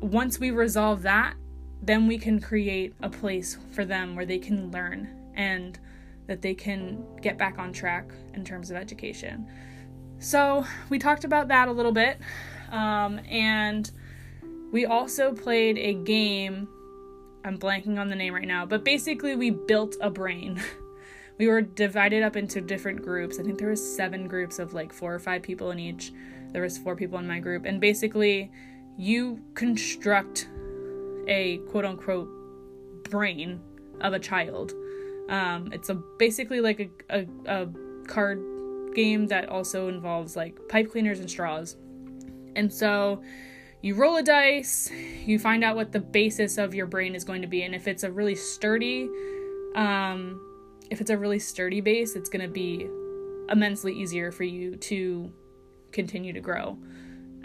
once 0.00 0.38
we 0.38 0.50
resolve 0.50 1.02
that, 1.02 1.34
then 1.82 2.06
we 2.06 2.18
can 2.18 2.40
create 2.40 2.94
a 3.02 3.08
place 3.08 3.56
for 3.70 3.84
them 3.84 4.16
where 4.16 4.26
they 4.26 4.38
can 4.38 4.70
learn 4.70 5.08
and 5.34 5.78
that 6.26 6.42
they 6.42 6.54
can 6.54 7.04
get 7.22 7.38
back 7.38 7.58
on 7.58 7.72
track 7.72 8.10
in 8.34 8.44
terms 8.44 8.70
of 8.70 8.76
education. 8.76 9.46
So 10.18 10.66
we 10.88 10.98
talked 10.98 11.24
about 11.24 11.48
that 11.48 11.68
a 11.68 11.72
little 11.72 11.92
bit. 11.92 12.18
Um, 12.70 13.20
and 13.28 13.90
we 14.72 14.86
also 14.86 15.32
played 15.32 15.78
a 15.78 15.94
game. 15.94 16.68
I'm 17.44 17.58
blanking 17.58 17.98
on 17.98 18.08
the 18.08 18.16
name 18.16 18.34
right 18.34 18.46
now, 18.46 18.66
but 18.66 18.84
basically 18.84 19.36
we 19.36 19.50
built 19.50 19.96
a 20.00 20.10
brain. 20.10 20.60
we 21.38 21.48
were 21.48 21.62
divided 21.62 22.22
up 22.22 22.36
into 22.36 22.60
different 22.60 23.02
groups. 23.02 23.38
I 23.38 23.42
think 23.42 23.58
there 23.58 23.70
was 23.70 23.96
seven 23.96 24.26
groups 24.26 24.58
of 24.58 24.74
like 24.74 24.92
four 24.92 25.14
or 25.14 25.18
five 25.18 25.42
people 25.42 25.70
in 25.70 25.78
each. 25.78 26.12
There 26.52 26.62
was 26.62 26.76
four 26.76 26.96
people 26.96 27.18
in 27.18 27.26
my 27.26 27.38
group, 27.38 27.64
and 27.64 27.80
basically 27.80 28.50
you 28.96 29.40
construct 29.54 30.48
a 31.26 31.58
quote 31.68 31.84
unquote 31.84 32.28
brain 33.04 33.60
of 34.00 34.12
a 34.12 34.18
child. 34.18 34.72
Um, 35.28 35.70
it's 35.72 35.90
a 35.90 35.94
basically 35.94 36.60
like 36.60 36.90
a, 37.10 37.20
a, 37.20 37.26
a 37.46 37.68
card 38.06 38.42
game 38.98 39.28
that 39.28 39.48
also 39.48 39.86
involves 39.86 40.34
like 40.34 40.58
pipe 40.68 40.90
cleaners 40.90 41.20
and 41.20 41.30
straws. 41.30 41.76
And 42.56 42.72
so 42.72 43.22
you 43.80 43.94
roll 43.94 44.16
a 44.16 44.24
dice, 44.24 44.90
you 45.24 45.38
find 45.38 45.62
out 45.62 45.76
what 45.76 45.92
the 45.92 46.00
basis 46.00 46.58
of 46.58 46.74
your 46.74 46.86
brain 46.86 47.14
is 47.14 47.22
going 47.22 47.42
to 47.42 47.46
be, 47.46 47.62
and 47.62 47.76
if 47.76 47.86
it's 47.86 48.02
a 48.02 48.10
really 48.10 48.34
sturdy, 48.34 49.08
um, 49.76 50.40
if 50.90 51.00
it's 51.00 51.10
a 51.10 51.16
really 51.16 51.38
sturdy 51.38 51.80
base, 51.80 52.16
it's 52.16 52.28
going 52.28 52.42
to 52.42 52.52
be 52.52 52.88
immensely 53.48 53.92
easier 53.94 54.32
for 54.32 54.42
you 54.42 54.74
to 54.74 55.32
continue 55.92 56.32
to 56.32 56.40
grow. 56.40 56.76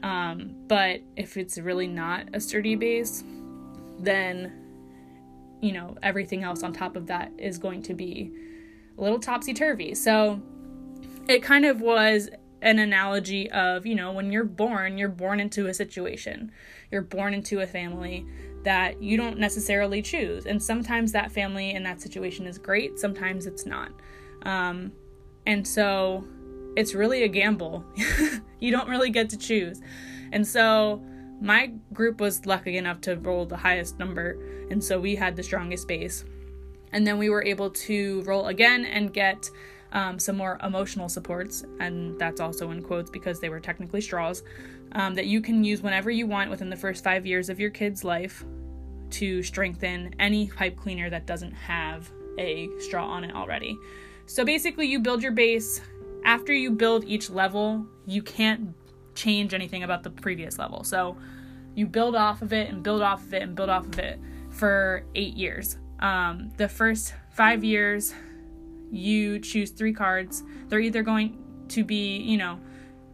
Um, 0.01 0.55
but 0.67 1.01
if 1.15 1.37
it's 1.37 1.59
really 1.59 1.87
not 1.87 2.29
a 2.33 2.39
sturdy 2.39 2.75
base, 2.75 3.23
then 3.99 4.51
you 5.61 5.71
know 5.71 5.95
everything 6.01 6.43
else 6.43 6.63
on 6.63 6.73
top 6.73 6.95
of 6.95 7.05
that 7.07 7.31
is 7.37 7.59
going 7.59 7.83
to 7.83 7.93
be 7.93 8.33
a 8.97 9.01
little 9.01 9.19
topsy 9.19 9.53
turvy. 9.53 9.93
So 9.93 10.41
it 11.27 11.41
kind 11.43 11.65
of 11.65 11.81
was 11.81 12.29
an 12.61 12.79
analogy 12.79 13.51
of, 13.51 13.85
you 13.85 13.95
know, 13.95 14.11
when 14.11 14.31
you're 14.31 14.45
born, 14.45 14.97
you're 14.97 15.09
born 15.09 15.39
into 15.39 15.67
a 15.67 15.73
situation. 15.73 16.51
You're 16.91 17.01
born 17.01 17.33
into 17.33 17.59
a 17.59 17.67
family 17.67 18.25
that 18.63 19.01
you 19.03 19.17
don't 19.17 19.37
necessarily 19.37 20.01
choose. 20.01 20.45
And 20.45 20.63
sometimes 20.63 21.11
that 21.11 21.31
family 21.31 21.71
and 21.71 21.85
that 21.85 22.01
situation 22.01 22.47
is 22.47 22.57
great, 22.57 22.97
sometimes 22.97 23.45
it's 23.45 23.65
not. 23.65 23.91
Um, 24.43 24.93
and 25.45 25.67
so 25.67 26.25
it's 26.75 26.93
really 26.93 27.23
a 27.23 27.27
gamble. 27.27 27.83
you 28.59 28.71
don't 28.71 28.87
really 28.87 29.09
get 29.09 29.29
to 29.31 29.37
choose. 29.37 29.81
And 30.31 30.47
so 30.47 31.03
my 31.41 31.71
group 31.91 32.21
was 32.21 32.45
lucky 32.45 32.77
enough 32.77 33.01
to 33.01 33.17
roll 33.17 33.45
the 33.45 33.57
highest 33.57 33.99
number, 33.99 34.37
and 34.71 34.81
so 34.81 34.99
we 34.99 35.15
had 35.15 35.35
the 35.35 35.43
strongest 35.43 35.87
base. 35.87 36.23
And 36.93 37.05
then 37.05 37.17
we 37.17 37.29
were 37.29 37.43
able 37.43 37.69
to 37.71 38.21
roll 38.21 38.47
again 38.47 38.85
and 38.85 39.13
get 39.13 39.49
um, 39.93 40.19
some 40.19 40.35
more 40.35 40.59
emotional 40.63 41.07
supports, 41.07 41.63
and 41.79 42.19
that's 42.19 42.41
also 42.41 42.71
in 42.71 42.81
quotes 42.81 43.09
because 43.09 43.39
they 43.39 43.49
were 43.49 43.59
technically 43.59 44.01
straws, 44.01 44.43
um, 44.93 45.13
that 45.13 45.27
you 45.27 45.39
can 45.41 45.63
use 45.63 45.81
whenever 45.81 46.11
you 46.11 46.27
want 46.27 46.49
within 46.49 46.69
the 46.69 46.75
first 46.75 47.03
five 47.03 47.25
years 47.25 47.49
of 47.49 47.59
your 47.59 47.69
kid's 47.69 48.03
life 48.03 48.43
to 49.11 49.43
strengthen 49.43 50.13
any 50.19 50.47
pipe 50.47 50.75
cleaner 50.75 51.09
that 51.09 51.27
doesn't 51.27 51.53
have 51.53 52.11
a 52.37 52.67
straw 52.79 53.07
on 53.07 53.23
it 53.23 53.35
already. 53.35 53.77
So 54.25 54.43
basically, 54.43 54.87
you 54.87 54.99
build 54.99 55.21
your 55.21 55.31
base. 55.31 55.81
After 56.25 56.53
you 56.53 56.71
build 56.71 57.03
each 57.03 57.29
level, 57.29 57.85
you 58.05 58.23
can't 58.23 58.73
change 59.13 59.53
anything 59.53 59.83
about 59.83 60.03
the 60.03 60.09
previous 60.09 60.57
level. 60.57 60.83
So 60.83 61.17
you 61.75 61.85
build 61.85 62.15
off 62.15 62.41
of 62.41 62.53
it 62.53 62.69
and 62.69 62.81
build 62.81 63.01
off 63.01 63.21
of 63.23 63.33
it 63.33 63.43
and 63.43 63.55
build 63.55 63.69
off 63.69 63.85
of 63.85 63.99
it 63.99 64.19
for 64.49 65.03
eight 65.15 65.35
years. 65.35 65.77
Um, 65.99 66.51
the 66.57 66.67
first 66.67 67.13
five 67.31 67.63
years, 67.63 68.13
you 68.93 69.39
choose 69.39 69.71
three 69.71 69.93
cards. 69.93 70.43
They're 70.67 70.79
either 70.79 71.03
going 71.03 71.37
to 71.69 71.83
be, 71.83 72.17
you 72.17 72.37
know, 72.37 72.59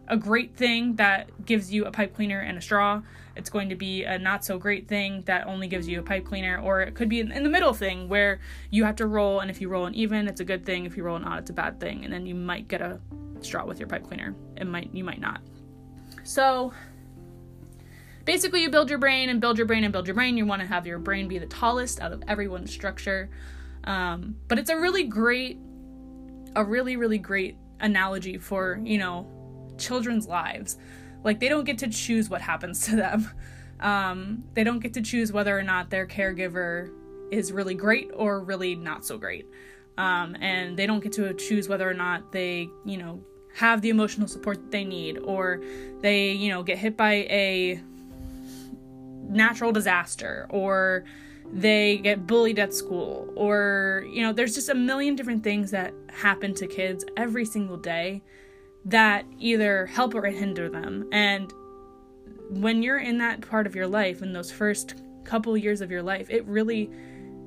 a 0.09 0.17
great 0.17 0.55
thing 0.55 0.95
that 0.95 1.45
gives 1.45 1.71
you 1.71 1.85
a 1.85 1.91
pipe 1.91 2.15
cleaner 2.15 2.39
and 2.39 2.57
a 2.57 2.61
straw. 2.61 3.01
It's 3.35 3.49
going 3.49 3.69
to 3.69 3.75
be 3.75 4.03
a 4.03 4.17
not 4.17 4.43
so 4.43 4.57
great 4.57 4.87
thing 4.87 5.23
that 5.25 5.47
only 5.47 5.67
gives 5.67 5.87
you 5.87 5.99
a 5.99 6.03
pipe 6.03 6.25
cleaner, 6.25 6.59
or 6.59 6.81
it 6.81 6.95
could 6.95 7.07
be 7.07 7.19
in 7.19 7.43
the 7.43 7.49
middle 7.49 7.73
thing 7.73 8.09
where 8.09 8.39
you 8.71 8.83
have 8.83 8.97
to 8.97 9.07
roll, 9.07 9.39
and 9.39 9.49
if 9.49 9.61
you 9.61 9.69
roll 9.69 9.85
an 9.85 9.95
even, 9.95 10.27
it's 10.27 10.41
a 10.41 10.45
good 10.45 10.65
thing. 10.65 10.85
If 10.85 10.97
you 10.97 11.03
roll 11.03 11.15
an 11.15 11.23
odd, 11.23 11.39
it's 11.39 11.49
a 11.49 11.53
bad 11.53 11.79
thing, 11.79 12.03
and 12.03 12.11
then 12.11 12.25
you 12.25 12.35
might 12.35 12.67
get 12.67 12.81
a 12.81 12.99
straw 13.41 13.65
with 13.65 13.79
your 13.79 13.87
pipe 13.87 14.05
cleaner. 14.05 14.35
It 14.57 14.65
might, 14.65 14.93
you 14.93 15.03
might 15.03 15.21
not. 15.21 15.41
So 16.23 16.73
basically, 18.25 18.63
you 18.63 18.69
build 18.69 18.89
your 18.89 18.99
brain 18.99 19.29
and 19.29 19.39
build 19.39 19.57
your 19.57 19.67
brain 19.67 19.83
and 19.83 19.93
build 19.93 20.07
your 20.07 20.15
brain. 20.15 20.35
You 20.35 20.45
want 20.45 20.61
to 20.61 20.67
have 20.67 20.85
your 20.85 20.99
brain 20.99 21.27
be 21.27 21.37
the 21.37 21.45
tallest 21.45 22.01
out 22.01 22.11
of 22.11 22.23
everyone's 22.27 22.71
structure. 22.71 23.29
Um, 23.85 24.35
but 24.49 24.59
it's 24.59 24.69
a 24.69 24.77
really 24.77 25.03
great 25.03 25.57
a 26.55 26.63
really 26.63 26.95
really 26.95 27.17
great 27.17 27.57
analogy 27.79 28.37
for 28.37 28.79
you 28.83 28.97
know 28.97 29.27
children's 29.77 30.27
lives. 30.27 30.77
Like 31.23 31.39
they 31.39 31.49
don't 31.49 31.65
get 31.65 31.79
to 31.79 31.89
choose 31.89 32.29
what 32.29 32.41
happens 32.41 32.85
to 32.85 32.95
them. 32.95 33.29
Um, 33.79 34.43
they 34.55 34.65
don't 34.65 34.79
get 34.79 34.95
to 34.95 35.01
choose 35.01 35.31
whether 35.31 35.57
or 35.57 35.63
not 35.63 35.89
their 35.89 36.05
caregiver 36.05 36.91
is 37.31 37.53
really 37.53 37.75
great 37.75 38.11
or 38.13 38.41
really 38.41 38.75
not 38.75 39.05
so 39.05 39.17
great. 39.17 39.47
Um, 39.97 40.35
and 40.41 40.77
they 40.77 40.85
don't 40.85 41.01
get 41.01 41.13
to 41.13 41.33
choose 41.33 41.69
whether 41.69 41.89
or 41.89 41.93
not 41.93 42.33
they 42.33 42.69
you 42.83 42.97
know 42.97 43.21
have 43.55 43.81
the 43.81 43.89
emotional 43.89 44.27
support 44.27 44.69
they 44.69 44.83
need 44.83 45.17
or 45.19 45.61
they 46.01 46.31
you 46.31 46.49
know 46.49 46.61
get 46.61 46.77
hit 46.77 46.97
by 46.97 47.13
a 47.29 47.81
natural 49.29 49.71
disaster 49.71 50.47
or 50.49 51.05
they 51.51 51.97
get 51.97 52.27
bullied 52.27 52.59
at 52.59 52.73
school 52.73 53.31
or 53.35 54.05
you 54.11 54.21
know 54.21 54.31
there's 54.31 54.53
just 54.53 54.69
a 54.69 54.75
million 54.75 55.15
different 55.15 55.43
things 55.43 55.71
that 55.71 55.93
happen 56.11 56.53
to 56.53 56.67
kids 56.67 57.05
every 57.17 57.45
single 57.45 57.77
day 57.77 58.21
that 58.85 59.25
either 59.39 59.85
help 59.87 60.15
or 60.15 60.25
hinder 60.25 60.69
them. 60.69 61.07
And 61.11 61.51
when 62.49 62.81
you're 62.81 62.99
in 62.99 63.17
that 63.17 63.41
part 63.41 63.67
of 63.67 63.75
your 63.75 63.87
life 63.87 64.21
in 64.21 64.31
those 64.31 64.51
first 64.51 64.95
couple 65.23 65.55
years 65.57 65.81
of 65.81 65.91
your 65.91 66.01
life 66.01 66.29
it 66.29 66.43
really 66.45 66.89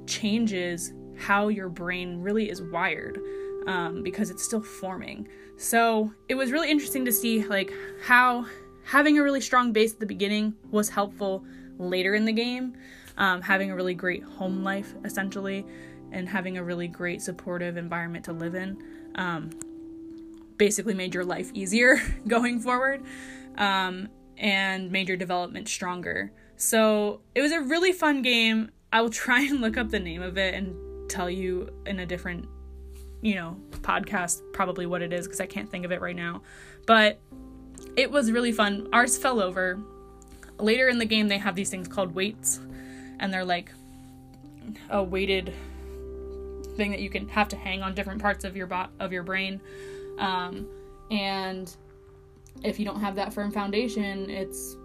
changes 0.07 0.93
how 1.17 1.49
your 1.49 1.69
brain 1.69 2.21
really 2.21 2.51
is 2.51 2.63
wired 2.63 3.19
um, 3.67 4.03
because 4.03 4.31
it's 4.31 4.43
still 4.43 4.63
forming. 4.63 5.29
So 5.57 6.13
it 6.29 6.35
was 6.35 6.51
really 6.51 6.71
interesting 6.71 7.05
to 7.05 7.13
see 7.13 7.45
like 7.45 7.73
how 8.05 8.47
having 8.85 9.19
a 9.19 9.23
really 9.23 9.41
strong 9.41 9.73
base 9.73 9.93
at 9.93 10.01
the 10.01 10.07
beginning 10.07 10.55
was 10.71 10.89
helpful 10.89 11.45
later 11.79 12.15
in 12.15 12.25
the 12.25 12.33
game 12.33 12.77
um, 13.17 13.43
having 13.43 13.71
a 13.71 13.77
really 13.77 13.95
great 13.95 14.23
home 14.23 14.63
life, 14.63 14.95
essentially, 15.05 15.67
and 16.11 16.29
having 16.29 16.59
a 16.59 16.65
really 16.65 16.89
great 16.89 17.23
supportive 17.23 17.77
environment 17.77 18.25
to 18.27 18.33
live 18.33 18.55
in. 18.55 18.83
Um, 19.15 19.51
basically, 20.57 20.95
made 20.95 21.15
your 21.15 21.25
life 21.25 21.51
easier 21.55 21.97
going 22.27 22.61
forward 22.61 23.03
um, 23.57 24.09
and 24.37 24.91
made 24.91 25.09
your 25.09 25.17
development 25.17 25.69
stronger. 25.69 26.33
So 26.57 27.21
it 27.35 27.43
was 27.43 27.53
a 27.53 27.61
really 27.61 27.93
fun 27.93 28.23
game. 28.23 28.71
I 28.93 29.01
will 29.01 29.11
try 29.11 29.43
and 29.43 29.61
look 29.61 29.77
up 29.77 29.91
the 29.91 30.01
name 30.01 30.23
of 30.23 30.39
it 30.39 30.55
and 30.55 31.11
tell 31.11 31.29
you 31.29 31.71
in 31.87 31.99
a 31.99 32.07
different 32.07 32.47
you 33.23 33.37
know, 33.37 33.57
podcast 33.71 34.43
probably 34.53 34.85
what 34.85 35.01
it 35.01 35.13
is 35.13 35.27
because 35.27 35.41
I 35.41 35.47
can't 35.47 35.71
think 35.71 35.85
of 35.85 35.93
it 35.93 36.01
right 36.01 36.17
now. 36.17 36.43
But 36.87 37.21
it 37.97 38.11
was 38.11 38.31
really 38.31 38.53
fun. 38.53 38.89
Ours 38.93 39.17
fell 39.17 39.41
over. 39.41 39.81
Later 40.59 40.89
in 40.89 40.99
the 40.99 41.07
game, 41.07 41.29
they 41.29 41.39
have 41.39 41.55
these 41.55 41.71
things 41.71 41.89
called 41.89 42.15
weights, 42.15 42.61
and 43.23 43.33
they're 43.33 43.45
like 43.45 43.71
a 44.91 45.03
weighted 45.03 45.55
thing 46.77 46.91
that 46.91 47.01
you 47.01 47.09
can 47.09 47.29
have 47.29 47.49
to 47.49 47.57
hang 47.57 47.81
on 47.83 47.95
different 47.95 48.21
parts 48.21 48.45
of 48.45 48.57
your 48.57 48.67
bo- 48.67 48.89
of 48.99 49.13
your 49.13 49.23
brain. 49.23 49.61
Um, 50.19 50.67
and 51.11 51.75
if 52.63 52.79
you 52.79 52.85
don't 52.85 53.01
have 53.01 53.15
that 53.17 53.33
firm 53.33 53.51
foundation, 53.53 54.29
it's 54.29 54.77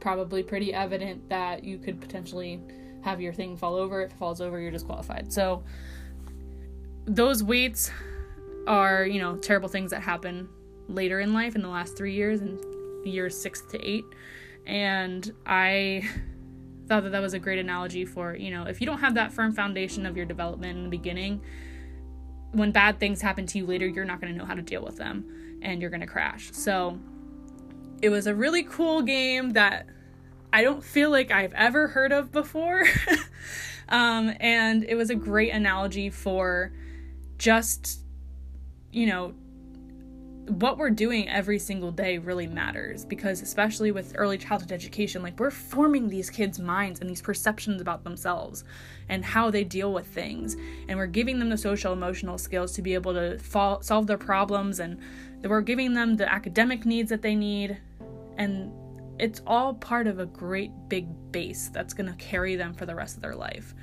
probably 0.00 0.42
pretty 0.42 0.74
evident 0.74 1.28
that 1.30 1.64
you 1.64 1.78
could 1.78 2.00
potentially 2.00 2.60
have 3.02 3.20
your 3.20 3.32
thing 3.32 3.56
fall 3.56 3.74
over. 3.74 4.02
If 4.02 4.12
it 4.12 4.18
falls 4.18 4.40
over, 4.40 4.60
you're 4.60 4.70
disqualified. 4.70 5.32
So 5.32 5.62
those 7.06 7.42
weights 7.42 7.90
are, 8.66 9.06
you 9.06 9.20
know, 9.20 9.36
terrible 9.36 9.68
things 9.68 9.90
that 9.92 10.02
happen 10.02 10.48
later 10.88 11.20
in 11.20 11.32
life 11.32 11.54
in 11.56 11.62
the 11.62 11.68
last 11.68 11.96
three 11.96 12.14
years 12.14 12.42
and 12.42 12.60
years 13.06 13.40
six 13.40 13.62
to 13.70 13.82
eight. 13.82 14.04
And 14.66 15.32
I 15.46 16.08
thought 16.86 17.02
that 17.04 17.12
that 17.12 17.22
was 17.22 17.34
a 17.34 17.38
great 17.38 17.58
analogy 17.58 18.04
for, 18.04 18.34
you 18.34 18.50
know, 18.50 18.64
if 18.64 18.80
you 18.80 18.86
don't 18.86 18.98
have 18.98 19.14
that 19.14 19.32
firm 19.32 19.52
foundation 19.52 20.06
of 20.06 20.16
your 20.16 20.26
development 20.26 20.78
in 20.78 20.84
the 20.84 20.90
beginning, 20.90 21.40
when 22.52 22.70
bad 22.70 23.00
things 23.00 23.20
happen 23.20 23.46
to 23.46 23.58
you 23.58 23.66
later, 23.66 23.86
you're 23.86 24.04
not 24.04 24.20
going 24.20 24.32
to 24.32 24.38
know 24.38 24.44
how 24.44 24.54
to 24.54 24.62
deal 24.62 24.82
with 24.82 24.96
them 24.96 25.58
and 25.62 25.80
you're 25.80 25.90
going 25.90 26.00
to 26.00 26.06
crash. 26.06 26.50
So 26.52 26.98
it 28.02 28.10
was 28.10 28.26
a 28.26 28.34
really 28.34 28.64
cool 28.64 29.02
game 29.02 29.50
that 29.50 29.86
I 30.52 30.62
don't 30.62 30.84
feel 30.84 31.10
like 31.10 31.30
I've 31.30 31.54
ever 31.54 31.88
heard 31.88 32.12
of 32.12 32.30
before. 32.30 32.84
um, 33.88 34.34
and 34.38 34.84
it 34.84 34.96
was 34.96 35.08
a 35.08 35.14
great 35.14 35.50
analogy 35.50 36.10
for 36.10 36.72
just, 37.38 38.00
you 38.90 39.06
know, 39.06 39.34
what 40.48 40.76
we're 40.76 40.90
doing 40.90 41.28
every 41.28 41.58
single 41.58 41.92
day 41.92 42.18
really 42.18 42.48
matters 42.48 43.04
because 43.04 43.42
especially 43.42 43.92
with 43.92 44.14
early 44.16 44.36
childhood 44.36 44.72
education 44.72 45.22
like 45.22 45.38
we're 45.38 45.52
forming 45.52 46.08
these 46.08 46.30
kids 46.30 46.58
minds 46.58 47.00
and 47.00 47.08
these 47.08 47.22
perceptions 47.22 47.80
about 47.80 48.02
themselves 48.02 48.64
and 49.08 49.24
how 49.24 49.50
they 49.50 49.62
deal 49.62 49.92
with 49.92 50.06
things. 50.06 50.56
And 50.88 50.98
we're 50.98 51.06
giving 51.06 51.38
them 51.38 51.48
the 51.48 51.58
social 51.58 51.92
emotional 51.92 52.38
skills 52.38 52.72
to 52.72 52.82
be 52.82 52.94
able 52.94 53.14
to 53.14 53.38
fall, 53.38 53.82
solve 53.82 54.08
their 54.08 54.18
problems 54.18 54.80
and 54.80 54.98
we're 55.44 55.60
giving 55.60 55.94
them 55.94 56.16
the 56.16 56.32
academic 56.32 56.84
needs 56.84 57.10
that 57.10 57.22
they 57.22 57.36
need. 57.36 57.80
And 58.36 58.72
it's 59.20 59.42
all 59.46 59.74
part 59.74 60.08
of 60.08 60.18
a 60.18 60.26
great 60.26 60.72
big 60.88 61.06
base 61.30 61.68
that's 61.68 61.94
going 61.94 62.10
to 62.10 62.16
carry 62.16 62.56
them 62.56 62.74
for 62.74 62.84
the 62.84 62.94
rest 62.94 63.16
of 63.16 63.22
their 63.22 63.36
life. 63.36 63.74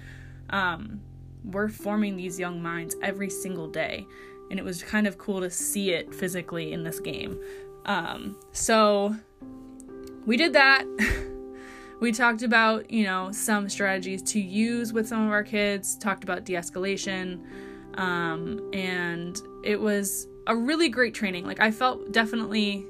Um, 0.49 0.99
we're 1.45 1.69
forming 1.69 2.17
these 2.17 2.37
young 2.37 2.61
minds 2.61 2.95
every 3.01 3.29
single 3.29 3.67
day 3.69 4.05
and 4.49 4.59
it 4.59 4.65
was 4.65 4.83
kind 4.83 5.07
of 5.07 5.17
cool 5.17 5.41
to 5.41 5.49
see 5.49 5.91
it 5.91 6.13
physically 6.13 6.73
in 6.73 6.83
this 6.83 6.99
game. 6.99 7.39
Um, 7.85 8.37
so 8.51 9.15
we 10.25 10.37
did 10.37 10.53
that. 10.53 10.85
we 11.99 12.11
talked 12.11 12.43
about, 12.43 12.89
you 12.91 13.03
know, 13.03 13.31
some 13.31 13.69
strategies 13.69 14.21
to 14.23 14.39
use 14.39 14.93
with 14.93 15.07
some 15.07 15.25
of 15.25 15.31
our 15.31 15.43
kids, 15.43 15.97
talked 15.97 16.23
about 16.23 16.45
de 16.45 16.53
escalation, 16.53 17.41
um, 17.97 18.69
and 18.73 19.41
it 19.63 19.79
was 19.79 20.27
a 20.47 20.55
really 20.55 20.89
great 20.89 21.13
training. 21.13 21.45
Like, 21.45 21.59
I 21.59 21.71
felt 21.71 22.11
definitely 22.11 22.85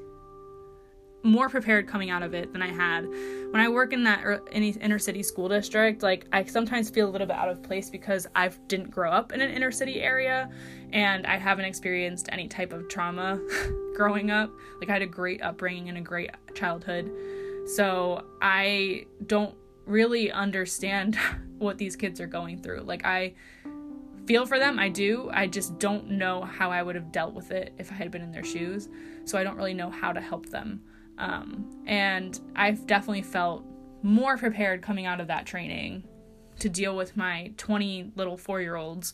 more 1.23 1.49
prepared 1.49 1.87
coming 1.87 2.09
out 2.09 2.23
of 2.23 2.33
it 2.33 2.53
than 2.53 2.61
I 2.61 2.71
had. 2.71 3.07
When 3.07 3.61
I 3.61 3.67
work 3.67 3.93
in 3.93 4.03
that 4.05 4.25
er, 4.25 4.41
inner 4.51 4.99
city 4.99 5.23
school 5.23 5.49
district, 5.49 6.01
like 6.01 6.25
I 6.31 6.43
sometimes 6.45 6.89
feel 6.89 7.09
a 7.09 7.11
little 7.11 7.27
bit 7.27 7.35
out 7.35 7.49
of 7.49 7.61
place 7.61 7.89
because 7.89 8.27
I 8.35 8.47
didn't 8.67 8.91
grow 8.91 9.11
up 9.11 9.31
in 9.33 9.41
an 9.41 9.51
inner 9.51 9.71
city 9.71 10.01
area 10.01 10.49
and 10.93 11.27
I 11.27 11.37
haven't 11.37 11.65
experienced 11.65 12.29
any 12.31 12.47
type 12.47 12.73
of 12.73 12.87
trauma 12.87 13.39
growing 13.95 14.31
up. 14.31 14.51
Like 14.79 14.89
I 14.89 14.93
had 14.93 15.01
a 15.01 15.07
great 15.07 15.41
upbringing 15.41 15.89
and 15.89 15.97
a 15.97 16.01
great 16.01 16.31
childhood. 16.53 17.11
So 17.67 18.25
I 18.41 19.05
don't 19.27 19.55
really 19.85 20.31
understand 20.31 21.17
what 21.57 21.77
these 21.77 21.95
kids 21.95 22.21
are 22.21 22.27
going 22.27 22.61
through. 22.61 22.81
Like 22.81 23.05
I 23.05 23.33
feel 24.25 24.45
for 24.45 24.59
them, 24.59 24.79
I 24.79 24.89
do. 24.89 25.29
I 25.33 25.47
just 25.47 25.79
don't 25.79 26.11
know 26.11 26.41
how 26.43 26.71
I 26.71 26.83
would 26.83 26.95
have 26.95 27.11
dealt 27.11 27.33
with 27.33 27.51
it 27.51 27.73
if 27.77 27.91
I 27.91 27.95
had 27.95 28.11
been 28.11 28.21
in 28.21 28.31
their 28.31 28.43
shoes. 28.43 28.87
So 29.25 29.37
I 29.37 29.43
don't 29.43 29.57
really 29.57 29.73
know 29.73 29.89
how 29.89 30.13
to 30.13 30.21
help 30.21 30.47
them. 30.49 30.81
Um, 31.19 31.83
and 31.85 32.39
I've 32.55 32.87
definitely 32.87 33.21
felt 33.21 33.63
more 34.01 34.37
prepared 34.37 34.81
coming 34.81 35.05
out 35.05 35.19
of 35.19 35.27
that 35.27 35.45
training 35.45 36.05
to 36.59 36.69
deal 36.69 36.95
with 36.95 37.15
my 37.15 37.51
20 37.57 38.13
little 38.15 38.37
four 38.37 38.61
year 38.61 38.75
olds 38.75 39.13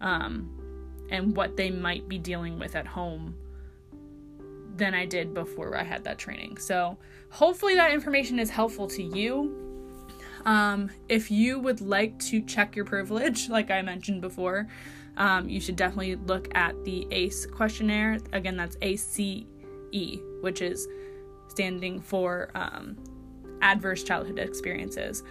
um, 0.00 1.06
and 1.10 1.36
what 1.36 1.56
they 1.56 1.70
might 1.70 2.08
be 2.08 2.18
dealing 2.18 2.58
with 2.58 2.74
at 2.74 2.86
home 2.86 3.34
than 4.76 4.94
I 4.94 5.06
did 5.06 5.34
before 5.34 5.76
I 5.76 5.82
had 5.82 6.04
that 6.04 6.18
training. 6.18 6.58
So, 6.58 6.98
hopefully, 7.30 7.76
that 7.76 7.92
information 7.92 8.38
is 8.38 8.50
helpful 8.50 8.86
to 8.88 9.02
you. 9.02 9.62
Um, 10.44 10.90
if 11.08 11.30
you 11.30 11.58
would 11.58 11.80
like 11.80 12.18
to 12.20 12.42
check 12.42 12.76
your 12.76 12.84
privilege, 12.84 13.48
like 13.50 13.70
I 13.70 13.82
mentioned 13.82 14.20
before, 14.20 14.68
um, 15.16 15.48
you 15.48 15.60
should 15.60 15.76
definitely 15.76 16.16
look 16.16 16.54
at 16.54 16.84
the 16.84 17.06
ACE 17.10 17.46
questionnaire. 17.46 18.18
Again, 18.32 18.56
that's 18.56 18.76
ACE, 18.82 19.46
which 20.42 20.60
is 20.60 20.86
standing 21.56 22.02
for 22.02 22.50
um, 22.54 22.98
adverse 23.62 24.02
childhood 24.04 24.38
experiences. 24.38 25.22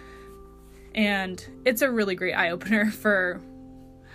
And 0.92 1.46
it's 1.64 1.82
a 1.82 1.90
really 1.90 2.16
great 2.16 2.34
eye 2.34 2.50
opener 2.50 2.90
for 3.02 3.40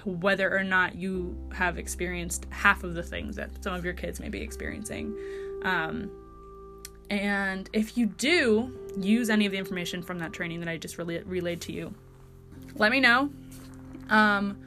whether 0.03 0.53
or 0.53 0.63
not 0.63 0.95
you 0.95 1.37
have 1.53 1.77
experienced 1.77 2.47
half 2.49 2.83
of 2.83 2.95
the 2.95 3.03
things 3.03 3.37
that 3.37 3.63
some 3.63 3.73
of 3.73 3.85
your 3.85 3.93
kids 3.93 4.19
may 4.19 4.27
be 4.27 4.41
experiencing. 4.41 5.15
Um, 5.63 6.11
and 7.09 7.69
if 7.71 7.97
you 7.97 8.07
do 8.07 8.77
use 8.97 9.29
any 9.29 9.45
of 9.45 9.53
the 9.53 9.57
information 9.57 10.01
from 10.01 10.19
that 10.19 10.33
training 10.33 10.59
that 10.59 10.67
I 10.67 10.75
just 10.75 10.97
relayed 10.97 11.61
to 11.61 11.71
you, 11.71 11.93
let 12.75 12.91
me 12.91 12.99
know. 12.99 13.29
Um, 14.09 14.57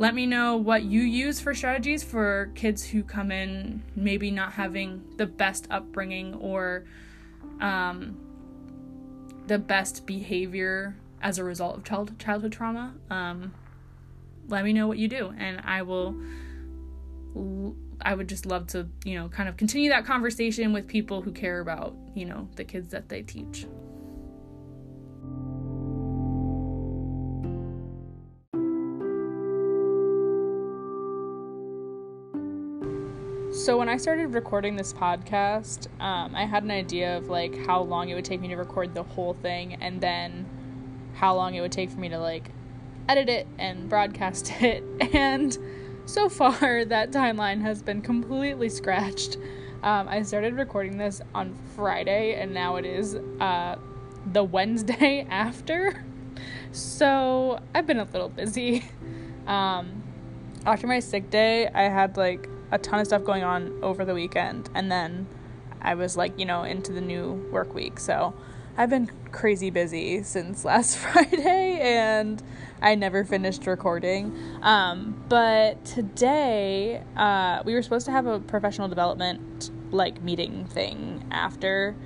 let 0.00 0.14
me 0.14 0.24
know 0.24 0.56
what 0.56 0.82
you 0.82 1.02
use 1.02 1.40
for 1.40 1.54
strategies 1.54 2.02
for 2.02 2.50
kids 2.54 2.82
who 2.82 3.02
come 3.02 3.30
in 3.30 3.82
maybe 3.94 4.30
not 4.30 4.50
having 4.50 5.04
the 5.18 5.26
best 5.26 5.66
upbringing 5.70 6.32
or 6.36 6.86
um, 7.60 8.16
the 9.46 9.58
best 9.58 10.06
behavior 10.06 10.96
as 11.20 11.36
a 11.36 11.44
result 11.44 11.76
of 11.76 11.84
child- 11.84 12.18
childhood 12.18 12.50
trauma. 12.50 12.94
Um, 13.10 13.52
let 14.48 14.64
me 14.64 14.72
know 14.72 14.88
what 14.88 14.96
you 14.96 15.06
do, 15.06 15.34
and 15.36 15.60
I 15.64 15.82
will. 15.82 16.16
I 18.00 18.14
would 18.14 18.26
just 18.26 18.46
love 18.46 18.68
to, 18.68 18.88
you 19.04 19.16
know, 19.16 19.28
kind 19.28 19.50
of 19.50 19.58
continue 19.58 19.90
that 19.90 20.06
conversation 20.06 20.72
with 20.72 20.88
people 20.88 21.20
who 21.20 21.30
care 21.30 21.60
about, 21.60 21.94
you 22.14 22.24
know, 22.24 22.48
the 22.56 22.64
kids 22.64 22.88
that 22.88 23.10
they 23.10 23.20
teach. 23.20 23.66
So 33.60 33.76
when 33.76 33.90
I 33.90 33.98
started 33.98 34.32
recording 34.32 34.74
this 34.74 34.94
podcast, 34.94 35.88
um, 36.00 36.34
I 36.34 36.46
had 36.46 36.62
an 36.62 36.70
idea 36.70 37.18
of 37.18 37.28
like 37.28 37.66
how 37.66 37.82
long 37.82 38.08
it 38.08 38.14
would 38.14 38.24
take 38.24 38.40
me 38.40 38.48
to 38.48 38.56
record 38.56 38.94
the 38.94 39.02
whole 39.02 39.34
thing, 39.34 39.74
and 39.82 40.00
then 40.00 40.46
how 41.12 41.34
long 41.34 41.54
it 41.54 41.60
would 41.60 41.70
take 41.70 41.90
for 41.90 42.00
me 42.00 42.08
to 42.08 42.18
like 42.18 42.52
edit 43.06 43.28
it 43.28 43.46
and 43.58 43.86
broadcast 43.86 44.50
it. 44.62 44.82
And 45.12 45.58
so 46.06 46.30
far, 46.30 46.84
that 46.86 47.10
timeline 47.10 47.60
has 47.60 47.82
been 47.82 48.00
completely 48.00 48.70
scratched. 48.70 49.36
Um, 49.82 50.08
I 50.08 50.22
started 50.22 50.54
recording 50.54 50.96
this 50.96 51.20
on 51.34 51.54
Friday, 51.76 52.40
and 52.40 52.54
now 52.54 52.76
it 52.76 52.86
is 52.86 53.16
uh, 53.40 53.76
the 54.32 54.42
Wednesday 54.42 55.26
after. 55.28 56.02
So 56.72 57.60
I've 57.74 57.86
been 57.86 58.00
a 58.00 58.04
little 58.04 58.30
busy. 58.30 58.86
Um, 59.46 60.02
after 60.64 60.86
my 60.86 61.00
sick 61.00 61.28
day, 61.28 61.68
I 61.68 61.82
had 61.82 62.16
like 62.16 62.48
a 62.72 62.78
ton 62.78 63.00
of 63.00 63.06
stuff 63.06 63.24
going 63.24 63.42
on 63.42 63.78
over 63.82 64.04
the 64.04 64.14
weekend 64.14 64.70
and 64.74 64.90
then 64.90 65.26
I 65.82 65.94
was 65.94 66.16
like, 66.16 66.38
you 66.38 66.44
know, 66.44 66.62
into 66.62 66.92
the 66.92 67.00
new 67.00 67.32
work 67.50 67.74
week. 67.74 67.98
So 68.00 68.34
I've 68.76 68.90
been 68.90 69.10
crazy 69.32 69.70
busy 69.70 70.22
since 70.22 70.64
last 70.64 70.96
Friday 70.98 71.80
and 71.80 72.42
I 72.80 72.94
never 72.94 73.24
finished 73.24 73.66
recording. 73.66 74.36
Um, 74.62 75.22
but 75.28 75.84
today, 75.84 77.02
uh, 77.16 77.62
we 77.64 77.74
were 77.74 77.82
supposed 77.82 78.06
to 78.06 78.12
have 78.12 78.26
a 78.26 78.40
professional 78.40 78.88
development 78.88 79.70
like 79.90 80.22
meeting 80.22 80.66
thing 80.66 81.24
after 81.30 81.96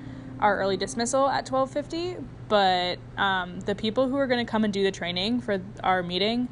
our 0.40 0.58
early 0.58 0.76
dismissal 0.76 1.28
at 1.28 1.46
12:50, 1.46 2.22
but 2.48 2.98
um, 3.16 3.60
the 3.60 3.74
people 3.74 4.08
who 4.08 4.16
are 4.16 4.26
going 4.26 4.44
to 4.44 4.50
come 4.50 4.64
and 4.64 4.72
do 4.72 4.82
the 4.82 4.90
training 4.90 5.40
for 5.40 5.62
our 5.82 6.02
meeting, 6.02 6.48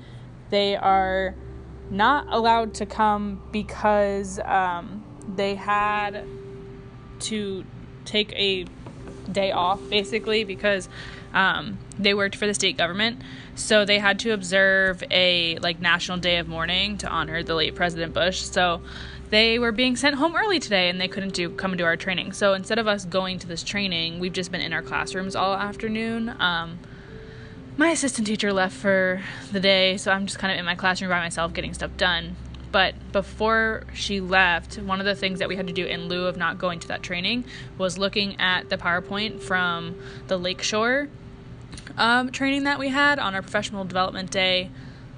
they 0.51 0.77
are 0.77 1.35
not 1.93 2.27
allowed 2.31 2.75
to 2.75 2.87
come 2.87 3.41
because 3.53 4.41
um, 4.41 5.05
they 5.37 5.55
had 5.55 6.25
to 7.21 7.65
take 8.05 8.33
a 8.33 8.65
day 9.31 9.53
off 9.53 9.81
basically 9.89 10.43
because 10.43 10.89
Um, 11.35 11.79
they 11.99 12.13
worked 12.13 12.37
for 12.37 12.47
the 12.47 12.53
state 12.53 12.77
government, 12.77 13.23
so 13.55 13.87
they 13.87 13.99
had 13.99 14.19
to 14.19 14.33
observe 14.33 15.03
a 15.11 15.57
like 15.63 15.81
National 15.81 16.19
Day 16.19 16.37
of 16.37 16.47
Mourning 16.47 16.99
to 16.99 17.09
honor 17.09 17.43
the 17.43 17.55
late 17.55 17.75
President 17.75 18.13
Bush. 18.13 18.43
So 18.43 18.83
they 19.31 19.59
were 19.59 19.73
being 19.73 19.97
sent 19.97 20.17
home 20.17 20.37
early 20.37 20.61
today 20.61 20.91
and 20.91 21.01
they 21.01 21.09
couldn't 21.09 21.33
do 21.33 21.49
come 21.49 21.75
to 21.79 21.85
our 21.85 21.97
training. 21.97 22.33
So 22.33 22.53
instead 22.53 22.79
of 22.79 22.87
us 22.87 23.07
going 23.07 23.39
to 23.39 23.47
this 23.49 23.63
training, 23.63 24.21
we've 24.21 24.35
just 24.35 24.53
been 24.53 24.61
in 24.61 24.75
our 24.75 24.83
classrooms 24.83 25.35
all 25.35 25.55
afternoon. 25.55 26.35
Um, 26.39 26.79
my 27.77 27.91
assistant 27.91 28.27
teacher 28.27 28.53
left 28.53 28.77
for 28.77 29.23
the 29.51 29.61
day, 29.61 29.97
so 29.97 30.13
I'm 30.13 30.27
just 30.27 30.39
kind 30.39 30.53
of 30.53 30.59
in 30.59 30.65
my 30.65 30.75
classroom 30.75 31.11
by 31.11 31.21
myself 31.21 31.55
getting 31.55 31.75
stuff 31.75 31.97
done. 31.97 32.37
But 32.71 32.95
before 33.13 33.85
she 33.93 34.21
left, 34.21 34.77
one 34.77 34.99
of 34.99 35.07
the 35.07 35.15
things 35.15 35.39
that 35.41 35.49
we 35.49 35.57
had 35.57 35.67
to 35.67 35.73
do 35.73 35.85
in 35.85 36.09
lieu 36.09 36.27
of 36.27 36.37
not 36.37 36.59
going 36.59 36.81
to 36.81 36.89
that 36.89 37.03
training 37.03 37.45
was 37.77 37.99
looking 37.99 38.41
at 38.41 38.71
the 38.71 38.79
PowerPoint 38.79 39.41
from 39.41 39.99
the 40.29 40.39
Lakeshore 40.39 41.09
um, 41.97 42.31
training 42.31 42.65
that 42.65 42.79
we 42.79 42.89
had 42.89 43.19
on 43.19 43.35
our 43.35 43.43
professional 43.43 43.85
development 43.85 44.31
day, 44.31 44.71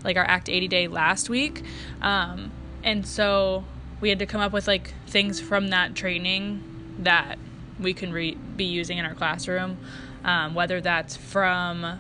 like 0.03 0.17
our 0.17 0.25
Act 0.25 0.49
80 0.49 0.69
day 0.69 0.89
last 0.89 1.29
week. 1.29 1.63
Um, 2.03 2.51
and 2.83 3.07
so 3.07 3.65
we 4.01 4.09
had 4.09 4.19
to 4.19 4.27
come 4.27 4.41
up 4.41 4.53
with 4.53 4.67
like 4.67 4.95
things 5.07 5.41
from 5.41 5.69
that 5.69 5.95
training 5.95 6.63
that 7.01 7.39
we 7.79 7.95
can 7.95 8.13
re- 8.13 8.35
be 8.35 8.65
using 8.65 8.99
in 8.99 9.05
our 9.05 9.15
classroom, 9.15 9.79
um, 10.25 10.55
whether 10.55 10.81
that's 10.81 11.17
from 11.17 11.99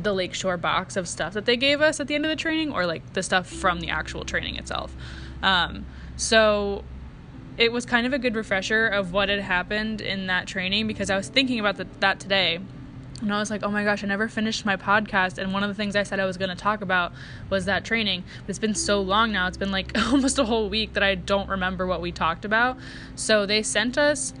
the 0.00 0.12
Lakeshore 0.12 0.56
box 0.56 0.96
of 0.96 1.08
stuff 1.08 1.32
that 1.34 1.44
they 1.44 1.56
gave 1.56 1.80
us 1.80 2.00
at 2.00 2.06
the 2.06 2.14
end 2.14 2.24
of 2.24 2.30
the 2.30 2.36
training 2.36 2.72
or 2.72 2.86
like 2.86 3.12
the 3.14 3.22
stuff 3.22 3.48
from 3.48 3.80
the 3.80 3.90
actual 3.90 4.24
training 4.24 4.56
itself. 4.56 4.94
Um, 5.42 5.86
so 6.16 6.84
it 7.56 7.72
was 7.72 7.84
kind 7.84 8.06
of 8.06 8.12
a 8.12 8.18
good 8.18 8.36
refresher 8.36 8.86
of 8.86 9.12
what 9.12 9.28
had 9.28 9.40
happened 9.40 10.00
in 10.00 10.28
that 10.28 10.46
training 10.46 10.86
because 10.86 11.10
I 11.10 11.16
was 11.16 11.28
thinking 11.28 11.58
about 11.58 11.76
the, 11.76 11.86
that 12.00 12.20
today. 12.20 12.60
And 13.20 13.34
I 13.34 13.40
was 13.40 13.50
like, 13.50 13.64
oh 13.64 13.70
my 13.70 13.82
gosh, 13.82 14.04
I 14.04 14.06
never 14.06 14.28
finished 14.28 14.64
my 14.64 14.76
podcast. 14.76 15.38
And 15.38 15.52
one 15.52 15.64
of 15.64 15.68
the 15.68 15.74
things 15.74 15.96
I 15.96 16.04
said 16.04 16.20
I 16.20 16.24
was 16.24 16.36
going 16.36 16.50
to 16.50 16.56
talk 16.56 16.82
about 16.82 17.12
was 17.50 17.64
that 17.64 17.84
training. 17.84 18.22
But 18.42 18.50
it's 18.50 18.60
been 18.60 18.76
so 18.76 19.00
long 19.00 19.32
now. 19.32 19.48
It's 19.48 19.56
been 19.56 19.72
like 19.72 19.98
almost 20.12 20.38
a 20.38 20.44
whole 20.44 20.68
week 20.68 20.92
that 20.92 21.02
I 21.02 21.16
don't 21.16 21.48
remember 21.48 21.84
what 21.84 22.00
we 22.00 22.12
talked 22.12 22.44
about. 22.44 22.78
So 23.16 23.44
they 23.44 23.64
sent 23.64 23.98
us 23.98 24.32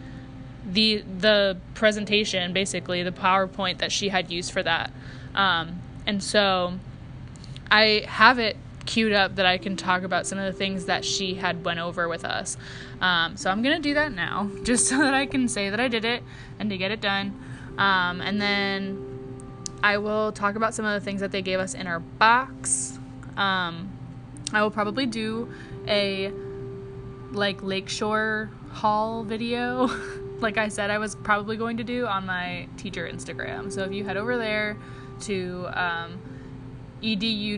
the 0.70 1.02
the 1.18 1.56
presentation 1.74 2.52
basically 2.52 3.02
the 3.02 3.12
powerpoint 3.12 3.78
that 3.78 3.90
she 3.90 4.10
had 4.10 4.30
used 4.30 4.52
for 4.52 4.62
that 4.62 4.92
um, 5.38 5.80
and 6.06 6.22
so 6.22 6.74
I 7.70 8.04
have 8.06 8.38
it 8.38 8.56
queued 8.84 9.12
up 9.12 9.36
that 9.36 9.46
I 9.46 9.58
can 9.58 9.76
talk 9.76 10.02
about 10.02 10.26
some 10.26 10.38
of 10.38 10.52
the 10.52 10.58
things 10.58 10.86
that 10.86 11.04
she 11.04 11.34
had 11.34 11.64
went 11.64 11.78
over 11.78 12.08
with 12.08 12.24
us. 12.24 12.56
Um, 13.00 13.36
so 13.36 13.50
I'm 13.50 13.62
gonna 13.62 13.78
do 13.78 13.94
that 13.94 14.12
now, 14.12 14.50
just 14.64 14.88
so 14.88 14.98
that 14.98 15.14
I 15.14 15.26
can 15.26 15.48
say 15.48 15.70
that 15.70 15.78
I 15.78 15.88
did 15.88 16.04
it 16.04 16.22
and 16.58 16.68
to 16.70 16.76
get 16.76 16.90
it 16.90 17.00
done. 17.00 17.38
Um, 17.78 18.20
and 18.20 18.40
then 18.40 19.04
I 19.82 19.98
will 19.98 20.32
talk 20.32 20.56
about 20.56 20.74
some 20.74 20.84
of 20.84 21.00
the 21.00 21.04
things 21.04 21.20
that 21.20 21.30
they 21.30 21.42
gave 21.42 21.60
us 21.60 21.74
in 21.74 21.86
our 21.86 22.00
box. 22.00 22.98
Um, 23.36 23.96
I 24.52 24.62
will 24.62 24.70
probably 24.72 25.06
do 25.06 25.52
a 25.86 26.32
like 27.30 27.62
lakeshore 27.62 28.50
haul 28.72 29.22
video 29.22 29.86
like 30.40 30.56
I 30.56 30.68
said 30.68 30.90
I 30.90 30.98
was 30.98 31.14
probably 31.14 31.56
going 31.56 31.76
to 31.78 31.84
do 31.84 32.06
on 32.06 32.26
my 32.26 32.68
teacher 32.76 33.08
Instagram. 33.08 33.72
So 33.72 33.82
if 33.84 33.92
you 33.92 34.04
head 34.04 34.16
over 34.16 34.36
there 34.36 34.76
to 35.22 35.68
um, 35.72 36.20
edu.kate.r 37.02 37.56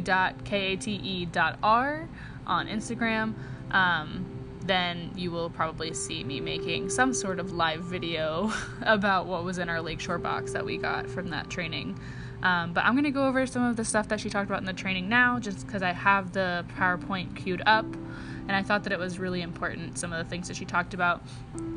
on 2.46 2.66
Instagram, 2.66 3.34
um, 3.70 4.26
then 4.62 5.10
you 5.16 5.30
will 5.30 5.50
probably 5.50 5.94
see 5.94 6.22
me 6.24 6.40
making 6.40 6.90
some 6.90 7.14
sort 7.14 7.38
of 7.40 7.52
live 7.52 7.82
video 7.82 8.52
about 8.82 9.26
what 9.26 9.44
was 9.44 9.58
in 9.58 9.68
our 9.68 9.80
Lakeshore 9.80 10.18
box 10.18 10.52
that 10.52 10.64
we 10.64 10.76
got 10.76 11.08
from 11.08 11.30
that 11.30 11.48
training. 11.48 11.98
Um, 12.42 12.72
but 12.72 12.84
I'm 12.84 12.94
going 12.94 13.04
to 13.04 13.10
go 13.10 13.26
over 13.26 13.46
some 13.46 13.62
of 13.62 13.76
the 13.76 13.84
stuff 13.84 14.08
that 14.08 14.20
she 14.20 14.30
talked 14.30 14.48
about 14.48 14.60
in 14.60 14.66
the 14.66 14.72
training 14.72 15.08
now, 15.08 15.38
just 15.38 15.66
because 15.66 15.82
I 15.82 15.92
have 15.92 16.32
the 16.32 16.64
PowerPoint 16.76 17.36
queued 17.36 17.62
up. 17.66 17.84
And 17.84 18.52
I 18.56 18.62
thought 18.62 18.84
that 18.84 18.92
it 18.92 18.98
was 18.98 19.18
really 19.18 19.42
important, 19.42 19.98
some 19.98 20.12
of 20.12 20.24
the 20.24 20.28
things 20.28 20.48
that 20.48 20.56
she 20.56 20.64
talked 20.64 20.94
about. 20.94 21.22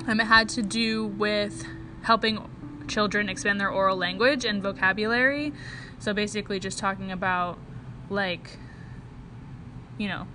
Um, 0.08 0.20
it 0.20 0.26
had 0.26 0.50
to 0.50 0.62
do 0.62 1.08
with 1.08 1.66
helping 2.02 2.50
children 2.88 3.30
expand 3.30 3.60
their 3.60 3.70
oral 3.70 3.98
language 3.98 4.46
and 4.46 4.62
vocabulary. 4.62 5.54
So 6.00 6.14
basically, 6.14 6.60
just 6.60 6.78
talking 6.80 7.12
about 7.12 7.58
like, 8.10 8.58
you 9.98 10.08
know, 10.08 10.28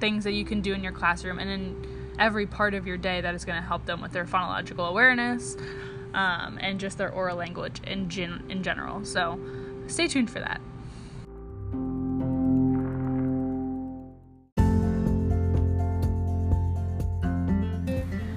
things 0.00 0.24
that 0.24 0.32
you 0.32 0.44
can 0.44 0.60
do 0.60 0.72
in 0.72 0.82
your 0.82 0.92
classroom 0.92 1.38
and 1.38 1.50
in 1.50 2.14
every 2.18 2.46
part 2.46 2.74
of 2.74 2.86
your 2.86 2.96
day 2.96 3.20
that 3.20 3.34
is 3.34 3.44
going 3.44 3.60
to 3.60 3.66
help 3.66 3.86
them 3.86 4.00
with 4.00 4.12
their 4.12 4.24
phonological 4.24 4.88
awareness 4.88 5.56
um, 6.14 6.58
and 6.60 6.78
just 6.78 6.98
their 6.98 7.12
oral 7.12 7.36
language 7.36 7.80
in 7.86 8.08
gen- 8.08 8.44
in 8.48 8.62
general. 8.62 9.04
So 9.04 9.38
stay 9.86 10.06
tuned 10.08 10.30
for 10.30 10.40
that. 10.40 10.60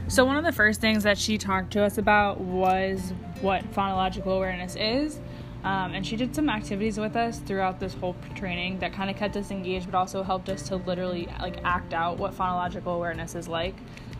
So, 0.10 0.26
one 0.26 0.38
of 0.38 0.44
the 0.46 0.52
first 0.52 0.82
things 0.82 1.04
that 1.04 1.18
she 1.18 1.38
talked 1.38 1.72
to 1.74 1.84
us 1.84 1.98
about 1.98 2.40
was 2.40 3.14
what 3.42 3.64
phonological 3.74 4.36
awareness 4.36 4.76
is. 4.76 5.20
Um, 5.64 5.94
and 5.94 6.06
she 6.06 6.16
did 6.16 6.36
some 6.36 6.50
activities 6.50 7.00
with 7.00 7.16
us 7.16 7.40
throughout 7.40 7.80
this 7.80 7.94
whole 7.96 8.16
training 8.36 8.80
that 8.80 8.94
kind 8.94 9.10
of 9.10 9.18
kept 9.18 9.36
us 9.36 9.52
engaged, 9.52 9.86
but 9.86 9.98
also 9.98 10.24
helped 10.24 10.50
us 10.50 10.68
to 10.70 10.78
literally 10.78 11.28
like 11.42 11.58
act 11.64 11.94
out 11.94 12.18
what 12.18 12.34
phonological 12.34 12.96
awareness 12.96 13.36
is 13.36 13.48
like, 13.48 13.76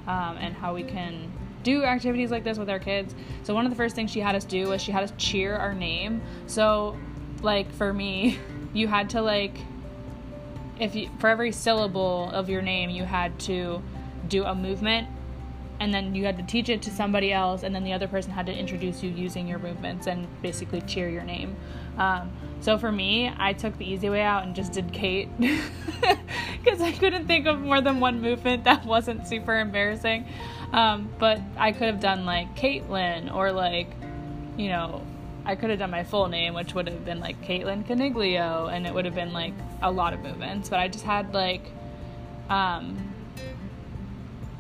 um, 0.08 0.38
and 0.40 0.56
how 0.56 0.74
we 0.74 0.84
can 0.84 1.32
do 1.64 1.84
activities 1.84 2.32
like 2.32 2.44
this 2.44 2.58
with 2.58 2.70
our 2.70 2.80
kids. 2.80 3.14
So 3.44 3.54
one 3.54 3.66
of 3.66 3.72
the 3.72 3.76
first 3.76 3.96
things 3.96 4.12
she 4.12 4.20
had 4.20 4.36
us 4.36 4.46
do 4.46 4.70
was 4.70 4.82
she 4.82 4.92
had 4.92 5.04
us 5.04 5.14
cheer 5.18 5.56
our 5.56 5.74
name. 5.74 6.22
So, 6.48 6.98
like 7.42 7.72
for 7.72 7.94
me, 7.94 8.40
you 8.74 8.88
had 8.88 9.12
to 9.12 9.22
like, 9.22 9.58
if 10.80 10.96
you 10.96 11.10
for 11.20 11.30
every 11.30 11.52
syllable 11.52 12.30
of 12.32 12.50
your 12.50 12.62
name, 12.62 12.90
you 12.90 13.04
had 13.04 13.40
to 13.42 13.82
do 14.28 14.44
a 14.44 14.56
movement 14.56 15.08
and 15.80 15.94
then 15.94 16.16
you 16.16 16.26
had 16.26 16.38
to 16.38 16.44
teach 16.44 16.70
it 16.70 16.82
to 16.84 16.90
somebody 16.90 17.32
else 17.32 17.64
and 17.64 17.74
then 17.74 17.84
the 17.84 17.94
other 17.94 18.08
person 18.08 18.32
had 18.32 18.46
to 18.46 18.54
introduce 18.54 19.04
you 19.04 19.10
using 19.10 19.48
your 19.48 19.60
movements 19.60 20.08
and 20.08 20.28
basically 20.42 20.82
cheer 20.82 21.10
your 21.10 21.24
name. 21.24 21.56
Um, 21.98 22.32
so 22.60 22.78
for 22.78 22.92
me 22.92 23.32
i 23.38 23.54
took 23.54 23.78
the 23.78 23.86
easy 23.90 24.10
way 24.10 24.22
out 24.22 24.44
and 24.44 24.56
just 24.56 24.74
did 24.74 24.92
kate. 24.92 25.30
Because 26.64 26.82
i 26.82 26.92
couldn't 26.92 27.28
think 27.28 27.48
of 27.48 27.60
more 27.60 27.82
than 27.82 28.00
one 28.00 28.22
movement 28.22 28.64
that 28.66 28.86
wasn't 28.86 29.28
super 29.28 29.60
embarrassing. 29.60 30.26
Um, 30.74 31.10
but 31.20 31.40
i 31.58 31.72
could 31.72 31.88
have 31.88 32.00
done 32.00 32.26
like 32.26 32.56
caitlin 32.56 33.34
or 33.34 33.52
like 33.52 33.90
you 34.58 34.70
know 34.70 35.06
i 35.46 35.56
could 35.56 35.70
have 35.70 35.80
done 35.80 35.92
my 35.92 36.04
full 36.04 36.28
name 36.28 36.56
which 36.56 36.74
would 36.74 36.88
have 36.88 37.06
been 37.06 37.20
like 37.20 37.42
caitlin 37.44 37.86
caniglio 37.86 38.74
and 38.74 38.86
it 38.86 38.94
would 38.94 39.06
have 39.06 39.16
been 39.16 39.34
like 39.34 39.54
a 39.82 39.92
lot 39.92 40.14
of 40.14 40.22
movements. 40.22 40.70
But 40.70 40.80
i 40.80 40.88
just 40.88 41.06
had 41.06 41.34
like 41.34 41.72
um, 42.50 43.07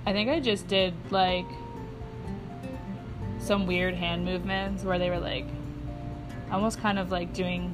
I 0.08 0.14
think 0.14 0.30
I 0.30 0.40
just 0.40 0.70
did 0.70 0.94
like 1.12 1.46
some 3.40 3.68
weird 3.68 3.94
hand 3.94 4.24
movements 4.24 4.86
where 4.86 4.98
they 4.98 5.10
were 5.10 5.20
like 5.20 5.44
almost 6.50 6.80
kind 6.80 6.98
of 6.98 7.12
like 7.12 7.34
doing 7.34 7.74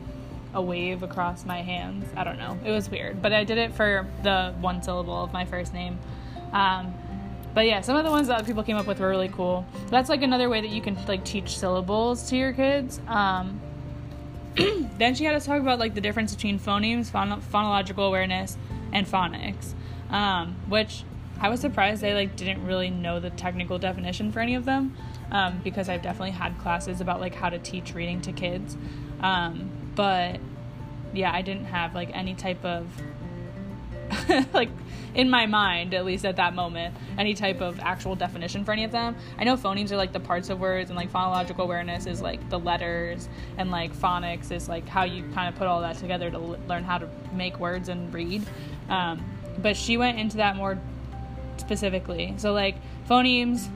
a 0.55 0.59
wave 0.59 1.03
across 1.03 1.45
my 1.45 1.61
hands. 1.61 2.09
I 2.17 2.23
don't 2.23 2.39
know. 2.39 2.57
It 2.65 2.71
was 2.71 2.89
weird, 2.89 3.21
but 3.21 3.33
I 3.33 3.43
did 3.43 3.59
it 3.59 3.75
for 3.75 4.07
the 4.23 4.55
one 4.61 4.81
syllable 4.81 5.23
of 5.23 5.31
my 5.31 5.45
first 5.45 5.75
name. 5.75 5.99
Um, 6.53 6.95
but 7.53 7.67
yeah, 7.67 7.81
some 7.81 7.97
of 7.97 8.03
the 8.03 8.09
ones 8.09 8.29
that 8.29 8.43
people 8.47 8.63
came 8.63 8.77
up 8.77 8.87
with 8.87 8.99
were 8.99 9.09
really 9.09 9.29
cool. 9.29 9.63
That's 9.91 10.09
like 10.09 10.23
another 10.23 10.49
way 10.49 10.59
that 10.59 10.71
you 10.71 10.81
can 10.81 10.97
like 11.05 11.23
teach 11.23 11.55
syllables 11.59 12.31
to 12.31 12.35
your 12.35 12.51
kids. 12.51 12.99
Um, 13.07 13.61
then 14.55 15.13
she 15.13 15.23
had 15.25 15.35
us 15.35 15.45
talk 15.45 15.61
about 15.61 15.77
like 15.77 15.93
the 15.93 16.01
difference 16.01 16.33
between 16.33 16.57
phonemes, 16.57 17.11
phon- 17.11 17.43
phonological 17.43 18.07
awareness, 18.07 18.57
and 18.91 19.05
phonics, 19.05 19.75
um, 20.09 20.55
which 20.67 21.03
I 21.43 21.49
was 21.49 21.59
surprised 21.59 22.01
they 22.01 22.13
like 22.13 22.37
didn't 22.37 22.65
really 22.65 22.89
know 22.89 23.19
the 23.19 23.29
technical 23.29 23.77
definition 23.77 24.31
for 24.31 24.39
any 24.39 24.55
of 24.55 24.63
them 24.63 24.95
um, 25.29 25.59
because 25.61 25.89
I've 25.89 26.01
definitely 26.01 26.31
had 26.31 26.57
classes 26.57 27.01
about 27.01 27.19
like 27.19 27.35
how 27.35 27.49
to 27.49 27.59
teach 27.59 27.93
reading 27.93 28.21
to 28.21 28.31
kids, 28.31 28.77
um, 29.19 29.69
but 29.93 30.39
yeah, 31.13 31.33
I 31.33 31.41
didn't 31.41 31.65
have 31.65 31.93
like 31.93 32.09
any 32.13 32.33
type 32.33 32.63
of 32.63 32.87
like 34.53 34.69
in 35.15 35.29
my 35.29 35.45
mind 35.45 35.93
at 35.93 36.05
least 36.05 36.25
at 36.25 36.37
that 36.37 36.55
moment 36.55 36.95
any 37.17 37.33
type 37.33 37.61
of 37.61 37.79
actual 37.81 38.15
definition 38.15 38.63
for 38.63 38.71
any 38.71 38.85
of 38.85 38.91
them. 38.91 39.13
I 39.37 39.43
know 39.43 39.57
phonemes 39.57 39.91
are 39.91 39.97
like 39.97 40.13
the 40.13 40.21
parts 40.21 40.49
of 40.49 40.61
words 40.61 40.89
and 40.89 40.97
like 40.97 41.11
phonological 41.11 41.59
awareness 41.59 42.05
is 42.05 42.21
like 42.21 42.49
the 42.49 42.59
letters 42.59 43.27
and 43.57 43.69
like 43.69 43.93
phonics 43.93 44.49
is 44.49 44.69
like 44.69 44.87
how 44.87 45.03
you 45.03 45.23
kind 45.33 45.49
of 45.49 45.55
put 45.55 45.67
all 45.67 45.81
that 45.81 45.97
together 45.97 46.31
to 46.31 46.37
l- 46.37 46.57
learn 46.69 46.85
how 46.85 46.97
to 46.97 47.09
make 47.33 47.59
words 47.59 47.89
and 47.89 48.13
read. 48.13 48.43
Um, 48.87 49.23
but 49.57 49.75
she 49.75 49.97
went 49.97 50.17
into 50.17 50.37
that 50.37 50.55
more 50.55 50.79
specifically. 51.63 52.33
So 52.37 52.53
like 52.53 52.75
phonemes, 53.09 53.67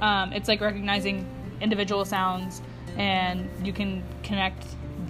um, 0.00 0.32
it's 0.32 0.48
like 0.48 0.60
recognizing 0.60 1.26
individual 1.60 2.04
sounds, 2.04 2.62
and 2.96 3.48
you 3.64 3.72
can 3.72 4.02
connect 4.22 4.64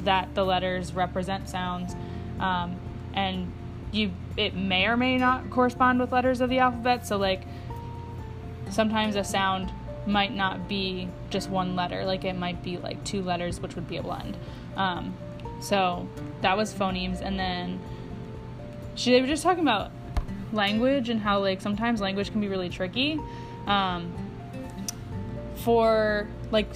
that 0.04 0.34
the 0.34 0.44
letters 0.44 0.94
represent 0.94 1.48
sounds, 1.48 1.94
um, 2.40 2.76
and 3.14 3.52
you 3.92 4.10
it 4.36 4.56
may 4.56 4.86
or 4.86 4.96
may 4.96 5.16
not 5.18 5.50
correspond 5.50 6.00
with 6.00 6.12
letters 6.12 6.40
of 6.40 6.48
the 6.50 6.58
alphabet. 6.58 7.06
So 7.06 7.16
like 7.16 7.42
sometimes 8.70 9.16
a 9.16 9.24
sound 9.24 9.70
might 10.06 10.34
not 10.34 10.68
be 10.68 11.08
just 11.30 11.50
one 11.50 11.76
letter. 11.76 12.04
Like 12.04 12.24
it 12.24 12.36
might 12.36 12.62
be 12.62 12.78
like 12.78 13.04
two 13.04 13.22
letters, 13.22 13.60
which 13.60 13.74
would 13.74 13.88
be 13.88 13.98
a 13.98 14.02
blend. 14.02 14.36
Um, 14.76 15.14
so 15.60 16.08
that 16.40 16.56
was 16.56 16.72
phonemes, 16.72 17.20
and 17.20 17.38
then 17.38 17.80
she 18.94 19.12
they 19.12 19.20
were 19.20 19.26
just 19.26 19.42
talking 19.42 19.62
about 19.62 19.90
language 20.54 21.08
and 21.08 21.20
how 21.20 21.40
like 21.40 21.60
sometimes 21.60 22.00
language 22.00 22.30
can 22.30 22.40
be 22.40 22.48
really 22.48 22.68
tricky. 22.68 23.20
Um, 23.66 24.12
for 25.56 26.28
like 26.50 26.68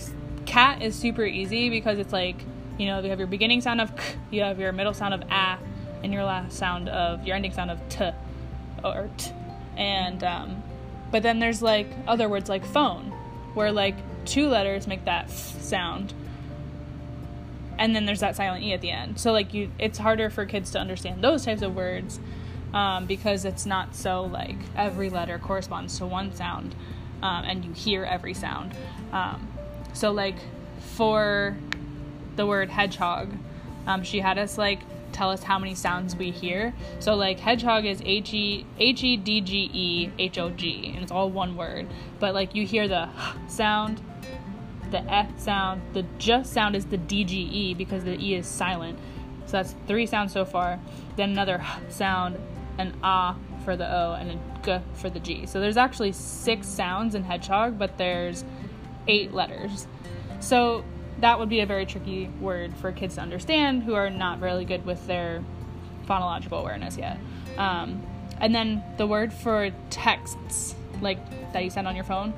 cat 0.47 0.83
is 0.83 0.97
super 0.97 1.25
easy 1.25 1.69
because 1.69 1.99
it's 1.99 2.13
like 2.13 2.37
you 2.79 2.87
know 2.87 3.01
you 3.01 3.11
have 3.11 3.19
your 3.19 3.29
beginning 3.29 3.61
sound 3.61 3.81
of 3.81 3.95
k, 3.97 4.15
you 4.31 4.41
have 4.43 4.59
your 4.59 4.73
middle 4.73 4.95
sound 4.95 5.15
of 5.15 5.23
a, 5.31 5.59
and 6.03 6.13
your 6.13 6.25
last 6.25 6.57
sound 6.57 6.89
of 6.89 7.27
your 7.27 7.37
ending 7.37 7.53
sound 7.53 7.71
of 7.71 7.81
t 7.89 8.11
or 8.85 9.11
t, 9.17 9.31
and 9.77 10.25
um, 10.25 10.63
but 11.11 11.23
then 11.23 11.39
there's 11.39 11.63
like 11.63 11.89
other 12.07 12.29
words 12.29 12.49
like 12.49 12.65
phone 12.65 13.13
where 13.55 13.73
like 13.73 13.97
two 14.25 14.49
letters 14.49 14.87
make 14.87 15.05
that 15.05 15.25
f 15.27 15.61
sound. 15.63 16.15
And 17.79 17.95
then 17.95 18.07
there's 18.07 18.21
that 18.21 18.35
silent 18.35 18.65
e 18.65 18.73
at 18.73 18.81
the 18.81 18.91
end. 18.91 19.21
So 19.21 19.33
like 19.33 19.55
you 19.55 19.71
it's 19.79 19.99
harder 19.99 20.31
for 20.31 20.47
kids 20.47 20.71
to 20.73 20.79
understand 20.79 21.23
those 21.23 21.45
types 21.45 21.63
of 21.63 21.75
words 21.75 22.21
um, 22.75 23.07
because 23.07 23.45
it's 23.45 23.67
not 23.67 23.95
so 23.95 24.23
like 24.23 24.57
every 24.77 25.11
letter 25.11 25.39
corresponds 25.39 25.99
to 25.99 26.07
one 26.07 26.35
sound 26.35 26.75
um, 27.23 27.45
and 27.45 27.65
you 27.65 27.73
hear 27.73 28.05
every 28.05 28.35
sound 28.35 28.73
um, 29.13 29.49
so 29.93 30.11
like 30.11 30.37
for 30.81 31.57
the 32.37 32.47
word 32.47 32.69
hedgehog 32.71 33.33
um, 33.87 34.03
she 34.03 34.21
had 34.21 34.39
us 34.39 34.59
like 34.59 34.81
tell 35.13 35.31
us 35.31 35.43
how 35.43 35.59
many 35.59 35.75
sounds 35.75 36.15
we 36.15 36.31
hear 36.31 36.75
so 36.99 37.15
like 37.15 37.41
hedgehog 37.41 37.85
is 37.85 38.03
h 38.05 38.35
e 38.35 38.67
h 38.79 39.03
e 39.03 39.17
d 39.17 39.41
g 39.41 39.71
e 39.73 40.11
h 40.19 40.39
o 40.39 40.51
g 40.51 40.93
and 40.95 41.03
it's 41.03 41.11
all 41.11 41.31
one 41.31 41.57
word 41.57 41.87
but 42.21 42.35
like 42.35 42.55
you 42.55 42.67
hear 42.67 42.87
the 42.87 43.09
sound 43.49 44.01
the 44.91 45.01
F 45.13 45.39
sound. 45.39 45.83
The 45.93 46.05
J 46.19 46.43
sound 46.45 46.77
is 46.77 46.87
the 46.87 46.99
DGE 46.99 47.77
because 47.77 48.05
the 48.05 48.19
E 48.19 48.35
is 48.35 48.47
silent. 48.47 48.99
So 49.47 49.53
that's 49.53 49.75
three 49.87 50.07
sounds 50.07 50.33
so 50.33 50.45
far. 50.45 50.79
Then 51.17 51.31
another 51.31 51.65
sound, 51.89 52.37
an 52.79 52.95
A 53.03 53.35
for 53.65 53.77
the 53.77 53.87
O, 53.93 54.15
and 54.15 54.31
a 54.31 54.35
G 54.65 54.85
for 54.95 55.11
the 55.11 55.21
G. 55.21 55.47
So 55.47 55.61
there's 55.61 55.77
actually 55.77 56.13
six 56.13 56.67
sounds 56.67 57.15
in 57.15 57.25
Hedgehog, 57.25 57.79
but 57.79 57.99
there's 57.99 58.45
eight 59.07 59.35
letters. 59.35 59.87
So 60.41 60.85
that 61.21 61.39
would 61.39 61.49
be 61.49 61.61
a 61.61 61.67
very 61.67 61.85
tricky 61.85 62.29
word 62.41 62.77
for 62.77 62.93
kids 62.93 63.17
to 63.17 63.21
understand 63.21 63.83
who 63.83 63.95
are 63.95 64.11
not 64.11 64.41
really 64.41 64.65
good 64.65 64.87
with 64.87 65.05
their 65.07 65.45
phonological 66.07 66.61
awareness 66.61 66.97
yet. 66.97 67.19
Um, 67.57 68.03
and 68.41 68.55
then 68.55 68.83
the 68.97 69.07
word 69.07 69.33
for 69.33 69.71
texts, 69.91 70.75
like 71.01 71.19
that 71.53 71.65
you 71.65 71.71
send 71.71 71.89
on 71.89 71.97
your 71.97 72.05
phone, 72.05 72.33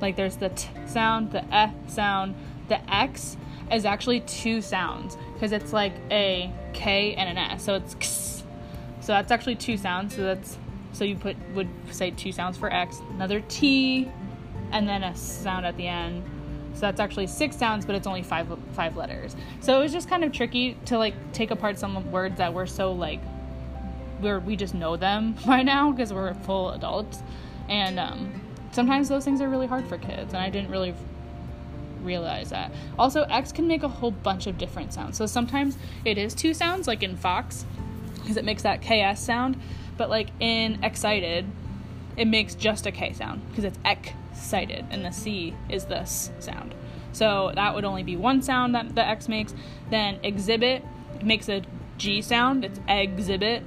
like 0.00 0.16
there's 0.16 0.36
the 0.36 0.48
t 0.50 0.68
sound, 0.86 1.30
the 1.30 1.44
eh 1.54 1.70
sound, 1.86 2.34
the 2.68 2.78
x 2.92 3.36
is 3.70 3.84
actually 3.84 4.20
two 4.20 4.60
sounds 4.60 5.16
because 5.34 5.52
it's 5.52 5.72
like 5.72 5.94
a 6.10 6.50
k 6.72 7.14
and 7.14 7.28
an 7.28 7.38
s. 7.38 7.64
So 7.64 7.74
it's 7.74 7.94
x. 7.94 8.33
So 9.04 9.12
that's 9.12 9.30
actually 9.30 9.56
two 9.56 9.76
sounds. 9.76 10.16
So 10.16 10.22
that's 10.22 10.58
so 10.92 11.04
you 11.04 11.16
put 11.16 11.36
would 11.54 11.68
say 11.90 12.10
two 12.10 12.32
sounds 12.32 12.56
for 12.56 12.72
x, 12.72 13.02
another 13.10 13.40
t, 13.48 14.10
and 14.72 14.88
then 14.88 15.04
a 15.04 15.14
sound 15.14 15.66
at 15.66 15.76
the 15.76 15.86
end. 15.86 16.24
So 16.72 16.80
that's 16.80 17.00
actually 17.00 17.26
six 17.26 17.54
sounds, 17.54 17.84
but 17.84 17.94
it's 17.94 18.06
only 18.06 18.22
five 18.22 18.48
five 18.72 18.96
letters. 18.96 19.36
So 19.60 19.78
it 19.78 19.82
was 19.82 19.92
just 19.92 20.08
kind 20.08 20.24
of 20.24 20.32
tricky 20.32 20.78
to 20.86 20.96
like 20.96 21.14
take 21.34 21.50
apart 21.50 21.78
some 21.78 22.10
words 22.10 22.38
that 22.38 22.54
were 22.54 22.66
so 22.66 22.92
like 22.92 23.20
where 24.20 24.40
we 24.40 24.56
just 24.56 24.74
know 24.74 24.96
them 24.96 25.36
by 25.46 25.62
now 25.62 25.92
because 25.92 26.10
we're 26.10 26.32
full 26.32 26.70
adults, 26.70 27.22
and 27.68 28.00
um, 28.00 28.40
sometimes 28.72 29.10
those 29.10 29.22
things 29.22 29.42
are 29.42 29.50
really 29.50 29.66
hard 29.66 29.86
for 29.86 29.98
kids, 29.98 30.32
and 30.32 30.42
I 30.42 30.48
didn't 30.48 30.70
really 30.70 30.94
realize 32.02 32.48
that. 32.50 32.72
Also, 32.98 33.24
X 33.24 33.52
can 33.52 33.68
make 33.68 33.82
a 33.82 33.88
whole 33.88 34.12
bunch 34.12 34.46
of 34.46 34.56
different 34.56 34.94
sounds. 34.94 35.18
So 35.18 35.26
sometimes 35.26 35.76
it 36.06 36.16
is 36.16 36.34
two 36.34 36.54
sounds, 36.54 36.86
like 36.86 37.02
in 37.02 37.16
Fox, 37.16 37.66
because 38.24 38.38
it 38.38 38.44
makes 38.44 38.62
that 38.62 38.80
KS 38.80 39.20
sound, 39.20 39.60
but 39.96 40.08
like 40.08 40.28
in 40.40 40.82
Excited, 40.82 41.46
it 42.16 42.26
makes 42.26 42.54
just 42.54 42.86
a 42.86 42.92
K 42.92 43.12
sound 43.12 43.46
because 43.48 43.64
it's 43.64 43.78
excited, 43.84 44.86
and 44.90 45.04
the 45.04 45.10
C 45.10 45.54
is 45.68 45.84
the 45.84 45.98
S 45.98 46.30
sound. 46.40 46.74
So 47.12 47.52
that 47.54 47.74
would 47.74 47.84
only 47.84 48.02
be 48.02 48.16
one 48.16 48.42
sound 48.42 48.74
that 48.74 48.94
the 48.94 49.06
X 49.06 49.28
makes. 49.28 49.54
Then 49.90 50.18
Exhibit 50.22 50.84
makes 51.22 51.48
a 51.48 51.62
G 51.98 52.22
sound, 52.22 52.64
it's 52.64 52.80
exhibit, 52.88 53.62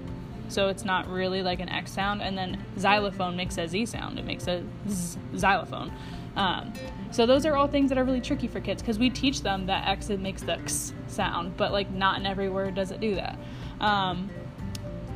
so 0.49 0.67
it's 0.67 0.83
not 0.83 1.07
really 1.07 1.41
like 1.43 1.59
an 1.59 1.69
X 1.69 1.91
sound. 1.91 2.21
And 2.21 2.37
then 2.37 2.63
xylophone 2.77 3.35
makes 3.35 3.57
a 3.57 3.67
Z 3.67 3.85
sound, 3.85 4.19
it 4.19 4.25
makes 4.25 4.47
a 4.47 4.63
z- 4.89 5.19
xylophone. 5.35 5.91
Um, 6.35 6.71
so 7.11 7.25
those 7.25 7.45
are 7.45 7.55
all 7.55 7.67
things 7.67 7.89
that 7.89 7.97
are 7.97 8.03
really 8.03 8.21
tricky 8.21 8.47
for 8.47 8.59
kids 8.59 8.81
because 8.81 8.99
we 8.99 9.09
teach 9.09 9.41
them 9.41 9.65
that 9.67 9.87
X 9.87 10.09
makes 10.09 10.43
the 10.43 10.53
X 10.53 10.93
sound, 11.07 11.57
but 11.57 11.71
like 11.71 11.89
not 11.89 12.19
in 12.19 12.25
every 12.25 12.49
word 12.49 12.75
does 12.75 12.91
it 12.91 12.99
do 12.99 13.15
that. 13.15 13.37
Um, 13.79 14.29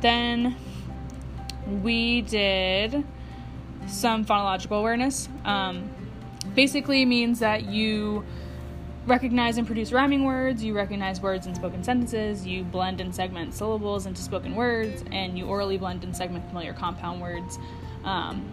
then 0.02 0.56
we 1.82 2.22
did 2.22 3.04
some 3.86 4.24
phonological 4.24 4.78
awareness. 4.78 5.28
Um, 5.44 5.90
basically 6.54 7.04
means 7.04 7.38
that 7.38 7.64
you 7.64 8.24
recognize 9.06 9.58
and 9.58 9.66
produce 9.66 9.92
rhyming 9.92 10.24
words, 10.24 10.62
you 10.62 10.74
recognize 10.74 11.20
words 11.20 11.46
in 11.46 11.54
spoken 11.54 11.82
sentences, 11.82 12.46
you 12.46 12.62
blend 12.62 13.00
and 13.00 13.14
segment 13.14 13.54
syllables 13.54 14.06
into 14.06 14.22
spoken 14.22 14.54
words, 14.54 15.04
and 15.10 15.36
you 15.38 15.46
orally 15.46 15.76
blend 15.78 16.04
and 16.04 16.16
segment 16.16 16.46
familiar 16.48 16.72
compound 16.72 17.20
words. 17.20 17.58
Um, 18.04 18.48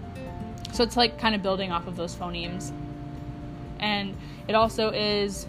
so 0.72 0.84
it's 0.84 0.98
like 0.98 1.20
kind 1.20 1.36
of 1.36 1.44
building 1.44 1.72
off 1.72 1.88
of 1.88 1.96
those 1.96 2.16
phonemes. 2.16 2.72
And 3.80 4.16
it 4.48 4.56
also 4.56 4.92
is 4.92 5.46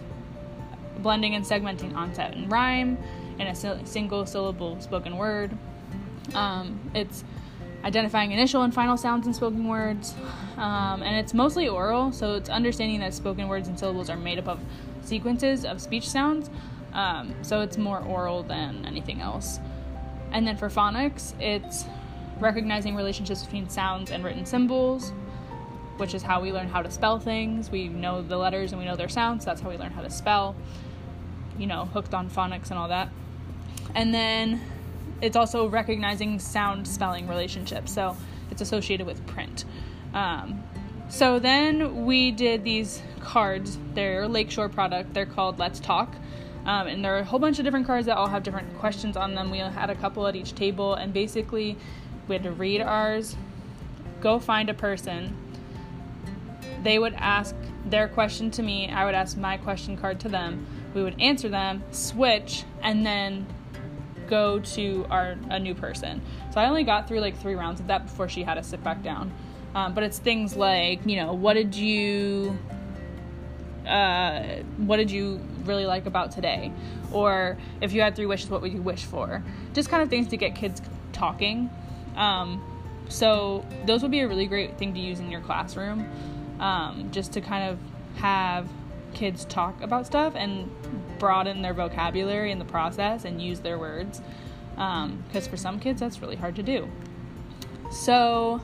blending 0.99 1.35
and 1.35 1.43
segmenting 1.43 1.95
onset 1.95 2.35
and 2.35 2.51
rime 2.51 2.97
in 3.39 3.47
a 3.47 3.85
single 3.85 4.25
syllable 4.25 4.79
spoken 4.81 5.17
word. 5.17 5.57
Um, 6.33 6.91
it's 6.93 7.23
identifying 7.83 8.31
initial 8.31 8.61
and 8.61 8.73
final 8.73 8.97
sounds 8.97 9.27
in 9.27 9.33
spoken 9.33 9.67
words, 9.67 10.13
um, 10.57 11.01
and 11.01 11.15
it's 11.15 11.33
mostly 11.33 11.67
oral, 11.67 12.11
so 12.11 12.35
it's 12.35 12.49
understanding 12.49 12.99
that 12.99 13.13
spoken 13.13 13.47
words 13.47 13.67
and 13.67 13.77
syllables 13.77 14.09
are 14.09 14.17
made 14.17 14.37
up 14.37 14.47
of 14.47 14.59
sequences 15.01 15.65
of 15.65 15.81
speech 15.81 16.07
sounds, 16.07 16.49
um, 16.93 17.33
so 17.41 17.61
it's 17.61 17.77
more 17.77 17.99
oral 17.99 18.43
than 18.43 18.85
anything 18.85 19.19
else. 19.19 19.59
And 20.31 20.47
then 20.47 20.57
for 20.57 20.69
phonics, 20.69 21.33
it's 21.41 21.85
recognizing 22.39 22.95
relationships 22.95 23.43
between 23.43 23.69
sounds 23.69 24.11
and 24.11 24.23
written 24.23 24.45
symbols, 24.45 25.11
which 25.97 26.13
is 26.13 26.23
how 26.23 26.41
we 26.41 26.51
learn 26.51 26.67
how 26.67 26.81
to 26.81 26.89
spell 26.89 27.19
things. 27.19 27.69
We 27.69 27.87
know 27.87 28.21
the 28.21 28.37
letters 28.37 28.71
and 28.71 28.79
we 28.79 28.85
know 28.85 28.95
their 28.95 29.09
sounds, 29.09 29.43
so 29.43 29.49
that's 29.49 29.61
how 29.61 29.69
we 29.69 29.77
learn 29.77 29.91
how 29.91 30.01
to 30.01 30.09
spell. 30.09 30.55
You 31.57 31.67
know, 31.67 31.85
hooked 31.85 32.13
on 32.13 32.29
phonics 32.29 32.69
and 32.69 32.79
all 32.79 32.87
that. 32.87 33.09
And 33.93 34.13
then 34.13 34.61
it's 35.21 35.35
also 35.35 35.67
recognizing 35.67 36.39
sound 36.39 36.87
spelling 36.87 37.27
relationships, 37.27 37.93
so 37.93 38.15
it's 38.49 38.61
associated 38.61 39.05
with 39.05 39.25
print. 39.27 39.65
Um, 40.13 40.63
so 41.09 41.39
then 41.39 42.05
we 42.05 42.31
did 42.31 42.63
these 42.63 43.01
cards. 43.19 43.77
They're 43.93 44.27
Lakeshore 44.27 44.69
product. 44.69 45.13
They're 45.13 45.25
called 45.25 45.59
Let's 45.59 45.79
Talk. 45.79 46.15
Um, 46.65 46.87
and 46.87 47.03
there 47.03 47.15
are 47.15 47.19
a 47.19 47.23
whole 47.23 47.39
bunch 47.39 47.59
of 47.59 47.65
different 47.65 47.87
cards 47.87 48.05
that 48.05 48.17
all 48.17 48.27
have 48.27 48.43
different 48.43 48.77
questions 48.77 49.17
on 49.17 49.33
them. 49.35 49.49
We 49.49 49.57
had 49.57 49.89
a 49.89 49.95
couple 49.95 50.27
at 50.27 50.35
each 50.35 50.53
table, 50.53 50.93
and 50.93 51.11
basically, 51.11 51.75
we 52.27 52.35
had 52.35 52.43
to 52.43 52.51
read 52.51 52.81
ours, 52.81 53.35
go 54.21 54.39
find 54.39 54.69
a 54.69 54.73
person. 54.73 55.35
They 56.83 56.99
would 56.99 57.13
ask 57.15 57.55
their 57.85 58.07
question 58.07 58.51
to 58.51 58.63
me, 58.63 58.89
I 58.89 59.05
would 59.05 59.15
ask 59.15 59.37
my 59.37 59.57
question 59.57 59.97
card 59.97 60.19
to 60.21 60.29
them. 60.29 60.65
We 60.93 61.03
would 61.03 61.19
answer 61.19 61.49
them, 61.49 61.83
switch, 61.91 62.63
and 62.81 63.05
then 63.05 63.47
go 64.31 64.59
to 64.59 65.05
our 65.11 65.35
a 65.51 65.59
new 65.59 65.75
person. 65.75 66.21
So 66.51 66.59
I 66.59 66.67
only 66.67 66.83
got 66.83 67.07
through 67.07 67.19
like 67.19 67.37
three 67.37 67.53
rounds 67.53 67.79
of 67.79 67.87
that 67.87 68.05
before 68.05 68.27
she 68.27 68.41
had 68.41 68.55
to 68.55 68.63
sit 68.63 68.83
back 68.83 69.03
down. 69.03 69.31
Um, 69.75 69.93
but 69.93 70.03
it's 70.03 70.17
things 70.17 70.55
like, 70.55 71.05
you 71.05 71.17
know, 71.17 71.33
what 71.33 71.53
did 71.53 71.75
you 71.75 72.57
uh, 73.85 74.41
what 74.77 74.97
did 74.97 75.11
you 75.11 75.39
really 75.65 75.85
like 75.85 76.05
about 76.05 76.31
today? 76.31 76.71
Or 77.11 77.57
if 77.81 77.93
you 77.93 78.01
had 78.01 78.15
three 78.15 78.25
wishes, 78.25 78.49
what 78.49 78.61
would 78.61 78.73
you 78.73 78.81
wish 78.81 79.03
for? 79.03 79.43
Just 79.73 79.89
kind 79.89 80.01
of 80.01 80.09
things 80.09 80.27
to 80.29 80.37
get 80.37 80.55
kids 80.55 80.81
talking. 81.13 81.69
Um, 82.15 82.61
so 83.09 83.65
those 83.85 84.01
would 84.01 84.11
be 84.11 84.21
a 84.21 84.27
really 84.27 84.45
great 84.47 84.77
thing 84.77 84.93
to 84.93 84.99
use 84.99 85.19
in 85.19 85.29
your 85.29 85.41
classroom, 85.41 86.07
um, 86.59 87.09
just 87.11 87.33
to 87.33 87.41
kind 87.41 87.69
of 87.69 87.77
have 88.21 88.67
kids 89.13 89.45
talk 89.45 89.81
about 89.81 90.05
stuff 90.05 90.33
and 90.35 90.69
broaden 91.19 91.61
their 91.61 91.73
vocabulary 91.73 92.51
in 92.51 92.59
the 92.59 92.65
process 92.65 93.25
and 93.25 93.41
use 93.41 93.59
their 93.59 93.77
words. 93.77 94.21
Because 94.71 95.47
um, 95.47 95.49
for 95.49 95.57
some 95.57 95.79
kids, 95.79 95.99
that's 95.99 96.21
really 96.21 96.35
hard 96.35 96.55
to 96.55 96.63
do. 96.63 96.89
So 97.91 98.61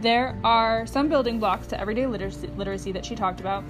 there 0.00 0.38
are 0.42 0.86
some 0.86 1.08
building 1.08 1.38
blocks 1.38 1.66
to 1.68 1.80
everyday 1.80 2.06
literacy, 2.06 2.48
literacy 2.56 2.92
that 2.92 3.04
she 3.04 3.14
talked 3.14 3.40
about. 3.40 3.64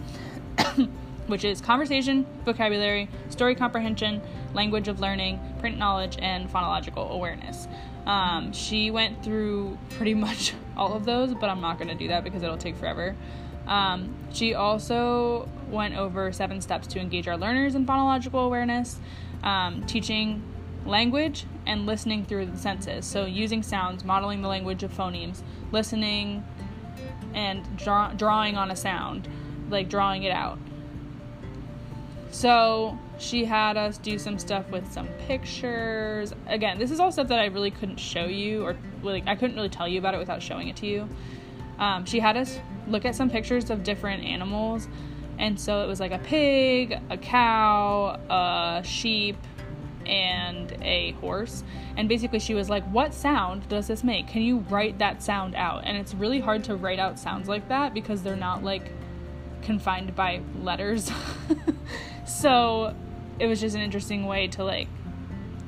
which 1.26 1.44
is 1.44 1.60
conversation, 1.60 2.26
vocabulary, 2.44 3.08
story 3.28 3.54
comprehension, 3.54 4.20
language 4.54 4.88
of 4.88 5.00
learning, 5.00 5.40
print 5.60 5.78
knowledge, 5.78 6.16
and 6.20 6.50
phonological 6.50 7.10
awareness. 7.10 7.68
Um, 8.06 8.52
she 8.52 8.90
went 8.90 9.22
through 9.22 9.78
pretty 9.90 10.14
much 10.26 10.54
all 10.76 10.94
of 10.94 11.04
those, 11.04 11.34
but 11.34 11.48
I'm 11.48 11.60
not 11.60 11.78
going 11.78 11.88
to 11.88 11.94
do 11.94 12.08
that 12.08 12.24
because 12.24 12.42
it'll 12.42 12.56
take 12.56 12.76
forever. 12.76 13.14
Um, 13.66 14.14
she 14.32 14.54
also 14.54 15.48
went 15.70 15.96
over 15.96 16.32
seven 16.32 16.60
steps 16.60 16.86
to 16.88 17.00
engage 17.00 17.28
our 17.28 17.36
learners 17.36 17.74
in 17.74 17.86
phonological 17.86 18.44
awareness, 18.44 18.98
um, 19.42 19.84
teaching 19.86 20.42
language 20.84 21.46
and 21.66 21.86
listening 21.86 22.24
through 22.24 22.46
the 22.46 22.56
senses. 22.56 23.06
So, 23.06 23.24
using 23.24 23.62
sounds, 23.62 24.04
modeling 24.04 24.42
the 24.42 24.48
language 24.48 24.82
of 24.82 24.92
phonemes, 24.92 25.42
listening, 25.70 26.44
and 27.34 27.76
draw- 27.76 28.12
drawing 28.12 28.56
on 28.56 28.70
a 28.70 28.76
sound, 28.76 29.28
like 29.70 29.88
drawing 29.88 30.24
it 30.24 30.32
out. 30.32 30.58
So, 32.30 32.98
she 33.18 33.44
had 33.44 33.76
us 33.76 33.98
do 33.98 34.18
some 34.18 34.38
stuff 34.38 34.68
with 34.70 34.90
some 34.90 35.06
pictures. 35.26 36.34
Again, 36.48 36.78
this 36.78 36.90
is 36.90 36.98
all 36.98 37.12
stuff 37.12 37.28
that 37.28 37.38
I 37.38 37.46
really 37.46 37.70
couldn't 37.70 37.98
show 37.98 38.24
you, 38.24 38.64
or 38.64 38.76
like 39.02 39.24
I 39.26 39.36
couldn't 39.36 39.56
really 39.56 39.68
tell 39.68 39.86
you 39.86 39.98
about 39.98 40.14
it 40.14 40.18
without 40.18 40.42
showing 40.42 40.68
it 40.68 40.76
to 40.76 40.86
you. 40.86 41.08
Um, 41.78 42.04
she 42.04 42.20
had 42.20 42.36
us 42.36 42.58
look 42.86 43.04
at 43.04 43.14
some 43.14 43.30
pictures 43.30 43.70
of 43.70 43.82
different 43.82 44.24
animals, 44.24 44.88
and 45.38 45.58
so 45.58 45.82
it 45.82 45.86
was 45.86 46.00
like 46.00 46.12
a 46.12 46.18
pig, 46.18 46.98
a 47.10 47.16
cow, 47.16 48.20
a 48.28 48.82
sheep, 48.84 49.36
and 50.06 50.72
a 50.82 51.12
horse. 51.12 51.64
And 51.96 52.08
basically, 52.08 52.38
she 52.38 52.54
was 52.54 52.68
like, 52.68 52.84
What 52.84 53.14
sound 53.14 53.68
does 53.68 53.86
this 53.86 54.04
make? 54.04 54.28
Can 54.28 54.42
you 54.42 54.58
write 54.70 54.98
that 54.98 55.22
sound 55.22 55.54
out? 55.54 55.82
And 55.84 55.96
it's 55.96 56.14
really 56.14 56.40
hard 56.40 56.64
to 56.64 56.76
write 56.76 56.98
out 56.98 57.18
sounds 57.18 57.48
like 57.48 57.68
that 57.68 57.94
because 57.94 58.22
they're 58.22 58.36
not 58.36 58.62
like 58.62 58.90
confined 59.62 60.14
by 60.14 60.42
letters. 60.60 61.10
so 62.26 62.94
it 63.38 63.46
was 63.46 63.60
just 63.60 63.74
an 63.74 63.82
interesting 63.82 64.26
way 64.26 64.48
to 64.48 64.64
like 64.64 64.88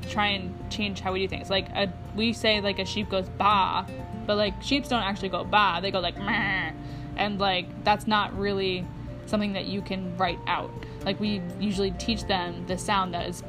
try 0.09 0.27
and 0.27 0.53
change 0.71 0.99
how 0.99 1.13
we 1.13 1.19
do 1.19 1.27
things. 1.27 1.49
Like 1.49 1.69
a, 1.69 1.91
we 2.15 2.33
say 2.33 2.61
like 2.61 2.79
a 2.79 2.85
sheep 2.85 3.09
goes 3.09 3.29
ba, 3.37 3.85
but 4.25 4.37
like 4.37 4.61
sheeps 4.61 4.89
don't 4.89 5.03
actually 5.03 5.29
go 5.29 5.43
ba. 5.43 5.79
They 5.81 5.91
go 5.91 5.99
like 5.99 6.17
meh, 6.17 6.71
and 7.17 7.39
like 7.39 7.83
that's 7.83 8.07
not 8.07 8.37
really 8.37 8.85
something 9.25 9.53
that 9.53 9.65
you 9.65 9.81
can 9.81 10.15
write 10.17 10.39
out. 10.47 10.71
Like 11.03 11.19
we 11.19 11.41
usually 11.59 11.91
teach 11.91 12.25
them 12.25 12.65
the 12.67 12.77
sound 12.77 13.13
that 13.13 13.27
is 13.27 13.43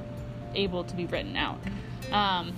able 0.54 0.84
to 0.84 0.94
be 0.94 1.06
written 1.06 1.36
out. 1.36 1.58
Um, 2.12 2.52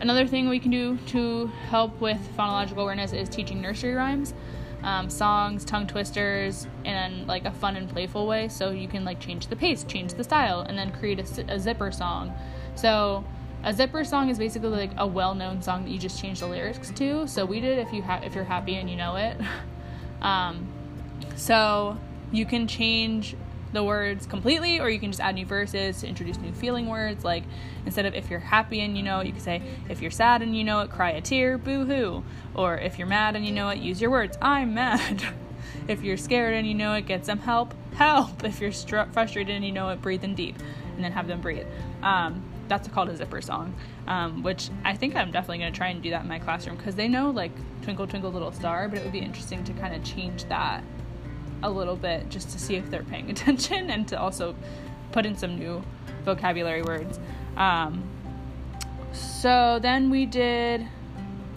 another 0.00 0.26
thing 0.26 0.48
we 0.48 0.60
can 0.60 0.70
do 0.70 0.98
to 1.08 1.46
help 1.68 2.00
with 2.00 2.18
phonological 2.36 2.78
awareness 2.78 3.12
is 3.12 3.28
teaching 3.28 3.60
nursery 3.60 3.94
rhymes 3.94 4.34
um, 4.82 5.10
songs, 5.10 5.64
tongue 5.64 5.86
twisters, 5.86 6.66
in 6.84 7.26
like 7.26 7.44
a 7.44 7.50
fun 7.50 7.76
and 7.76 7.88
playful 7.88 8.26
way. 8.26 8.48
So 8.48 8.70
you 8.70 8.88
can 8.88 9.04
like 9.04 9.20
change 9.20 9.48
the 9.48 9.56
pace, 9.56 9.84
change 9.84 10.14
the 10.14 10.24
style, 10.24 10.60
and 10.60 10.78
then 10.78 10.92
create 10.92 11.18
a, 11.18 11.54
a 11.54 11.58
zipper 11.58 11.90
song. 11.90 12.32
So 12.74 13.24
a 13.64 13.72
zipper 13.72 14.04
song 14.04 14.28
is 14.28 14.38
basically 14.38 14.70
like 14.70 14.92
a 14.96 15.06
well-known 15.06 15.62
song 15.62 15.84
that 15.84 15.90
you 15.90 15.98
just 15.98 16.20
change 16.20 16.40
the 16.40 16.46
lyrics 16.46 16.90
to. 16.92 17.26
So 17.26 17.44
we 17.44 17.60
did 17.60 17.78
if 17.78 17.92
you 17.92 18.02
have 18.02 18.22
if 18.22 18.34
you're 18.34 18.44
happy 18.44 18.76
and 18.76 18.88
you 18.88 18.96
know 18.96 19.16
it. 19.16 19.36
um, 20.22 20.66
so 21.36 21.96
you 22.32 22.44
can 22.44 22.66
change 22.66 23.36
the 23.72 23.84
words 23.84 24.26
completely, 24.26 24.80
or 24.80 24.88
you 24.88 24.98
can 24.98 25.10
just 25.10 25.20
add 25.20 25.34
new 25.34 25.44
verses 25.44 26.00
to 26.00 26.06
introduce 26.06 26.38
new 26.38 26.52
feeling 26.52 26.86
words. 26.86 27.24
Like 27.24 27.44
instead 27.84 28.06
of 28.06 28.14
if 28.14 28.30
you're 28.30 28.40
happy 28.40 28.80
and 28.80 28.96
you 28.96 29.02
know 29.02 29.20
it, 29.20 29.26
you 29.26 29.32
can 29.32 29.42
say 29.42 29.62
if 29.88 30.00
you're 30.00 30.10
sad 30.10 30.42
and 30.42 30.56
you 30.56 30.64
know 30.64 30.80
it, 30.80 30.90
cry 30.90 31.10
a 31.10 31.20
tear, 31.20 31.58
boo 31.58 31.84
hoo. 31.84 32.24
Or 32.54 32.76
if 32.78 32.98
you're 32.98 33.08
mad 33.08 33.36
and 33.36 33.44
you 33.44 33.52
know 33.52 33.68
it, 33.68 33.78
use 33.78 34.00
your 34.00 34.10
words, 34.10 34.38
I'm 34.40 34.74
mad. 34.74 35.22
if 35.88 36.02
you're 36.02 36.16
scared 36.16 36.54
and 36.54 36.66
you 36.66 36.74
know 36.74 36.94
it, 36.94 37.06
get 37.06 37.26
some 37.26 37.38
help, 37.38 37.74
help. 37.94 38.44
If 38.44 38.60
you're 38.60 38.72
str- 38.72 39.10
frustrated 39.12 39.54
and 39.54 39.64
you 39.64 39.72
know 39.72 39.90
it, 39.90 40.00
breathe 40.00 40.24
in 40.24 40.34
deep, 40.34 40.56
and 40.94 41.04
then 41.04 41.12
have 41.12 41.26
them 41.26 41.40
breathe. 41.40 41.66
Um, 42.02 42.42
that's 42.68 42.88
called 42.88 43.08
a 43.08 43.16
zipper 43.16 43.40
song, 43.40 43.74
um, 44.06 44.42
which 44.42 44.70
I 44.84 44.94
think 44.94 45.16
I'm 45.16 45.30
definitely 45.30 45.58
going 45.58 45.72
to 45.72 45.76
try 45.76 45.88
and 45.88 46.02
do 46.02 46.10
that 46.10 46.22
in 46.22 46.28
my 46.28 46.38
classroom 46.38 46.76
because 46.76 46.94
they 46.94 47.08
know 47.08 47.30
like 47.30 47.52
Twinkle 47.82 48.06
Twinkle 48.06 48.30
Little 48.30 48.52
Star, 48.52 48.88
but 48.88 48.98
it 48.98 49.04
would 49.04 49.12
be 49.12 49.20
interesting 49.20 49.64
to 49.64 49.72
kind 49.74 49.94
of 49.94 50.04
change 50.04 50.44
that 50.44 50.82
a 51.62 51.70
little 51.70 51.96
bit 51.96 52.28
just 52.28 52.50
to 52.50 52.58
see 52.58 52.76
if 52.76 52.90
they're 52.90 53.02
paying 53.02 53.30
attention 53.30 53.90
and 53.90 54.06
to 54.08 54.20
also 54.20 54.54
put 55.12 55.26
in 55.26 55.36
some 55.36 55.58
new 55.58 55.82
vocabulary 56.24 56.82
words. 56.82 57.18
Um, 57.56 58.02
so 59.12 59.78
then 59.80 60.10
we 60.10 60.26
did 60.26 60.86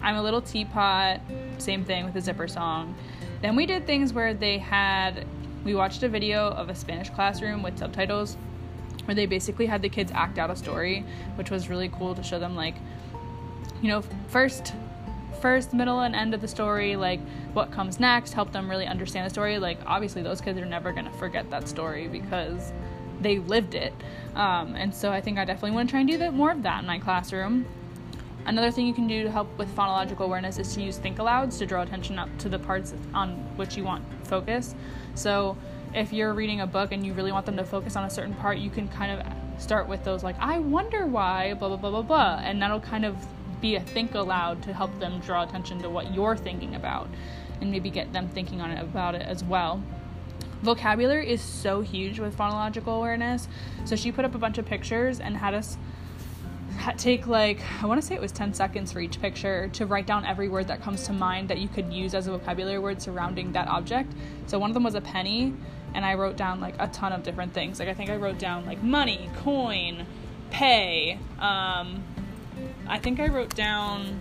I'm 0.02 0.16
a 0.16 0.22
Little 0.22 0.42
Teapot, 0.42 1.20
same 1.58 1.84
thing 1.84 2.04
with 2.04 2.14
the 2.14 2.20
zipper 2.20 2.48
song. 2.48 2.96
Then 3.40 3.54
we 3.54 3.66
did 3.66 3.86
things 3.86 4.12
where 4.12 4.34
they 4.34 4.58
had, 4.58 5.24
we 5.64 5.76
watched 5.76 6.02
a 6.02 6.08
video 6.08 6.48
of 6.48 6.68
a 6.68 6.74
Spanish 6.74 7.08
classroom 7.10 7.62
with 7.62 7.78
subtitles 7.78 8.36
where 9.04 9.14
they 9.14 9.26
basically 9.26 9.66
had 9.66 9.82
the 9.82 9.88
kids 9.88 10.12
act 10.14 10.38
out 10.38 10.50
a 10.50 10.56
story, 10.56 11.04
which 11.36 11.50
was 11.50 11.68
really 11.68 11.88
cool 11.88 12.14
to 12.14 12.22
show 12.22 12.38
them, 12.38 12.56
like, 12.56 12.74
you 13.80 13.88
know, 13.88 14.02
first 14.28 14.72
first, 15.40 15.74
middle, 15.74 16.00
and 16.00 16.14
end 16.14 16.34
of 16.34 16.40
the 16.40 16.46
story, 16.46 16.94
like 16.94 17.20
what 17.52 17.72
comes 17.72 17.98
next, 17.98 18.32
help 18.32 18.52
them 18.52 18.70
really 18.70 18.86
understand 18.86 19.26
the 19.26 19.30
story. 19.30 19.58
Like, 19.58 19.78
obviously, 19.86 20.22
those 20.22 20.40
kids 20.40 20.58
are 20.58 20.64
never 20.64 20.92
going 20.92 21.04
to 21.04 21.10
forget 21.10 21.50
that 21.50 21.68
story 21.68 22.06
because 22.06 22.72
they 23.20 23.40
lived 23.40 23.74
it. 23.74 23.92
Um, 24.34 24.76
and 24.76 24.94
so 24.94 25.10
I 25.10 25.20
think 25.20 25.38
I 25.38 25.44
definitely 25.44 25.72
want 25.72 25.88
to 25.88 25.92
try 25.92 26.00
and 26.00 26.08
do 26.08 26.16
that, 26.18 26.32
more 26.32 26.52
of 26.52 26.62
that 26.62 26.80
in 26.80 26.86
my 26.86 26.98
classroom. 26.98 27.66
Another 28.46 28.70
thing 28.70 28.86
you 28.86 28.94
can 28.94 29.06
do 29.06 29.22
to 29.22 29.30
help 29.30 29.56
with 29.58 29.74
phonological 29.76 30.20
awareness 30.20 30.58
is 30.58 30.74
to 30.74 30.82
use 30.82 30.96
think 30.96 31.18
alouds 31.18 31.58
to 31.58 31.66
draw 31.66 31.82
attention 31.82 32.18
up 32.18 32.28
to 32.38 32.48
the 32.48 32.58
parts 32.58 32.94
on 33.14 33.30
which 33.56 33.76
you 33.76 33.84
want 33.84 34.04
focus. 34.24 34.74
So 35.14 35.56
if 35.94 36.12
you're 36.12 36.32
reading 36.34 36.60
a 36.60 36.66
book 36.66 36.92
and 36.92 37.04
you 37.04 37.12
really 37.12 37.32
want 37.32 37.46
them 37.46 37.56
to 37.56 37.64
focus 37.64 37.96
on 37.96 38.04
a 38.04 38.10
certain 38.10 38.34
part, 38.34 38.58
you 38.58 38.70
can 38.70 38.88
kind 38.88 39.20
of 39.20 39.62
start 39.62 39.88
with 39.88 40.04
those 40.04 40.22
like, 40.22 40.36
I 40.38 40.58
wonder 40.58 41.06
why, 41.06 41.54
blah, 41.54 41.68
blah, 41.68 41.76
blah, 41.76 41.90
blah, 41.90 42.02
blah. 42.02 42.40
And 42.42 42.60
that'll 42.60 42.80
kind 42.80 43.04
of 43.04 43.16
be 43.60 43.76
a 43.76 43.80
think 43.80 44.14
aloud 44.14 44.62
to 44.64 44.72
help 44.72 44.98
them 44.98 45.20
draw 45.20 45.42
attention 45.44 45.80
to 45.82 45.88
what 45.88 46.12
you're 46.12 46.36
thinking 46.36 46.74
about 46.74 47.08
and 47.60 47.70
maybe 47.70 47.90
get 47.90 48.12
them 48.12 48.28
thinking 48.28 48.60
on 48.60 48.70
it 48.70 48.82
about 48.82 49.14
it 49.14 49.22
as 49.22 49.44
well. 49.44 49.82
Vocabulary 50.62 51.30
is 51.30 51.40
so 51.40 51.80
huge 51.80 52.18
with 52.18 52.36
phonological 52.36 52.98
awareness. 52.98 53.48
So 53.84 53.96
she 53.96 54.12
put 54.12 54.24
up 54.24 54.34
a 54.34 54.38
bunch 54.38 54.58
of 54.58 54.66
pictures 54.66 55.20
and 55.20 55.36
had 55.36 55.54
us 55.54 55.76
take 56.96 57.26
like 57.26 57.60
I 57.82 57.86
want 57.86 58.00
to 58.00 58.06
say 58.06 58.14
it 58.14 58.20
was 58.20 58.32
10 58.32 58.54
seconds 58.54 58.92
for 58.92 59.00
each 59.00 59.20
picture 59.20 59.68
to 59.74 59.86
write 59.86 60.06
down 60.06 60.24
every 60.24 60.48
word 60.48 60.68
that 60.68 60.82
comes 60.82 61.04
to 61.06 61.12
mind 61.12 61.48
that 61.48 61.58
you 61.58 61.68
could 61.68 61.92
use 61.92 62.14
as 62.14 62.26
a 62.26 62.32
vocabulary 62.32 62.78
word 62.78 63.00
surrounding 63.02 63.52
that 63.52 63.68
object. 63.68 64.12
So 64.46 64.58
one 64.58 64.70
of 64.70 64.74
them 64.74 64.84
was 64.84 64.94
a 64.94 65.00
penny 65.00 65.54
and 65.94 66.04
I 66.04 66.14
wrote 66.14 66.36
down 66.36 66.60
like 66.60 66.74
a 66.78 66.88
ton 66.88 67.12
of 67.12 67.22
different 67.22 67.54
things. 67.54 67.78
Like 67.78 67.88
I 67.88 67.94
think 67.94 68.10
I 68.10 68.16
wrote 68.16 68.38
down 68.38 68.66
like 68.66 68.82
money, 68.82 69.30
coin, 69.36 70.06
pay, 70.50 71.18
um, 71.38 72.02
I 72.86 72.98
think 72.98 73.20
I 73.20 73.28
wrote 73.28 73.54
down. 73.54 74.20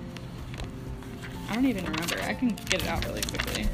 I 1.50 1.56
don't 1.56 1.66
even 1.66 1.86
remember. 1.86 2.20
I 2.22 2.34
can 2.34 2.50
get 2.50 2.84
it 2.84 2.88
out 2.88 3.06
really 3.06 3.22
quickly. 3.22 3.68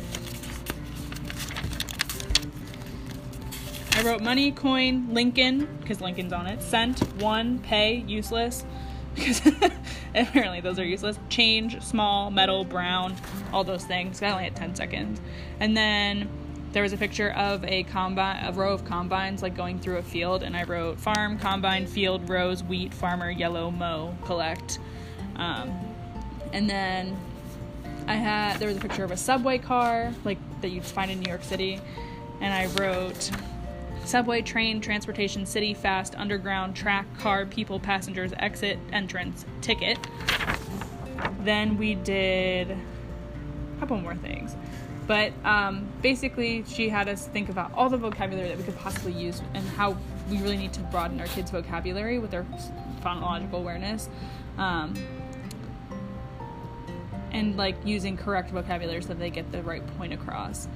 I 3.93 4.03
wrote 4.03 4.21
money, 4.21 4.51
coin, 4.51 5.07
Lincoln, 5.11 5.67
because 5.81 6.01
Lincoln's 6.01 6.31
on 6.31 6.45
it, 6.45 6.61
cent, 6.61 6.99
one, 7.21 7.59
pay, 7.59 7.95
useless, 8.07 8.63
because 9.15 9.41
apparently 10.13 10.61
those 10.61 10.77
are 10.77 10.85
useless, 10.85 11.17
change, 11.29 11.81
small, 11.81 12.29
metal, 12.29 12.63
brown, 12.63 13.15
all 13.51 13.63
those 13.63 13.85
things. 13.85 14.21
I 14.21 14.29
only 14.29 14.43
had 14.43 14.55
10 14.55 14.75
seconds. 14.75 15.19
And 15.59 15.75
then 15.75 16.29
there 16.77 16.83
was 16.83 16.93
a 16.93 16.97
picture 16.97 17.31
of 17.31 17.65
a 17.65 17.81
combine, 17.85 18.45
a 18.45 18.51
row 18.51 18.71
of 18.71 18.85
combines 18.85 19.41
like 19.41 19.57
going 19.57 19.79
through 19.79 19.97
a 19.97 20.03
field, 20.03 20.43
and 20.43 20.55
I 20.55 20.61
wrote 20.61 20.99
farm, 20.99 21.39
combine, 21.39 21.87
field, 21.87 22.29
rows, 22.29 22.63
wheat, 22.63 22.93
farmer, 22.93 23.31
yellow, 23.31 23.71
mow, 23.71 24.15
collect. 24.25 24.77
Um, 25.37 25.75
and 26.53 26.69
then 26.69 27.17
I 28.05 28.13
had 28.13 28.59
there 28.59 28.67
was 28.67 28.77
a 28.77 28.79
picture 28.79 29.03
of 29.03 29.09
a 29.09 29.17
subway 29.17 29.57
car 29.57 30.13
like 30.23 30.37
that 30.61 30.69
you'd 30.69 30.85
find 30.85 31.09
in 31.09 31.19
New 31.19 31.27
York 31.27 31.43
City, 31.43 31.81
and 32.41 32.53
I 32.53 32.67
wrote 32.79 33.31
subway, 34.05 34.43
train, 34.43 34.79
transportation, 34.79 35.47
city, 35.47 35.73
fast, 35.73 36.13
underground, 36.13 36.75
track, 36.75 37.07
car, 37.17 37.47
people, 37.47 37.79
passengers, 37.79 38.33
exit, 38.37 38.77
entrance, 38.93 39.47
ticket. 39.61 39.97
Then 41.39 41.75
we 41.79 41.95
did 41.95 42.69
a 42.69 43.79
couple 43.79 43.99
more 43.99 44.13
things. 44.13 44.55
But 45.07 45.31
um, 45.45 45.87
basically, 46.01 46.65
she 46.67 46.89
had 46.89 47.07
us 47.07 47.27
think 47.27 47.47
about 47.47 47.71
all 47.73 47.89
the 47.89 47.97
vocabulary 47.97 48.49
that 48.49 48.57
we 48.57 48.63
could 48.63 48.77
possibly 48.77 49.13
use 49.13 49.41
and 49.53 49.65
how 49.69 49.97
we 50.29 50.37
really 50.39 50.57
need 50.57 50.73
to 50.73 50.81
broaden 50.81 51.19
our 51.21 51.27
kids' 51.27 51.49
vocabulary 51.49 52.19
with 52.19 52.31
their 52.31 52.45
phonological 53.01 53.53
awareness. 53.53 54.09
Um, 54.57 54.93
and 57.31 57.55
like 57.55 57.75
using 57.85 58.17
correct 58.17 58.51
vocabulary 58.51 59.01
so 59.01 59.09
that 59.09 59.19
they 59.19 59.29
get 59.29 59.51
the 59.51 59.63
right 59.63 59.85
point 59.97 60.13
across. 60.13 60.67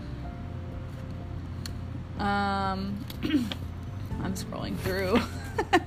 Um, 2.18 3.06
I'm 4.24 4.34
scrolling 4.36 4.78
through. 4.78 5.20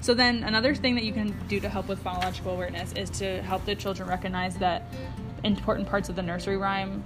so 0.00 0.14
then 0.14 0.44
another 0.44 0.74
thing 0.74 0.94
that 0.96 1.04
you 1.04 1.12
can 1.12 1.34
do 1.48 1.58
to 1.60 1.68
help 1.68 1.88
with 1.88 2.02
phonological 2.04 2.52
awareness 2.52 2.92
is 2.92 3.10
to 3.18 3.42
help 3.42 3.64
the 3.64 3.74
children 3.74 4.08
recognize 4.08 4.56
that 4.56 4.92
important 5.44 5.88
parts 5.88 6.08
of 6.08 6.16
the 6.16 6.22
nursery 6.22 6.56
rhyme 6.56 7.02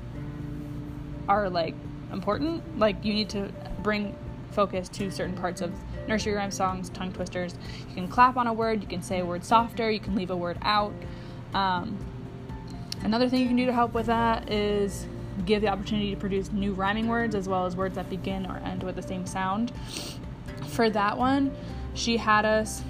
are 1.29 1.49
like 1.49 1.75
important. 2.13 2.79
Like 2.79 3.05
you 3.05 3.15
need 3.15 3.31
to 3.31 3.51
bring 3.83 4.17
focus 4.51 4.89
to 4.91 5.11
certain 5.11 5.35
parts 5.35 5.61
of 5.61 5.73
nursery 6.07 6.35
rhyme 6.35 6.51
songs, 6.51 6.91
tongue 6.91 7.13
twisters. 7.13 7.55
You 7.89 7.95
can 7.95 8.09
clap 8.09 8.37
on 8.37 8.47
a 8.47 8.53
word, 8.53 8.83
you 8.83 8.89
can 8.89 9.03
say 9.03 9.21
a 9.21 9.25
word 9.25 9.45
softer, 9.45 9.91
you 9.91 10.01
can 10.01 10.15
leave 10.15 10.31
a 10.31 10.37
word 10.37 10.59
out. 10.63 10.93
Um, 11.55 11.97
another 13.03 13.29
thing 13.29 13.41
you 13.41 13.47
can 13.47 13.57
do 13.57 13.67
to 13.67 13.73
help 13.73 13.95
with 13.95 14.07
that 14.07 14.51
is 14.51 15.07
give 15.47 15.63
the 15.63 15.69
opportunity 15.69 16.11
to 16.15 16.21
produce 16.21 16.53
new 16.53 16.75
rhyming 16.75 17.09
words 17.09 17.35
as 17.35 17.49
well 17.49 17.67
as 17.67 17.75
words 17.77 17.95
that 17.95 18.11
begin 18.11 18.47
or 18.47 18.59
end 18.59 18.83
with 18.83 18.97
the 18.97 19.03
same 19.03 19.27
sound. 19.27 19.73
For 20.69 20.91
that 20.91 21.17
one, 21.17 21.55
she 21.95 22.17
had 22.17 22.45
us 22.45 22.83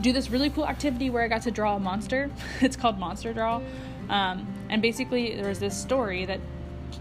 do 0.00 0.12
this 0.12 0.30
really 0.30 0.50
cool 0.50 0.66
activity 0.66 1.10
where 1.10 1.22
I 1.22 1.28
got 1.28 1.42
to 1.42 1.50
draw 1.50 1.76
a 1.76 1.80
monster. 1.80 2.30
it's 2.60 2.76
called 2.76 2.98
Monster 2.98 3.32
Draw. 3.32 3.60
Um, 4.08 4.46
and 4.70 4.80
basically, 4.80 5.34
there 5.34 5.48
was 5.48 5.58
this 5.58 5.76
story 5.76 6.24
that 6.24 6.40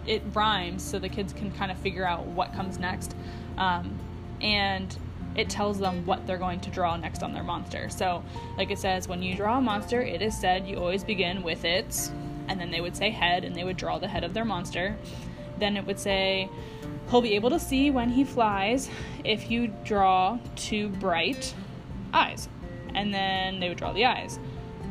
it 0.05 0.23
rhymes 0.33 0.83
so 0.83 0.99
the 0.99 1.09
kids 1.09 1.33
can 1.33 1.51
kind 1.51 1.71
of 1.71 1.77
figure 1.77 2.05
out 2.05 2.25
what 2.25 2.53
comes 2.53 2.79
next. 2.79 3.15
Um, 3.57 3.97
and 4.41 4.95
it 5.35 5.49
tells 5.49 5.79
them 5.79 6.05
what 6.05 6.25
they're 6.25 6.37
going 6.37 6.59
to 6.61 6.69
draw 6.69 6.97
next 6.97 7.21
on 7.21 7.33
their 7.33 7.43
monster. 7.43 7.89
So, 7.89 8.23
like 8.57 8.71
it 8.71 8.79
says, 8.79 9.07
when 9.07 9.21
you 9.21 9.35
draw 9.35 9.59
a 9.59 9.61
monster, 9.61 10.01
it 10.01 10.21
is 10.21 10.35
said 10.37 10.67
you 10.67 10.77
always 10.77 11.03
begin 11.03 11.43
with 11.43 11.63
its, 11.63 12.11
and 12.47 12.59
then 12.59 12.71
they 12.71 12.81
would 12.81 12.95
say 12.95 13.11
head, 13.11 13.43
and 13.43 13.55
they 13.55 13.63
would 13.63 13.77
draw 13.77 13.99
the 13.99 14.07
head 14.07 14.23
of 14.23 14.33
their 14.33 14.45
monster. 14.45 14.97
Then 15.59 15.77
it 15.77 15.85
would 15.85 15.99
say, 15.99 16.49
he'll 17.09 17.21
be 17.21 17.35
able 17.35 17.49
to 17.51 17.59
see 17.59 17.91
when 17.91 18.09
he 18.09 18.23
flies 18.23 18.89
if 19.23 19.49
you 19.51 19.73
draw 19.83 20.39
two 20.55 20.89
bright 20.89 21.53
eyes. 22.13 22.49
And 22.95 23.13
then 23.13 23.59
they 23.59 23.69
would 23.69 23.77
draw 23.77 23.93
the 23.93 24.05
eyes. 24.05 24.39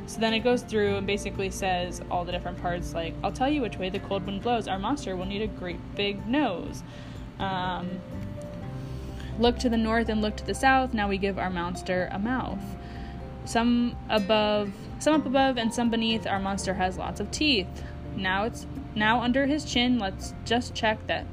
So 0.07 0.21
then 0.21 0.33
it 0.35 0.41
goes 0.41 0.63
through 0.63 0.97
and 0.97 1.07
basically 1.07 1.51
says 1.51 2.01
all 2.11 2.25
the 2.25 2.33
different 2.33 2.63
parts 2.63 2.95
like, 2.95 3.15
I'll 3.25 3.33
tell 3.33 3.49
you 3.49 3.61
which 3.61 3.77
way 3.77 3.91
the 3.91 3.99
cold 3.99 4.25
wind 4.25 4.43
blows. 4.43 4.69
Our 4.69 4.79
monster 4.79 5.17
will 5.17 5.27
need 5.27 5.43
a 5.43 5.49
great 5.49 5.79
big 5.97 6.27
nose. 6.27 6.83
Um, 7.39 8.01
look 9.39 9.59
to 9.59 9.69
the 9.69 9.77
north 9.77 10.09
and 10.09 10.23
look 10.23 10.37
to 10.37 10.47
the 10.47 10.55
south. 10.55 10.95
Now 10.95 11.09
we 11.09 11.19
give 11.19 11.39
our 11.39 11.51
monster 11.51 12.09
a 12.13 12.19
mouth. 12.19 12.63
Some 13.45 13.97
above, 14.09 14.73
some 14.99 15.15
up 15.15 15.27
above, 15.27 15.59
and 15.59 15.75
some 15.75 15.91
beneath. 15.91 16.27
Our 16.27 16.41
monster 16.41 16.75
has 16.75 16.97
lots 16.97 17.21
of 17.21 17.31
teeth. 17.31 17.83
Now 18.17 18.45
it's 18.45 18.67
now 18.95 19.21
under 19.21 19.47
his 19.47 19.65
chin. 19.65 19.99
Let's 19.99 20.35
just 20.45 20.75
check 20.75 21.05
that 21.09 21.27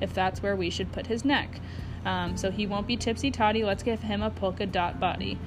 if 0.00 0.12
that's 0.12 0.42
where 0.42 0.56
we 0.56 0.70
should 0.70 0.92
put 0.92 1.06
his 1.06 1.24
neck. 1.24 1.60
Um, 2.04 2.36
so 2.36 2.50
he 2.50 2.66
won't 2.66 2.86
be 2.86 2.96
tipsy 2.96 3.30
toddy. 3.30 3.64
Let's 3.64 3.82
give 3.82 4.02
him 4.02 4.22
a 4.22 4.30
polka 4.30 4.66
dot 4.66 4.98
body. 4.98 5.38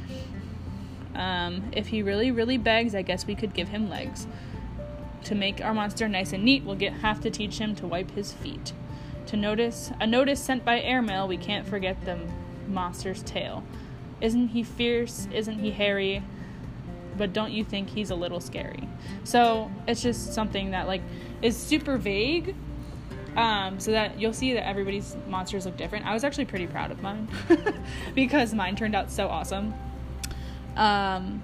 Um, 1.17 1.63
if 1.71 1.87
he 1.87 2.03
really, 2.03 2.31
really 2.31 2.57
begs, 2.57 2.95
I 2.95 3.01
guess 3.01 3.25
we 3.25 3.35
could 3.35 3.53
give 3.53 3.69
him 3.69 3.89
legs. 3.89 4.27
To 5.25 5.35
make 5.35 5.59
our 5.61 5.73
monster 5.73 6.07
nice 6.07 6.31
and 6.31 6.45
neat, 6.45 6.63
we'll 6.63 6.75
get 6.75 6.93
have 6.93 7.19
to 7.21 7.31
teach 7.31 7.57
him 7.57 7.75
to 7.75 7.87
wipe 7.87 8.11
his 8.11 8.31
feet. 8.31 8.71
To 9.25 9.35
notice 9.35 9.91
a 9.99 10.07
notice 10.07 10.41
sent 10.41 10.63
by 10.63 10.79
airmail, 10.79 11.27
we 11.27 11.35
can't 11.35 11.67
forget 11.67 12.05
the 12.05 12.17
monster's 12.67 13.23
tail. 13.23 13.63
Isn't 14.21 14.49
he 14.49 14.63
fierce? 14.63 15.27
Isn't 15.33 15.59
he 15.59 15.71
hairy? 15.71 16.23
But 17.17 17.33
don't 17.33 17.51
you 17.51 17.63
think 17.63 17.89
he's 17.89 18.11
a 18.11 18.15
little 18.15 18.39
scary? 18.39 18.87
So 19.23 19.71
it's 19.87 20.01
just 20.01 20.33
something 20.33 20.71
that 20.71 20.87
like 20.87 21.01
is 21.41 21.57
super 21.57 21.97
vague. 21.97 22.55
Um, 23.35 23.79
so 23.79 23.91
that 23.91 24.19
you'll 24.19 24.33
see 24.33 24.53
that 24.53 24.65
everybody's 24.65 25.15
monsters 25.27 25.65
look 25.65 25.77
different. 25.77 26.05
I 26.05 26.13
was 26.13 26.23
actually 26.23 26.45
pretty 26.45 26.65
proud 26.65 26.91
of 26.91 27.01
mine 27.01 27.27
because 28.15 28.53
mine 28.53 28.75
turned 28.75 28.95
out 28.95 29.11
so 29.11 29.27
awesome. 29.27 29.73
Um, 30.77 31.41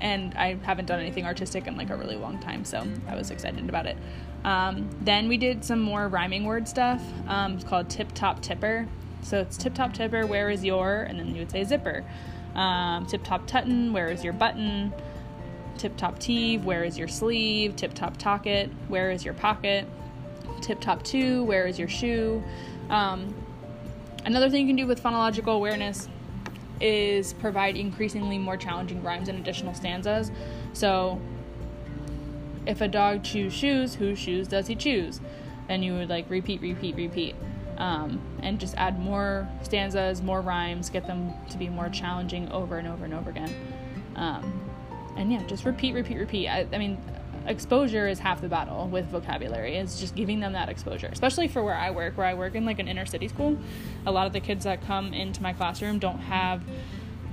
and 0.00 0.34
I 0.34 0.56
haven't 0.64 0.86
done 0.86 0.98
anything 0.98 1.26
artistic 1.26 1.68
in 1.68 1.76
like 1.76 1.90
a 1.90 1.96
really 1.96 2.16
long 2.16 2.40
time, 2.40 2.64
so 2.64 2.84
I 3.06 3.14
was 3.14 3.30
excited 3.30 3.68
about 3.68 3.86
it. 3.86 3.96
Um, 4.44 4.90
then 5.00 5.28
we 5.28 5.36
did 5.36 5.64
some 5.64 5.80
more 5.80 6.08
rhyming 6.08 6.44
word 6.44 6.66
stuff. 6.66 7.00
Um, 7.28 7.54
it's 7.54 7.64
called 7.64 7.88
Tip 7.88 8.12
Top 8.12 8.42
Tipper. 8.42 8.88
So 9.22 9.38
it's 9.38 9.56
Tip 9.56 9.74
Top 9.74 9.92
Tipper, 9.94 10.26
where 10.26 10.50
is 10.50 10.64
your? 10.64 11.02
And 11.02 11.18
then 11.20 11.28
you 11.28 11.40
would 11.40 11.52
say 11.52 11.62
zipper. 11.62 12.04
Um, 12.56 13.06
tip 13.06 13.22
Top 13.22 13.46
Tutton, 13.46 13.92
where 13.92 14.08
is 14.08 14.24
your 14.24 14.32
button? 14.32 14.92
Tip 15.78 15.96
Top 15.96 16.18
Teeve, 16.18 16.64
where 16.64 16.84
is 16.84 16.98
your 16.98 17.08
sleeve? 17.08 17.76
Tip 17.76 17.94
Top 17.94 18.16
Tocket, 18.16 18.70
where 18.88 19.10
is 19.10 19.24
your 19.24 19.34
pocket? 19.34 19.86
Tip 20.60 20.80
Top 20.80 21.02
Two, 21.02 21.44
where 21.44 21.66
is 21.66 21.78
your 21.78 21.88
shoe? 21.88 22.42
Um, 22.90 23.34
another 24.24 24.50
thing 24.50 24.62
you 24.62 24.66
can 24.66 24.76
do 24.76 24.86
with 24.86 25.02
phonological 25.02 25.54
awareness 25.54 26.08
is 26.82 27.32
provide 27.34 27.76
increasingly 27.76 28.38
more 28.38 28.56
challenging 28.56 29.02
rhymes 29.02 29.28
and 29.28 29.38
additional 29.38 29.72
stanzas. 29.72 30.30
So, 30.72 31.20
if 32.66 32.80
a 32.80 32.88
dog 32.88 33.22
chews 33.24 33.52
shoes, 33.52 33.94
whose 33.94 34.18
shoes 34.18 34.48
does 34.48 34.66
he 34.66 34.74
choose? 34.74 35.20
Then 35.68 35.82
you 35.82 35.94
would 35.94 36.08
like 36.08 36.28
repeat, 36.28 36.60
repeat, 36.60 36.96
repeat, 36.96 37.34
um, 37.78 38.20
and 38.42 38.58
just 38.58 38.74
add 38.76 38.98
more 39.00 39.48
stanzas, 39.62 40.22
more 40.22 40.40
rhymes, 40.40 40.90
get 40.90 41.06
them 41.06 41.32
to 41.50 41.58
be 41.58 41.68
more 41.68 41.88
challenging 41.88 42.50
over 42.50 42.78
and 42.78 42.88
over 42.88 43.04
and 43.04 43.14
over 43.14 43.30
again. 43.30 43.54
Um, 44.16 44.68
and 45.16 45.32
yeah, 45.32 45.42
just 45.44 45.64
repeat, 45.64 45.94
repeat, 45.94 46.18
repeat. 46.18 46.48
I, 46.48 46.66
I 46.72 46.78
mean, 46.78 46.98
exposure 47.46 48.08
is 48.08 48.18
half 48.18 48.40
the 48.40 48.48
battle 48.48 48.88
with 48.88 49.06
vocabulary. 49.06 49.76
It's 49.76 50.00
just 50.00 50.14
giving 50.14 50.40
them 50.40 50.52
that 50.52 50.68
exposure, 50.68 51.08
especially 51.12 51.48
for 51.48 51.62
where 51.62 51.74
I 51.74 51.90
work, 51.90 52.16
where 52.16 52.26
I 52.26 52.34
work 52.34 52.54
in 52.54 52.64
like 52.64 52.78
an 52.78 52.88
inner 52.88 53.06
city 53.06 53.28
school. 53.28 53.58
A 54.06 54.12
lot 54.12 54.26
of 54.26 54.32
the 54.32 54.40
kids 54.40 54.64
that 54.64 54.82
come 54.86 55.12
into 55.12 55.42
my 55.42 55.52
classroom 55.52 55.98
don't 55.98 56.18
have, 56.18 56.62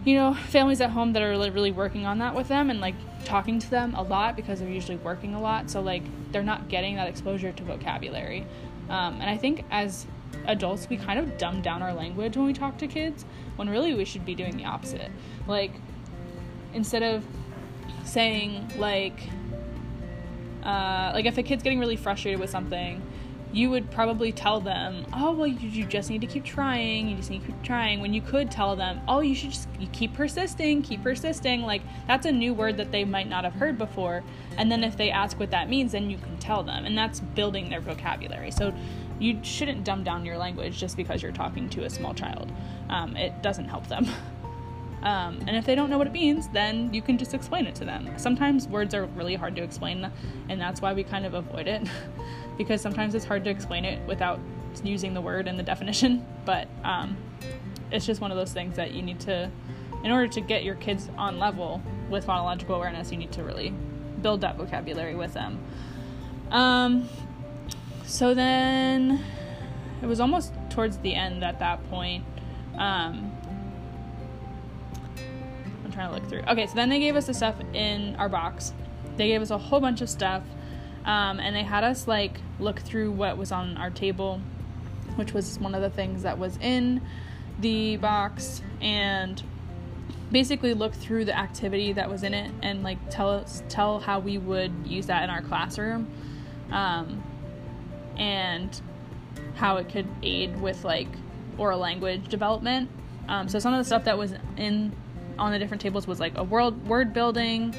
you 0.05 0.15
know, 0.15 0.33
families 0.33 0.81
at 0.81 0.91
home 0.91 1.13
that 1.13 1.21
are 1.21 1.29
really 1.51 1.71
working 1.71 2.05
on 2.05 2.19
that 2.19 2.35
with 2.35 2.47
them 2.47 2.69
and 2.69 2.79
like 2.79 2.95
talking 3.25 3.59
to 3.59 3.69
them 3.69 3.93
a 3.95 4.01
lot 4.01 4.35
because 4.35 4.59
they're 4.59 4.69
usually 4.69 4.97
working 4.97 5.35
a 5.35 5.41
lot. 5.41 5.69
So 5.69 5.81
like 5.81 6.03
they're 6.31 6.43
not 6.43 6.69
getting 6.69 6.95
that 6.95 7.07
exposure 7.07 7.51
to 7.51 7.63
vocabulary. 7.63 8.45
Um, 8.89 9.21
and 9.21 9.29
I 9.29 9.37
think 9.37 9.65
as 9.69 10.07
adults, 10.45 10.89
we 10.89 10.97
kind 10.97 11.19
of 11.19 11.37
dumb 11.37 11.61
down 11.61 11.81
our 11.81 11.93
language 11.93 12.35
when 12.35 12.45
we 12.45 12.53
talk 12.53 12.77
to 12.79 12.87
kids, 12.87 13.25
when 13.55 13.69
really 13.69 13.93
we 13.93 14.05
should 14.05 14.25
be 14.25 14.35
doing 14.35 14.57
the 14.57 14.65
opposite. 14.65 15.11
Like 15.47 15.71
instead 16.73 17.03
of 17.03 17.23
saying 18.03 18.71
like 18.77 19.19
uh, 20.63 21.11
like 21.13 21.25
if 21.25 21.37
a 21.37 21.43
kid's 21.43 21.63
getting 21.63 21.79
really 21.79 21.95
frustrated 21.95 22.39
with 22.39 22.49
something 22.49 23.01
you 23.51 23.71
would 23.71 23.89
probably 23.89 24.31
tell 24.31 24.59
them 24.59 25.03
oh 25.13 25.31
well 25.31 25.47
you, 25.47 25.67
you 25.67 25.83
just 25.83 26.11
need 26.11 26.21
to 26.21 26.27
keep 26.27 26.43
trying 26.43 27.09
you 27.09 27.15
just 27.15 27.31
need 27.31 27.39
to 27.39 27.47
keep 27.47 27.63
trying 27.63 27.99
when 27.99 28.13
you 28.13 28.21
could 28.21 28.51
tell 28.51 28.75
them 28.75 29.01
oh 29.07 29.21
you 29.21 29.33
should 29.33 29.49
just 29.49 29.67
you 29.79 29.87
keep 29.87 30.13
persisting 30.13 30.83
keep 30.83 31.01
persisting 31.01 31.63
like 31.63 31.81
that's 32.05 32.27
a 32.27 32.31
new 32.31 32.53
word 32.53 32.77
that 32.77 32.91
they 32.91 33.03
might 33.03 33.27
not 33.27 33.43
have 33.43 33.53
heard 33.53 33.75
before 33.75 34.23
and 34.57 34.71
then 34.71 34.83
if 34.83 34.95
they 34.97 35.09
ask 35.09 35.39
what 35.39 35.49
that 35.49 35.67
means 35.67 35.93
then 35.93 36.11
you 36.11 36.17
can 36.17 36.37
tell 36.49 36.63
them 36.63 36.85
and 36.85 36.97
that's 36.97 37.19
building 37.19 37.69
their 37.69 37.79
vocabulary. 37.79 38.49
So 38.49 38.73
you 39.19 39.39
shouldn't 39.43 39.83
dumb 39.83 40.03
down 40.03 40.25
your 40.25 40.37
language 40.37 40.79
just 40.79 40.97
because 40.97 41.21
you're 41.21 41.31
talking 41.31 41.69
to 41.69 41.83
a 41.83 41.89
small 41.89 42.13
child. 42.13 42.51
Um, 42.89 43.15
it 43.15 43.43
doesn't 43.43 43.65
help 43.65 43.87
them 43.87 44.07
Um, 45.03 45.39
and 45.47 45.55
if 45.55 45.65
they 45.65 45.75
don't 45.75 45.89
know 45.89 45.97
what 45.97 46.07
it 46.07 46.13
means, 46.13 46.49
then 46.49 46.93
you 46.93 47.01
can 47.01 47.17
just 47.17 47.33
explain 47.33 47.65
it 47.65 47.75
to 47.75 47.85
them. 47.85 48.09
Sometimes 48.17 48.67
words 48.67 48.93
are 48.93 49.05
really 49.05 49.35
hard 49.35 49.55
to 49.55 49.63
explain, 49.63 50.11
and 50.49 50.59
that's 50.59 50.81
why 50.81 50.93
we 50.93 51.03
kind 51.03 51.25
of 51.25 51.33
avoid 51.33 51.67
it, 51.67 51.87
because 52.57 52.81
sometimes 52.81 53.15
it's 53.15 53.25
hard 53.25 53.43
to 53.45 53.49
explain 53.49 53.85
it 53.85 54.05
without 54.07 54.39
using 54.83 55.13
the 55.13 55.21
word 55.21 55.47
and 55.47 55.57
the 55.57 55.63
definition. 55.63 56.25
But 56.45 56.67
um, 56.83 57.15
it's 57.91 58.07
just 58.07 58.21
one 58.21 58.31
of 58.31 58.37
those 58.37 58.51
things 58.51 58.75
that 58.77 58.91
you 58.91 59.03
need 59.03 59.19
to, 59.21 59.51
in 60.03 60.11
order 60.11 60.27
to 60.29 60.41
get 60.41 60.63
your 60.63 60.73
kids 60.75 61.07
on 61.15 61.37
level 61.37 61.79
with 62.09 62.25
phonological 62.25 62.75
awareness, 62.75 63.11
you 63.11 63.17
need 63.17 63.31
to 63.33 63.43
really 63.43 63.71
build 64.23 64.41
that 64.41 64.57
vocabulary 64.57 65.13
with 65.13 65.33
them. 65.33 65.59
Um, 66.49 67.07
so 68.03 68.33
then 68.33 69.23
it 70.01 70.07
was 70.07 70.19
almost 70.19 70.53
towards 70.71 70.97
the 70.97 71.13
end 71.13 71.43
at 71.43 71.59
that 71.59 71.87
point. 71.91 72.23
Um, 72.77 73.31
trying 75.99 76.09
to 76.09 76.15
look 76.15 76.29
through. 76.29 76.43
Okay, 76.51 76.65
so 76.65 76.75
then 76.75 76.87
they 76.87 76.99
gave 76.99 77.15
us 77.17 77.27
the 77.27 77.33
stuff 77.33 77.55
in 77.73 78.15
our 78.15 78.29
box. 78.29 78.73
They 79.17 79.27
gave 79.27 79.41
us 79.41 79.49
a 79.49 79.57
whole 79.57 79.81
bunch 79.81 79.99
of 79.99 80.09
stuff, 80.09 80.43
um, 81.03 81.39
and 81.39 81.53
they 81.53 81.63
had 81.63 81.83
us 81.83 82.07
like 82.07 82.39
look 82.59 82.79
through 82.79 83.11
what 83.11 83.37
was 83.37 83.51
on 83.51 83.75
our 83.75 83.89
table, 83.89 84.39
which 85.15 85.33
was 85.33 85.59
one 85.59 85.75
of 85.75 85.81
the 85.81 85.89
things 85.89 86.23
that 86.23 86.37
was 86.37 86.57
in 86.61 87.01
the 87.59 87.97
box, 87.97 88.61
and 88.79 89.43
basically 90.31 90.73
look 90.73 90.93
through 90.93 91.25
the 91.25 91.37
activity 91.37 91.91
that 91.91 92.09
was 92.09 92.23
in 92.23 92.33
it 92.33 92.51
and 92.61 92.83
like 92.83 92.97
tell 93.09 93.29
us 93.29 93.63
tell 93.67 93.99
how 93.99 94.19
we 94.19 94.37
would 94.37 94.71
use 94.85 95.07
that 95.07 95.23
in 95.23 95.29
our 95.29 95.41
classroom, 95.41 96.07
um, 96.71 97.21
and 98.15 98.81
how 99.55 99.75
it 99.75 99.89
could 99.89 100.07
aid 100.23 100.61
with 100.61 100.85
like 100.85 101.09
oral 101.57 101.79
language 101.79 102.29
development. 102.29 102.89
Um, 103.27 103.49
so 103.49 103.59
some 103.59 103.73
of 103.73 103.79
the 103.79 103.83
stuff 103.83 104.05
that 104.05 104.17
was 104.17 104.33
in 104.55 104.93
on 105.39 105.51
the 105.51 105.59
different 105.59 105.81
tables 105.81 106.07
was 106.07 106.19
like 106.19 106.37
a 106.37 106.43
world 106.43 106.87
word 106.87 107.13
building 107.13 107.73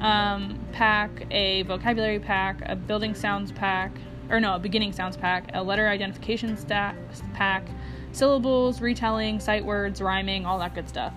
um, 0.00 0.58
pack, 0.72 1.26
a 1.30 1.62
vocabulary 1.62 2.18
pack, 2.18 2.60
a 2.66 2.74
building 2.74 3.14
sounds 3.14 3.52
pack, 3.52 3.92
or 4.30 4.40
no, 4.40 4.54
a 4.54 4.58
beginning 4.58 4.92
sounds 4.92 5.16
pack, 5.16 5.50
a 5.54 5.62
letter 5.62 5.88
identification 5.88 6.56
stat 6.56 6.96
pack, 7.34 7.64
syllables, 8.12 8.80
retelling, 8.80 9.40
sight 9.40 9.64
words, 9.64 10.00
rhyming, 10.00 10.44
all 10.46 10.58
that 10.58 10.74
good 10.74 10.88
stuff. 10.88 11.12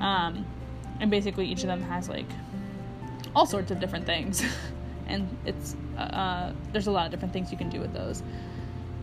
Um, 0.00 0.44
and 1.00 1.10
basically, 1.10 1.46
each 1.46 1.62
of 1.62 1.68
them 1.68 1.82
has 1.82 2.08
like 2.08 2.26
all 3.34 3.46
sorts 3.46 3.70
of 3.70 3.80
different 3.80 4.06
things, 4.06 4.42
and 5.06 5.28
it's 5.44 5.76
uh, 5.96 6.00
uh, 6.00 6.52
there's 6.72 6.86
a 6.86 6.90
lot 6.90 7.04
of 7.06 7.10
different 7.10 7.32
things 7.32 7.52
you 7.52 7.58
can 7.58 7.68
do 7.68 7.80
with 7.80 7.92
those. 7.92 8.22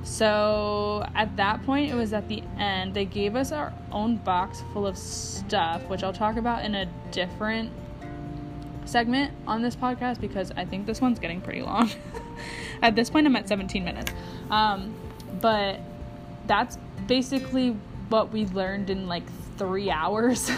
So 0.04 1.06
at 1.16 1.36
that 1.38 1.64
point, 1.64 1.92
it 1.92 1.96
was 1.96 2.14
at 2.14 2.28
the 2.28 2.44
end. 2.58 2.94
They 2.94 3.06
gave 3.06 3.36
us 3.36 3.52
our 3.52 3.74
own 3.92 4.18
box 4.18 4.64
full 4.74 4.88
of 4.88 4.98
stuff, 4.98 5.84
which 5.90 6.04
I'll 6.04 6.14
talk 6.14 6.38
about 6.38 6.66
in 6.66 6.76
a 6.76 6.86
different 7.12 7.72
segment 8.86 9.34
on 9.48 9.62
this 9.62 9.76
podcast 9.76 10.20
because 10.20 10.52
I 10.58 10.66
think 10.66 10.86
this 10.86 11.02
one's 11.02 11.20
getting 11.20 11.42
pretty 11.42 11.62
long. 11.62 11.92
at 12.82 12.96
this 12.96 13.10
point, 13.10 13.28
I'm 13.28 13.36
at 13.36 13.48
17 13.48 13.84
minutes. 13.84 14.12
Um, 14.50 14.94
but 15.40 15.80
that's 16.48 16.78
basically 17.08 17.78
what 18.10 18.32
we 18.32 18.46
learned 18.48 18.90
in 18.90 19.08
like 19.08 19.24
three 19.58 19.92
hours. 19.92 20.52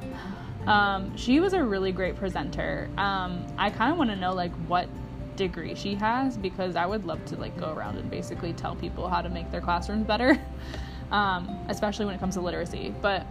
um, 0.66 1.16
she 1.16 1.38
was 1.38 1.52
a 1.52 1.62
really 1.62 1.92
great 1.92 2.16
presenter. 2.16 2.88
Um, 2.96 3.46
I 3.58 3.70
kind 3.70 3.92
of 3.92 3.98
want 3.98 4.10
to 4.10 4.16
know 4.16 4.32
like 4.32 4.52
what 4.66 4.88
degree 5.36 5.74
she 5.74 5.94
has 5.94 6.36
because 6.36 6.76
I 6.76 6.86
would 6.86 7.04
love 7.04 7.24
to 7.26 7.36
like 7.36 7.56
go 7.58 7.72
around 7.72 7.98
and 7.98 8.10
basically 8.10 8.52
tell 8.52 8.74
people 8.74 9.08
how 9.08 9.22
to 9.22 9.28
make 9.28 9.50
their 9.50 9.60
classrooms 9.60 10.06
better, 10.06 10.40
um, 11.10 11.58
especially 11.68 12.06
when 12.06 12.14
it 12.14 12.18
comes 12.18 12.34
to 12.34 12.40
literacy. 12.40 12.94
But 13.00 13.26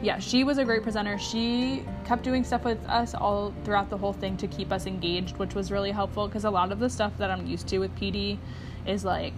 yeah, 0.00 0.18
she 0.18 0.44
was 0.44 0.58
a 0.58 0.64
great 0.64 0.82
presenter. 0.82 1.18
She 1.18 1.84
kept 2.04 2.22
doing 2.22 2.44
stuff 2.44 2.64
with 2.64 2.84
us 2.86 3.14
all 3.14 3.52
throughout 3.64 3.90
the 3.90 3.98
whole 3.98 4.12
thing 4.12 4.36
to 4.36 4.46
keep 4.46 4.70
us 4.70 4.86
engaged, 4.86 5.36
which 5.38 5.54
was 5.54 5.72
really 5.72 5.90
helpful 5.90 6.28
because 6.28 6.44
a 6.44 6.50
lot 6.50 6.70
of 6.70 6.78
the 6.78 6.88
stuff 6.88 7.16
that 7.18 7.30
I'm 7.30 7.46
used 7.46 7.66
to 7.68 7.78
with 7.78 7.94
PD 7.96 8.38
is 8.86 9.04
like, 9.04 9.32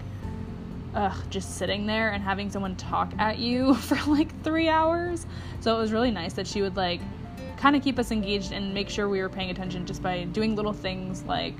ugh, 0.94 1.16
just 1.30 1.56
sitting 1.56 1.86
there 1.86 2.10
and 2.10 2.22
having 2.22 2.50
someone 2.50 2.76
talk 2.76 3.12
at 3.18 3.38
you 3.38 3.74
for 3.86 3.96
like 4.10 4.42
three 4.42 4.68
hours. 4.68 5.26
So 5.60 5.74
it 5.76 5.78
was 5.78 5.92
really 5.92 6.10
nice 6.10 6.34
that 6.34 6.46
she 6.46 6.60
would 6.60 6.76
like 6.76 7.00
kind 7.60 7.76
of 7.76 7.82
keep 7.82 7.98
us 7.98 8.10
engaged 8.10 8.52
and 8.52 8.72
make 8.72 8.88
sure 8.88 9.08
we 9.08 9.20
were 9.20 9.28
paying 9.28 9.50
attention 9.50 9.84
just 9.84 10.02
by 10.02 10.24
doing 10.24 10.56
little 10.56 10.72
things 10.72 11.22
like, 11.24 11.54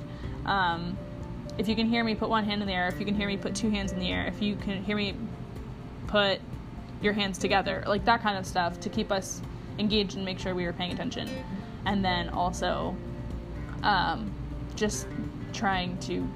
um, 0.46 0.96
if 1.58 1.68
you 1.68 1.76
can 1.76 1.86
hear 1.86 2.02
me, 2.02 2.14
put 2.14 2.30
one 2.30 2.44
hand 2.44 2.62
in 2.62 2.66
the 2.66 2.74
air. 2.74 2.88
If 2.88 2.98
you 2.98 3.04
can 3.04 3.14
hear 3.14 3.28
me, 3.28 3.36
put 3.36 3.54
two 3.54 3.68
hands 3.70 3.92
in 3.92 3.98
the 3.98 4.10
air. 4.10 4.26
If 4.26 4.40
you 4.40 4.56
can 4.56 4.82
hear 4.82 4.96
me, 4.96 5.14
put 6.06 6.40
your 7.02 7.12
hands 7.12 7.36
together, 7.36 7.84
like 7.86 8.04
that 8.06 8.22
kind 8.22 8.38
of 8.38 8.46
stuff 8.46 8.80
to 8.80 8.88
keep 8.88 9.12
us 9.12 9.42
engaged 9.78 10.16
and 10.16 10.24
make 10.24 10.38
sure 10.38 10.54
we 10.54 10.64
were 10.64 10.72
paying 10.72 10.92
attention. 10.92 11.28
And 11.84 12.02
then 12.02 12.30
also 12.30 12.96
um, 13.82 14.32
just 14.76 15.06
trying 15.52 15.98
to 15.98 16.26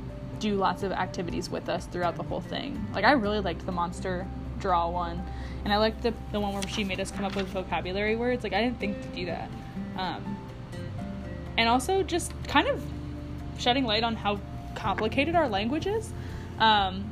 do 0.40 0.56
lots 0.56 0.82
of 0.82 0.92
activities 0.92 1.48
with 1.48 1.70
us 1.70 1.86
throughout 1.86 2.16
the 2.16 2.22
whole 2.22 2.40
thing. 2.40 2.86
Like 2.92 3.04
I 3.04 3.12
really 3.12 3.40
liked 3.40 3.64
the 3.64 3.72
monster 3.72 4.26
draw 4.64 4.88
one, 4.88 5.22
and 5.64 5.74
I 5.74 5.76
liked 5.76 6.02
the 6.02 6.14
the 6.32 6.40
one 6.40 6.54
where 6.54 6.66
she 6.66 6.84
made 6.84 6.98
us 6.98 7.10
come 7.10 7.26
up 7.26 7.36
with 7.36 7.48
vocabulary 7.48 8.16
words. 8.16 8.42
Like 8.42 8.54
I 8.54 8.62
didn't 8.62 8.80
think 8.80 9.02
to 9.02 9.08
do 9.08 9.26
that, 9.26 9.50
um, 9.98 10.38
and 11.58 11.68
also 11.68 12.02
just 12.02 12.32
kind 12.48 12.66
of 12.66 12.82
shedding 13.58 13.84
light 13.84 14.02
on 14.02 14.16
how 14.16 14.40
complicated 14.74 15.34
our 15.34 15.50
language 15.50 15.86
is. 15.86 16.12
Um, 16.58 17.04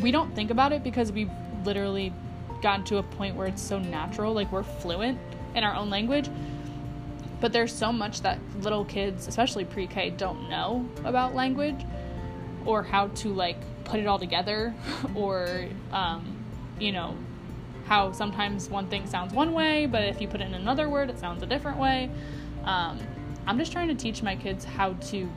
we 0.00 0.10
don't 0.10 0.34
think 0.34 0.50
about 0.50 0.72
it 0.72 0.82
because 0.82 1.12
we've 1.12 1.30
literally 1.64 2.14
gotten 2.62 2.82
to 2.86 2.96
a 2.96 3.02
point 3.02 3.36
where 3.36 3.46
it's 3.46 3.62
so 3.62 3.78
natural, 3.78 4.32
like 4.32 4.50
we're 4.50 4.62
fluent 4.62 5.18
in 5.54 5.64
our 5.64 5.74
own 5.74 5.90
language. 5.90 6.30
But 7.40 7.52
there's 7.52 7.74
so 7.74 7.92
much 7.92 8.22
that 8.22 8.38
little 8.62 8.86
kids, 8.86 9.28
especially 9.28 9.66
pre 9.66 9.86
K, 9.86 10.10
don't 10.10 10.48
know 10.48 10.88
about 11.04 11.34
language 11.34 11.84
or 12.64 12.82
how 12.82 13.08
to 13.08 13.28
like 13.34 13.58
put 13.84 14.00
it 14.00 14.06
all 14.06 14.18
together 14.18 14.74
or, 15.14 15.66
um, 15.92 16.37
you 16.78 16.92
know, 16.92 17.16
how 17.86 18.12
sometimes 18.12 18.68
one 18.68 18.86
thing 18.88 19.06
sounds 19.06 19.32
one 19.32 19.52
way, 19.52 19.86
but 19.86 20.02
if 20.04 20.20
you 20.20 20.28
put 20.28 20.40
it 20.40 20.44
in 20.44 20.54
another 20.54 20.88
word, 20.88 21.10
it 21.10 21.18
sounds 21.18 21.42
a 21.42 21.46
different 21.46 21.78
way. 21.78 22.10
Um, 22.64 22.98
I'm 23.46 23.58
just 23.58 23.72
trying 23.72 23.88
to 23.88 23.94
teach 23.94 24.22
my 24.22 24.36
kids 24.36 24.64
how 24.64 24.92
to 24.92 25.28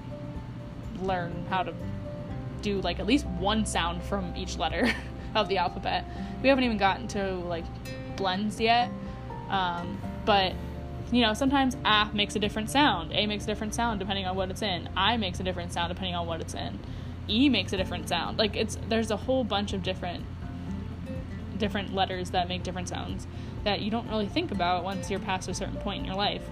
learn 1.02 1.46
how 1.50 1.64
to 1.64 1.74
do 2.62 2.80
like 2.82 3.00
at 3.00 3.08
least 3.08 3.26
one 3.26 3.66
sound 3.66 4.04
from 4.04 4.34
each 4.36 4.58
letter 4.58 4.94
of 5.36 5.48
the 5.48 5.58
alphabet. 5.58 6.06
We 6.44 6.50
haven't 6.50 6.64
even 6.64 6.78
gotten 6.78 7.08
to 7.10 7.36
like 7.36 7.66
blends 8.18 8.60
yet. 8.60 8.90
Um, 9.50 10.00
but 10.26 10.54
you 11.12 11.22
know, 11.22 11.34
sometimes 11.34 11.76
a 11.84 12.10
makes 12.14 12.36
a 12.36 12.40
different 12.40 12.70
sound. 12.70 13.12
A 13.14 13.26
makes 13.26 13.44
a 13.46 13.48
different 13.48 13.74
sound 13.74 14.00
depending 14.00 14.26
on 14.26 14.36
what 14.36 14.50
it's 14.50 14.62
in. 14.62 14.90
I 14.96 15.18
makes 15.18 15.40
a 15.40 15.44
different 15.44 15.74
sound 15.74 15.90
depending 15.90 16.16
on 16.16 16.28
what 16.28 16.42
it's 16.42 16.54
in. 16.54 16.80
E 17.28 17.50
makes 17.50 17.74
a 17.74 17.78
different 17.78 18.10
sound. 18.10 18.38
Like 18.38 18.56
it's 18.56 18.78
there's 18.90 19.12
a 19.12 19.18
whole 19.18 19.44
bunch 19.44 19.74
of 19.74 19.84
different 19.84 20.26
different 21.62 21.94
letters 21.94 22.32
that 22.32 22.50
make 22.50 22.64
different 22.64 22.90
sounds 22.90 23.28
that 23.64 23.82
you 23.82 23.90
don't 23.90 24.10
really 24.10 24.28
think 24.28 24.52
about 24.52 24.84
once 24.84 25.10
you're 25.10 25.20
past 25.20 25.48
a 25.48 25.54
certain 25.54 25.78
point 25.78 26.00
in 26.00 26.06
your 26.06 26.16
life. 26.16 26.44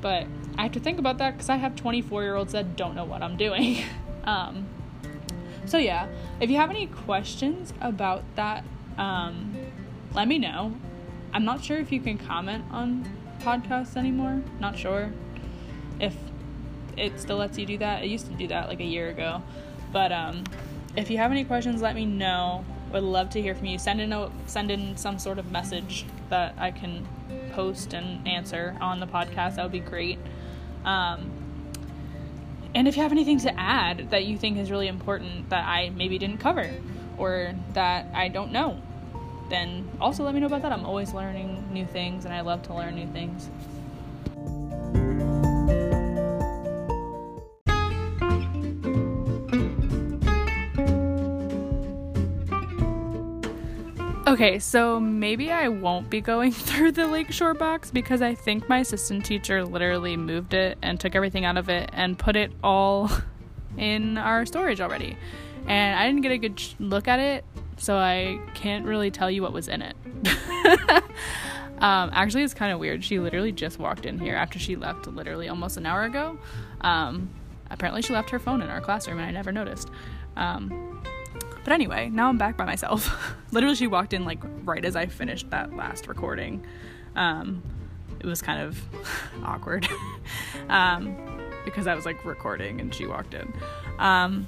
But 0.00 0.26
I 0.56 0.62
have 0.62 0.72
to 0.72 0.80
think 0.80 0.98
about 0.98 1.18
that 1.18 1.32
because 1.32 1.48
I 1.48 1.56
have 1.56 1.74
24 1.74 2.22
year 2.22 2.36
olds 2.36 2.52
that 2.52 2.76
don't 2.76 2.94
know 2.94 3.04
what 3.04 3.22
I'm 3.22 3.36
doing. 3.36 3.82
um, 4.24 4.66
so 5.66 5.78
yeah, 5.78 6.06
if 6.40 6.50
you 6.50 6.56
have 6.56 6.70
any 6.70 6.86
questions 6.86 7.72
about 7.80 8.22
that, 8.36 8.64
um, 8.98 9.56
let 10.14 10.28
me 10.28 10.38
know. 10.38 10.74
I'm 11.32 11.44
not 11.44 11.64
sure 11.64 11.78
if 11.78 11.90
you 11.90 12.00
can 12.00 12.18
comment 12.18 12.64
on 12.70 13.08
podcasts 13.40 13.96
anymore. 13.96 14.42
Not 14.58 14.78
sure 14.78 15.12
if 15.98 16.14
it 16.96 17.18
still 17.20 17.36
lets 17.38 17.58
you 17.58 17.66
do 17.66 17.78
that. 17.78 18.04
It 18.04 18.08
used 18.08 18.26
to 18.26 18.34
do 18.34 18.46
that 18.48 18.68
like 18.68 18.80
a 18.80 18.84
year 18.84 19.08
ago. 19.08 19.42
But 19.92 20.12
um, 20.12 20.44
if 20.96 21.10
you 21.10 21.18
have 21.18 21.30
any 21.30 21.44
questions, 21.44 21.80
let 21.80 21.94
me 21.94 22.04
know. 22.04 22.64
Would 22.92 23.02
love 23.02 23.30
to 23.30 23.42
hear 23.42 23.54
from 23.54 23.66
you. 23.66 23.78
Send 23.78 24.00
in 24.00 24.12
a, 24.12 24.30
send 24.46 24.70
in 24.70 24.96
some 24.96 25.18
sort 25.18 25.38
of 25.38 25.50
message 25.52 26.04
that 26.28 26.54
I 26.58 26.70
can 26.70 27.06
post 27.52 27.92
and 27.92 28.26
answer 28.26 28.76
on 28.80 29.00
the 29.00 29.06
podcast. 29.06 29.56
That 29.56 29.62
would 29.62 29.72
be 29.72 29.80
great. 29.80 30.18
Um, 30.84 31.30
and 32.74 32.88
if 32.88 32.96
you 32.96 33.02
have 33.02 33.12
anything 33.12 33.38
to 33.40 33.58
add 33.58 34.10
that 34.10 34.24
you 34.24 34.38
think 34.38 34.58
is 34.58 34.70
really 34.70 34.88
important 34.88 35.50
that 35.50 35.64
I 35.66 35.90
maybe 35.90 36.18
didn't 36.18 36.38
cover 36.38 36.70
or 37.18 37.54
that 37.74 38.06
I 38.14 38.28
don't 38.28 38.52
know, 38.52 38.80
then 39.50 39.88
also 40.00 40.24
let 40.24 40.34
me 40.34 40.40
know 40.40 40.46
about 40.46 40.62
that. 40.62 40.72
I'm 40.72 40.86
always 40.86 41.12
learning 41.12 41.68
new 41.72 41.84
things 41.84 42.24
and 42.24 42.32
I 42.32 42.40
love 42.40 42.62
to 42.64 42.74
learn 42.74 42.94
new 42.94 43.08
things. 43.08 43.50
Okay, 54.40 54.58
so 54.58 54.98
maybe 54.98 55.52
I 55.52 55.68
won't 55.68 56.08
be 56.08 56.22
going 56.22 56.50
through 56.68 56.92
the 56.92 57.06
Lakeshore 57.06 57.52
box 57.52 57.90
because 57.90 58.22
I 58.22 58.34
think 58.34 58.70
my 58.70 58.78
assistant 58.78 59.26
teacher 59.26 59.66
literally 59.66 60.16
moved 60.16 60.54
it 60.54 60.78
and 60.80 60.98
took 60.98 61.14
everything 61.14 61.44
out 61.44 61.58
of 61.58 61.68
it 61.68 61.90
and 61.92 62.18
put 62.18 62.36
it 62.36 62.50
all 62.64 63.10
in 63.76 64.16
our 64.16 64.46
storage 64.46 64.80
already. 64.80 65.14
And 65.66 65.94
I 65.94 66.06
didn't 66.06 66.22
get 66.22 66.32
a 66.32 66.38
good 66.38 66.58
look 66.78 67.06
at 67.06 67.20
it, 67.20 67.44
so 67.76 67.98
I 67.98 68.40
can't 68.54 68.86
really 68.86 69.10
tell 69.10 69.30
you 69.30 69.42
what 69.42 69.52
was 69.52 69.68
in 69.68 69.82
it. 69.82 69.94
um, 71.78 72.08
actually, 72.14 72.42
it's 72.42 72.54
kind 72.54 72.72
of 72.72 72.78
weird. 72.78 73.04
She 73.04 73.18
literally 73.18 73.52
just 73.52 73.78
walked 73.78 74.06
in 74.06 74.18
here 74.18 74.36
after 74.36 74.58
she 74.58 74.74
left 74.74 75.06
literally 75.06 75.50
almost 75.50 75.76
an 75.76 75.84
hour 75.84 76.04
ago. 76.04 76.38
Um, 76.80 77.28
apparently, 77.68 78.00
she 78.00 78.14
left 78.14 78.30
her 78.30 78.38
phone 78.38 78.62
in 78.62 78.70
our 78.70 78.80
classroom 78.80 79.18
and 79.18 79.28
I 79.28 79.32
never 79.32 79.52
noticed. 79.52 79.90
Um, 80.34 81.02
but 81.64 81.72
anyway, 81.72 82.08
now 82.10 82.28
I'm 82.28 82.38
back 82.38 82.56
by 82.56 82.64
myself. 82.64 83.34
Literally, 83.52 83.76
she 83.76 83.86
walked 83.86 84.12
in 84.12 84.24
like 84.24 84.40
right 84.64 84.84
as 84.84 84.96
I 84.96 85.06
finished 85.06 85.50
that 85.50 85.74
last 85.74 86.06
recording. 86.08 86.64
Um, 87.16 87.62
it 88.20 88.26
was 88.26 88.42
kind 88.42 88.60
of 88.62 88.80
awkward 89.44 89.88
um, 90.68 91.16
because 91.64 91.86
I 91.86 91.94
was 91.94 92.04
like 92.04 92.24
recording 92.24 92.80
and 92.80 92.94
she 92.94 93.06
walked 93.06 93.34
in. 93.34 93.52
Um, 93.98 94.46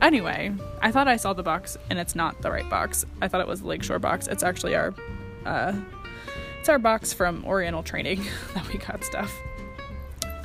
anyway, 0.00 0.52
I 0.80 0.92
thought 0.92 1.08
I 1.08 1.16
saw 1.16 1.32
the 1.32 1.42
box 1.42 1.76
and 1.88 1.98
it's 1.98 2.14
not 2.14 2.40
the 2.42 2.50
right 2.50 2.68
box. 2.68 3.04
I 3.20 3.28
thought 3.28 3.40
it 3.40 3.48
was 3.48 3.60
the 3.62 3.68
Lakeshore 3.68 3.98
box. 3.98 4.26
It's 4.26 4.42
actually 4.42 4.74
our 4.74 4.94
uh, 5.44 5.74
it's 6.58 6.68
our 6.68 6.78
box 6.78 7.12
from 7.12 7.44
Oriental 7.46 7.82
Trading 7.82 8.22
that 8.54 8.68
we 8.68 8.78
got 8.78 9.02
stuff. 9.04 9.34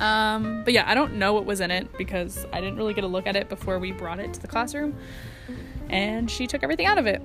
Um, 0.00 0.62
but 0.64 0.74
yeah, 0.74 0.84
I 0.86 0.94
don't 0.94 1.14
know 1.14 1.32
what 1.32 1.46
was 1.46 1.60
in 1.60 1.70
it 1.70 1.96
because 1.96 2.46
I 2.52 2.60
didn't 2.60 2.76
really 2.76 2.94
get 2.94 3.04
a 3.04 3.06
look 3.06 3.26
at 3.26 3.36
it 3.36 3.48
before 3.48 3.78
we 3.78 3.92
brought 3.92 4.18
it 4.18 4.34
to 4.34 4.40
the 4.40 4.48
classroom 4.48 4.94
and 5.88 6.30
she 6.30 6.46
took 6.46 6.62
everything 6.62 6.86
out 6.86 6.98
of 6.98 7.06
it 7.06 7.22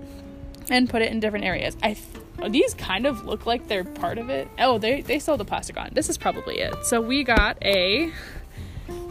and 0.69 0.89
put 0.89 1.01
it 1.01 1.11
in 1.11 1.19
different 1.19 1.45
areas. 1.45 1.75
I 1.81 1.93
th- 1.93 2.51
these 2.51 2.73
kind 2.73 3.05
of 3.05 3.25
look 3.25 3.45
like 3.45 3.67
they're 3.67 3.83
part 3.83 4.17
of 4.17 4.29
it. 4.29 4.47
Oh, 4.57 4.77
they 4.77 5.01
they 5.01 5.19
sewed 5.19 5.39
the 5.39 5.45
plastic 5.45 5.77
on. 5.77 5.89
This 5.93 6.09
is 6.09 6.17
probably 6.17 6.59
it. 6.59 6.85
So 6.85 7.01
we 7.01 7.23
got 7.23 7.57
a 7.61 8.11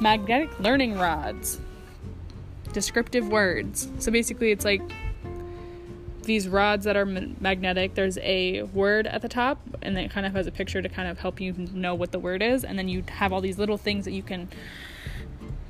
magnetic 0.01 0.59
learning 0.59 0.99
rods. 0.99 1.61
Descriptive 2.73 3.29
words. 3.29 3.89
So 3.99 4.11
basically 4.13 4.53
it's 4.53 4.65
like 4.65 4.83
these 6.23 6.49
rods 6.49 6.85
that 6.85 6.97
are 6.97 7.05
magnetic. 7.05 7.95
There's 7.95 8.19
a 8.19 8.63
word 8.63 9.07
at 9.07 9.23
the 9.23 9.29
top 9.29 9.61
and 9.83 9.99
it 9.99 10.11
kind 10.11 10.27
of 10.27 10.33
has 10.33 10.47
a 10.47 10.53
picture 10.53 10.81
to 10.81 10.89
kind 10.89 11.09
of 11.09 11.19
help 11.19 11.41
you 11.41 11.53
know 11.53 11.95
what 11.95 12.13
the 12.13 12.19
word 12.19 12.43
is 12.43 12.65
and 12.65 12.79
then 12.79 12.89
you 12.89 13.05
have 13.09 13.33
all 13.33 13.41
these 13.41 13.59
little 13.59 13.79
things 13.79 14.05
that 14.05 14.13
you 14.13 14.23
can 14.23 14.49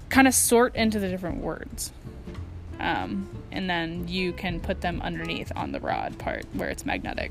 kind 0.09 0.27
of 0.27 0.35
sort 0.35 0.75
into 0.77 0.99
the 0.99 1.09
different 1.09 1.39
words. 1.39 1.93
Um, 2.81 3.29
and 3.53 3.69
then 3.69 4.09
you 4.09 4.33
can 4.33 4.61
put 4.61 4.81
them 4.81 5.01
underneath 5.03 5.53
on 5.55 5.73
the 5.73 5.81
rod 5.81 6.19
part 6.19 6.47
where 6.55 6.69
it's 6.69 6.87
magnetic. 6.87 7.31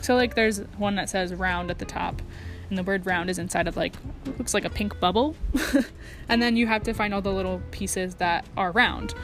So 0.00 0.14
like 0.14 0.34
there's 0.34 0.60
one 0.78 0.94
that 0.96 1.08
says 1.08 1.34
round 1.34 1.70
at 1.70 1.78
the 1.78 1.84
top 1.84 2.22
and 2.68 2.78
the 2.78 2.82
word 2.82 3.06
round 3.06 3.30
is 3.30 3.38
inside 3.38 3.68
of 3.68 3.76
like 3.76 3.94
looks 4.38 4.54
like 4.54 4.64
a 4.64 4.70
pink 4.70 4.98
bubble. 5.00 5.36
and 6.28 6.40
then 6.40 6.56
you 6.56 6.66
have 6.66 6.82
to 6.84 6.92
find 6.92 7.14
all 7.14 7.22
the 7.22 7.32
little 7.32 7.60
pieces 7.70 8.16
that 8.16 8.46
are 8.56 8.72
round, 8.72 9.14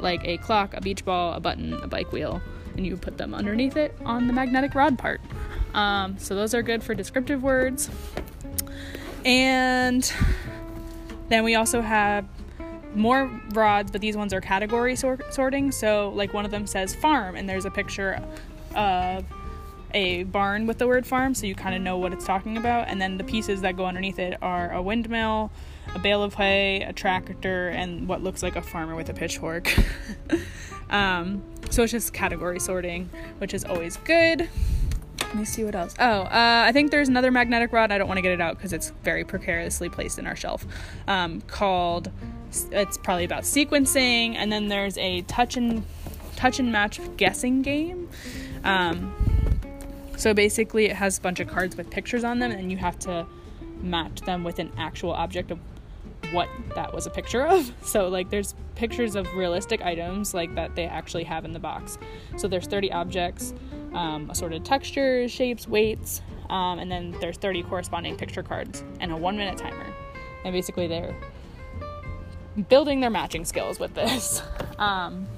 like 0.00 0.24
a 0.24 0.38
clock, 0.38 0.74
a 0.74 0.80
beach 0.80 1.04
ball, 1.04 1.34
a 1.34 1.40
button, 1.40 1.74
a 1.74 1.86
bike 1.86 2.12
wheel, 2.12 2.40
and 2.76 2.86
you 2.86 2.96
put 2.96 3.18
them 3.18 3.34
underneath 3.34 3.76
it 3.76 3.94
on 4.04 4.26
the 4.26 4.32
magnetic 4.32 4.74
rod 4.74 4.98
part. 4.98 5.20
Um, 5.74 6.18
so 6.18 6.34
those 6.34 6.54
are 6.54 6.62
good 6.62 6.82
for 6.82 6.94
descriptive 6.94 7.42
words. 7.42 7.90
And 9.24 10.12
then 11.28 11.44
we 11.44 11.54
also 11.54 11.80
have 11.80 12.26
more 12.94 13.30
rods, 13.50 13.90
but 13.90 14.00
these 14.00 14.16
ones 14.16 14.32
are 14.32 14.40
category 14.40 14.96
sor- 14.96 15.20
sorting. 15.30 15.72
So, 15.72 16.10
like 16.10 16.34
one 16.34 16.44
of 16.44 16.50
them 16.50 16.66
says 16.66 16.94
farm, 16.94 17.36
and 17.36 17.48
there's 17.48 17.64
a 17.64 17.70
picture 17.70 18.20
of 18.74 19.24
a 19.94 20.24
barn 20.24 20.66
with 20.66 20.78
the 20.78 20.86
word 20.86 21.06
farm, 21.06 21.34
so 21.34 21.46
you 21.46 21.54
kind 21.54 21.74
of 21.74 21.82
know 21.82 21.98
what 21.98 22.12
it's 22.12 22.24
talking 22.24 22.56
about. 22.56 22.88
And 22.88 23.00
then 23.00 23.18
the 23.18 23.24
pieces 23.24 23.60
that 23.62 23.76
go 23.76 23.86
underneath 23.86 24.18
it 24.18 24.38
are 24.42 24.72
a 24.72 24.80
windmill, 24.80 25.50
a 25.94 25.98
bale 25.98 26.22
of 26.22 26.34
hay, 26.34 26.82
a 26.82 26.92
tractor, 26.92 27.68
and 27.68 28.08
what 28.08 28.22
looks 28.22 28.42
like 28.42 28.56
a 28.56 28.62
farmer 28.62 28.94
with 28.94 29.08
a 29.08 29.14
pitchfork. 29.14 29.72
um, 30.90 31.42
so 31.70 31.82
it's 31.82 31.92
just 31.92 32.12
category 32.12 32.60
sorting, 32.60 33.10
which 33.38 33.54
is 33.54 33.64
always 33.64 33.96
good. 33.98 34.48
Let 35.32 35.38
me 35.38 35.44
see 35.46 35.64
what 35.64 35.74
else. 35.74 35.94
Oh, 35.98 36.04
uh, 36.04 36.28
I 36.66 36.72
think 36.72 36.90
there's 36.90 37.08
another 37.08 37.30
magnetic 37.30 37.72
rod. 37.72 37.90
I 37.90 37.96
don't 37.96 38.06
want 38.06 38.18
to 38.18 38.22
get 38.22 38.32
it 38.32 38.40
out 38.42 38.58
because 38.58 38.74
it's 38.74 38.90
very 39.02 39.24
precariously 39.24 39.88
placed 39.88 40.18
in 40.18 40.26
our 40.26 40.36
shelf. 40.36 40.66
Um, 41.08 41.40
called, 41.42 42.10
it's 42.70 42.98
probably 42.98 43.24
about 43.24 43.44
sequencing, 43.44 44.34
and 44.34 44.52
then 44.52 44.68
there's 44.68 44.98
a 44.98 45.22
touch 45.22 45.56
and 45.56 45.84
touch 46.36 46.58
and 46.58 46.70
match 46.70 47.00
guessing 47.16 47.62
game. 47.62 48.10
Um, 48.62 49.14
so 50.18 50.34
basically, 50.34 50.84
it 50.84 50.96
has 50.96 51.16
a 51.16 51.22
bunch 51.22 51.40
of 51.40 51.48
cards 51.48 51.78
with 51.78 51.88
pictures 51.88 52.24
on 52.24 52.38
them, 52.38 52.50
and 52.50 52.70
you 52.70 52.76
have 52.76 52.98
to 53.00 53.26
match 53.80 54.20
them 54.20 54.44
with 54.44 54.58
an 54.58 54.70
actual 54.76 55.12
object 55.12 55.50
of 55.50 55.58
what 56.32 56.48
that 56.74 56.92
was 56.92 57.06
a 57.06 57.10
picture 57.10 57.46
of. 57.46 57.70
So 57.84 58.08
like 58.08 58.30
there's 58.30 58.54
pictures 58.74 59.16
of 59.16 59.32
realistic 59.34 59.82
items 59.82 60.32
like 60.32 60.54
that 60.54 60.74
they 60.74 60.86
actually 60.86 61.24
have 61.24 61.44
in 61.44 61.52
the 61.52 61.58
box. 61.58 61.98
So 62.36 62.48
there's 62.48 62.66
30 62.66 62.90
objects, 62.92 63.52
um, 63.92 64.30
assorted 64.30 64.64
textures, 64.64 65.30
shapes, 65.30 65.68
weights, 65.68 66.22
um, 66.48 66.78
and 66.78 66.90
then 66.90 67.14
there's 67.20 67.36
30 67.36 67.64
corresponding 67.64 68.16
picture 68.16 68.42
cards 68.42 68.82
and 69.00 69.12
a 69.12 69.16
one 69.16 69.36
minute 69.36 69.58
timer. 69.58 69.86
And 70.44 70.52
basically 70.52 70.86
they're 70.86 71.14
building 72.68 73.00
their 73.00 73.10
matching 73.10 73.44
skills 73.44 73.78
with 73.78 73.94
this. 73.94 74.42
Um, 74.78 75.28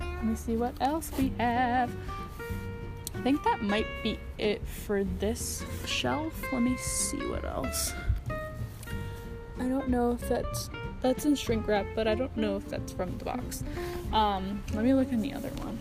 let 0.00 0.24
me 0.26 0.36
see 0.36 0.56
what 0.56 0.74
else 0.80 1.10
we 1.16 1.32
have. 1.38 1.90
I 3.14 3.20
think 3.22 3.42
that 3.44 3.62
might 3.62 3.86
be 4.02 4.18
it 4.36 4.66
for 4.66 5.04
this 5.04 5.64
shelf. 5.86 6.34
Let 6.52 6.60
me 6.60 6.76
see 6.76 7.24
what 7.28 7.44
else. 7.44 7.94
I 9.58 9.64
don't 9.68 9.88
know 9.88 10.12
if 10.12 10.28
that's 10.28 10.70
that's 11.00 11.24
in 11.26 11.34
shrink 11.34 11.68
wrap, 11.68 11.86
but 11.94 12.06
I 12.08 12.14
don't 12.14 12.36
know 12.36 12.56
if 12.56 12.68
that's 12.68 12.92
from 12.92 13.16
the 13.18 13.24
box. 13.24 13.62
Um, 14.12 14.62
let 14.72 14.84
me 14.84 14.94
look 14.94 15.12
in 15.12 15.20
the 15.20 15.32
other 15.34 15.50
one. 15.50 15.78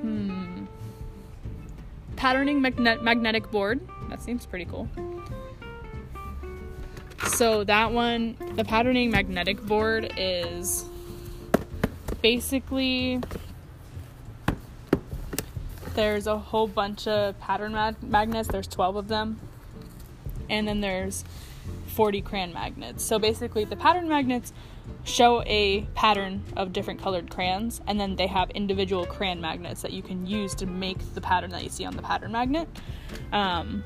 Hmm. 0.00 0.64
Patterning 2.16 2.60
magne- 2.60 3.00
magnetic 3.02 3.50
board. 3.50 3.80
That 4.10 4.20
seems 4.20 4.46
pretty 4.46 4.64
cool. 4.64 4.88
So 7.28 7.64
that 7.64 7.92
one, 7.92 8.36
the 8.56 8.64
patterning 8.64 9.10
magnetic 9.10 9.62
board 9.62 10.12
is 10.16 10.84
basically 12.20 13.20
there's 15.94 16.26
a 16.26 16.38
whole 16.38 16.66
bunch 16.66 17.06
of 17.06 17.38
pattern 17.38 17.72
mag- 17.72 18.02
magnets. 18.02 18.48
There's 18.48 18.66
12 18.66 18.96
of 18.96 19.08
them 19.08 19.40
and 20.52 20.68
then 20.68 20.80
there's 20.80 21.24
40 21.88 22.20
crayon 22.22 22.52
magnets. 22.52 23.02
So 23.04 23.18
basically, 23.18 23.64
the 23.64 23.76
pattern 23.76 24.08
magnets 24.08 24.52
show 25.04 25.42
a 25.46 25.82
pattern 25.94 26.42
of 26.56 26.72
different 26.72 27.00
colored 27.00 27.30
crayons, 27.30 27.80
and 27.86 27.98
then 27.98 28.16
they 28.16 28.26
have 28.26 28.50
individual 28.50 29.06
crayon 29.06 29.40
magnets 29.40 29.82
that 29.82 29.92
you 29.92 30.02
can 30.02 30.26
use 30.26 30.54
to 30.56 30.66
make 30.66 30.98
the 31.14 31.20
pattern 31.20 31.50
that 31.50 31.64
you 31.64 31.70
see 31.70 31.84
on 31.84 31.96
the 31.96 32.02
pattern 32.02 32.32
magnet. 32.32 32.68
Um, 33.32 33.82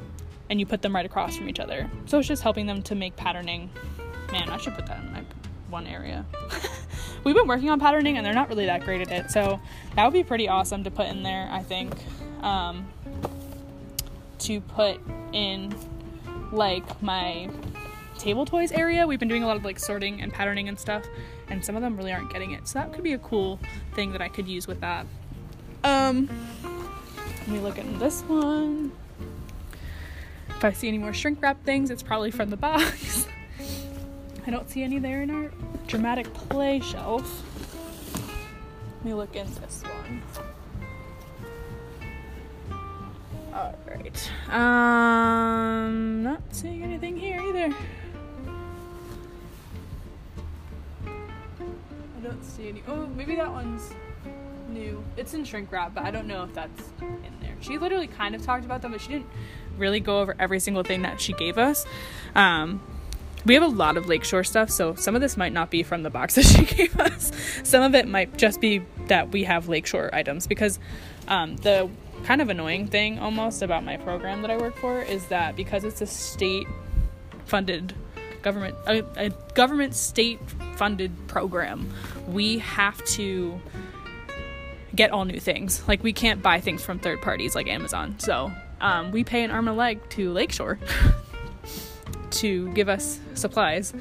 and 0.50 0.60
you 0.60 0.66
put 0.66 0.82
them 0.82 0.94
right 0.94 1.06
across 1.06 1.36
from 1.36 1.48
each 1.48 1.58
other. 1.58 1.90
So 2.06 2.18
it's 2.18 2.28
just 2.28 2.42
helping 2.42 2.66
them 2.66 2.82
to 2.82 2.94
make 2.94 3.16
patterning. 3.16 3.70
Man, 4.30 4.48
I 4.48 4.56
should 4.58 4.74
put 4.74 4.86
that 4.86 5.02
in 5.02 5.12
my 5.12 5.24
one 5.68 5.86
area. 5.86 6.24
We've 7.24 7.34
been 7.34 7.48
working 7.48 7.70
on 7.70 7.80
patterning, 7.80 8.16
and 8.16 8.26
they're 8.26 8.34
not 8.34 8.48
really 8.48 8.66
that 8.66 8.84
great 8.84 9.00
at 9.00 9.10
it. 9.10 9.30
So 9.30 9.60
that 9.94 10.04
would 10.04 10.12
be 10.12 10.24
pretty 10.24 10.48
awesome 10.48 10.84
to 10.84 10.90
put 10.90 11.06
in 11.06 11.22
there, 11.22 11.48
I 11.50 11.62
think. 11.62 11.94
Um, 12.42 12.86
to 14.40 14.60
put 14.60 15.00
in 15.32 15.74
like 16.52 17.02
my 17.02 17.50
table 18.18 18.46
toys 18.46 18.72
area. 18.72 19.06
We've 19.06 19.18
been 19.18 19.28
doing 19.28 19.42
a 19.42 19.46
lot 19.46 19.56
of 19.56 19.64
like 19.64 19.78
sorting 19.78 20.20
and 20.22 20.32
patterning 20.32 20.68
and 20.68 20.78
stuff, 20.78 21.04
and 21.48 21.64
some 21.64 21.76
of 21.76 21.82
them 21.82 21.96
really 21.96 22.12
aren't 22.12 22.32
getting 22.32 22.52
it. 22.52 22.66
So 22.68 22.78
that 22.78 22.92
could 22.92 23.04
be 23.04 23.12
a 23.12 23.18
cool 23.18 23.58
thing 23.94 24.12
that 24.12 24.22
I 24.22 24.28
could 24.28 24.48
use 24.48 24.66
with 24.66 24.80
that. 24.80 25.06
Um, 25.84 26.28
let 27.40 27.48
me 27.48 27.60
look 27.60 27.78
at 27.78 27.98
this 27.98 28.22
one. 28.22 28.92
If 30.48 30.64
I 30.64 30.72
see 30.72 30.88
any 30.88 30.98
more 30.98 31.12
shrink 31.12 31.42
wrap 31.42 31.62
things, 31.64 31.90
it's 31.90 32.02
probably 32.02 32.30
from 32.30 32.50
the 32.50 32.56
box. 32.56 33.28
I 34.46 34.50
don't 34.50 34.70
see 34.70 34.82
any 34.82 34.98
there 34.98 35.22
in 35.22 35.30
our 35.30 35.50
dramatic 35.86 36.32
play 36.32 36.80
shelf. 36.80 37.42
Let 38.96 39.04
me 39.04 39.14
look 39.14 39.36
in 39.36 39.46
this 39.54 39.82
one. 39.82 40.22
Alright. 43.56 44.30
Um, 44.50 46.22
not 46.22 46.42
seeing 46.50 46.82
anything 46.82 47.16
here 47.16 47.40
either. 47.40 47.74
I 51.06 52.20
don't 52.22 52.44
see 52.44 52.68
any. 52.68 52.82
Oh, 52.86 53.06
maybe 53.06 53.34
that 53.36 53.50
one's 53.50 53.94
new. 54.68 55.02
It's 55.16 55.32
in 55.32 55.42
shrink 55.44 55.72
wrap, 55.72 55.94
but 55.94 56.04
I 56.04 56.10
don't 56.10 56.26
know 56.26 56.44
if 56.44 56.52
that's 56.52 56.82
in 57.00 57.32
there. 57.40 57.56
She 57.60 57.78
literally 57.78 58.08
kind 58.08 58.34
of 58.34 58.42
talked 58.42 58.66
about 58.66 58.82
them, 58.82 58.92
but 58.92 59.00
she 59.00 59.08
didn't 59.08 59.30
really 59.78 60.00
go 60.00 60.20
over 60.20 60.36
every 60.38 60.60
single 60.60 60.82
thing 60.82 61.00
that 61.02 61.18
she 61.18 61.32
gave 61.32 61.56
us. 61.56 61.86
Um, 62.34 62.82
we 63.46 63.54
have 63.54 63.62
a 63.62 63.68
lot 63.68 63.96
of 63.96 64.06
lakeshore 64.06 64.44
stuff, 64.44 64.68
so 64.70 64.94
some 64.96 65.14
of 65.14 65.22
this 65.22 65.36
might 65.36 65.52
not 65.52 65.70
be 65.70 65.82
from 65.82 66.02
the 66.02 66.10
box 66.10 66.34
that 66.36 66.44
she 66.44 66.66
gave 66.66 66.98
us. 67.00 67.32
Some 67.62 67.82
of 67.82 67.94
it 67.94 68.06
might 68.06 68.36
just 68.36 68.60
be 68.60 68.82
that 69.06 69.30
we 69.30 69.44
have 69.44 69.66
lakeshore 69.68 70.14
items 70.14 70.46
because 70.46 70.78
um, 71.28 71.56
the 71.56 71.88
kind 72.26 72.42
of 72.42 72.48
annoying 72.48 72.88
thing 72.88 73.20
almost 73.20 73.62
about 73.62 73.84
my 73.84 73.96
program 73.96 74.42
that 74.42 74.50
I 74.50 74.56
work 74.56 74.76
for 74.76 75.00
is 75.00 75.26
that 75.26 75.54
because 75.54 75.84
it's 75.84 76.00
a 76.00 76.06
state 76.06 76.66
funded 77.44 77.94
government 78.42 78.76
a, 78.86 79.04
a 79.16 79.30
government 79.54 79.94
state 79.94 80.40
funded 80.74 81.12
program, 81.28 81.88
we 82.26 82.58
have 82.58 83.02
to 83.04 83.60
get 84.94 85.12
all 85.12 85.24
new 85.24 85.38
things. 85.38 85.86
Like 85.86 86.02
we 86.02 86.12
can't 86.12 86.42
buy 86.42 86.60
things 86.60 86.84
from 86.84 86.98
third 86.98 87.22
parties 87.22 87.54
like 87.54 87.68
Amazon. 87.68 88.16
So 88.18 88.50
um, 88.80 89.12
we 89.12 89.22
pay 89.22 89.44
an 89.44 89.52
arm 89.52 89.68
and 89.68 89.76
a 89.76 89.78
leg 89.78 90.00
to 90.10 90.32
Lakeshore 90.32 90.80
to 92.30 92.72
give 92.72 92.88
us 92.88 93.20
supplies 93.34 93.94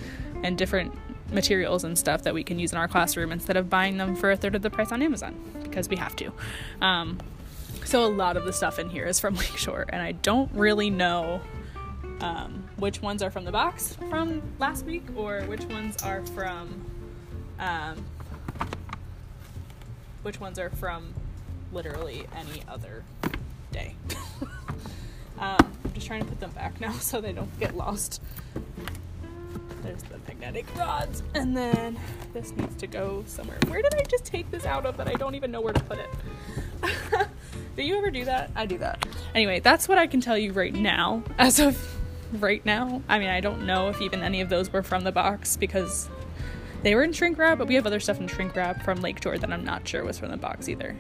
and 0.43 0.57
different 0.57 0.97
materials 1.31 1.83
and 1.83 1.95
stuff 1.97 2.23
that 2.23 2.33
we 2.33 2.43
can 2.43 2.57
use 2.57 2.71
in 2.71 2.79
our 2.79 2.87
classroom 2.87 3.31
instead 3.31 3.55
of 3.55 3.69
buying 3.69 3.97
them 3.97 4.15
for 4.15 4.31
a 4.31 4.37
third 4.37 4.55
of 4.55 4.63
the 4.63 4.71
price 4.71 4.91
on 4.91 5.03
Amazon 5.03 5.35
because 5.61 5.87
we 5.89 5.95
have 5.95 6.15
to. 6.15 6.31
Um, 6.81 7.19
so 7.85 8.05
a 8.05 8.07
lot 8.07 8.35
of 8.35 8.45
the 8.45 8.53
stuff 8.53 8.79
in 8.79 8.89
here 8.89 9.05
is 9.05 9.19
from 9.19 9.35
Lakeshore, 9.35 9.85
and 9.89 10.01
I 10.01 10.11
don't 10.11 10.51
really 10.53 10.89
know 10.89 11.39
um, 12.19 12.63
which 12.77 13.01
ones 13.01 13.21
are 13.21 13.29
from 13.29 13.45
the 13.45 13.51
box 13.51 13.95
from 14.09 14.41
last 14.59 14.85
week 14.85 15.03
or 15.15 15.41
which 15.43 15.63
ones 15.65 15.95
are 16.03 16.25
from 16.27 16.85
um, 17.59 18.03
which 20.23 20.39
ones 20.39 20.57
are 20.57 20.69
from 20.71 21.13
literally 21.71 22.25
any 22.35 22.63
other 22.67 23.03
day. 23.71 23.95
um, 25.39 25.57
I'm 25.59 25.93
just 25.93 26.07
trying 26.07 26.21
to 26.21 26.27
put 26.27 26.39
them 26.39 26.51
back 26.51 26.79
now 26.81 26.93
so 26.93 27.21
they 27.21 27.31
don't 27.31 27.59
get 27.59 27.77
lost. 27.77 28.21
There's 29.83 30.01
the 30.03 30.17
magnetic 30.27 30.65
rods, 30.75 31.21
and 31.35 31.55
then 31.55 31.99
this 32.33 32.51
needs 32.55 32.75
to 32.77 32.87
go 32.87 33.23
somewhere. 33.27 33.59
Where 33.67 33.83
did 33.83 33.93
I 33.93 34.01
just 34.09 34.25
take 34.25 34.49
this 34.49 34.65
out 34.65 34.87
of 34.87 34.97
that 34.97 35.07
I 35.07 35.13
don't 35.13 35.35
even 35.35 35.51
know 35.51 35.61
where 35.61 35.73
to 35.73 35.83
put 35.83 35.99
it? 35.99 36.09
Do 37.75 37.83
you 37.83 37.97
ever 37.97 38.09
do 38.09 38.25
that? 38.25 38.51
I 38.55 38.65
do 38.65 38.77
that. 38.79 39.05
Anyway, 39.33 39.59
that's 39.59 39.87
what 39.87 39.97
I 39.97 40.07
can 40.07 40.21
tell 40.21 40.37
you 40.37 40.53
right 40.53 40.73
now. 40.73 41.23
As 41.37 41.59
of 41.59 41.77
right 42.33 42.65
now, 42.65 43.01
I 43.07 43.19
mean, 43.19 43.29
I 43.29 43.41
don't 43.41 43.65
know 43.65 43.89
if 43.89 44.01
even 44.01 44.21
any 44.21 44.41
of 44.41 44.49
those 44.49 44.71
were 44.71 44.83
from 44.83 45.03
the 45.03 45.11
box 45.11 45.57
because 45.57 46.09
they 46.83 46.93
were 46.95 47.03
in 47.03 47.13
shrink 47.13 47.37
wrap, 47.37 47.57
but 47.57 47.67
we 47.67 47.75
have 47.75 47.87
other 47.87 47.99
stuff 47.99 48.19
in 48.19 48.27
shrink 48.27 48.55
wrap 48.55 48.83
from 48.83 49.01
Lakeshore 49.01 49.37
that 49.39 49.51
I'm 49.51 49.65
not 49.65 49.87
sure 49.87 50.03
was 50.03 50.19
from 50.19 50.29
the 50.29 50.37
box 50.37 50.69
either. 50.69 50.95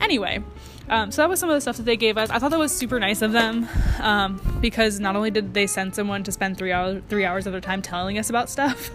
Anyway, 0.00 0.42
um, 0.88 1.12
so 1.12 1.20
that 1.22 1.28
was 1.28 1.38
some 1.38 1.50
of 1.50 1.54
the 1.54 1.60
stuff 1.60 1.76
that 1.76 1.84
they 1.84 1.96
gave 1.96 2.16
us. 2.16 2.30
I 2.30 2.38
thought 2.38 2.50
that 2.52 2.58
was 2.58 2.72
super 2.72 2.98
nice 2.98 3.20
of 3.20 3.32
them 3.32 3.68
um, 4.00 4.40
because 4.62 4.98
not 4.98 5.16
only 5.16 5.30
did 5.30 5.52
they 5.52 5.66
send 5.66 5.94
someone 5.94 6.24
to 6.24 6.32
spend 6.32 6.56
three 6.56 6.72
hours 6.72 7.02
three 7.10 7.26
hours 7.26 7.46
of 7.46 7.52
their 7.52 7.60
time 7.60 7.82
telling 7.82 8.18
us 8.18 8.30
about 8.30 8.48
stuff, 8.48 8.90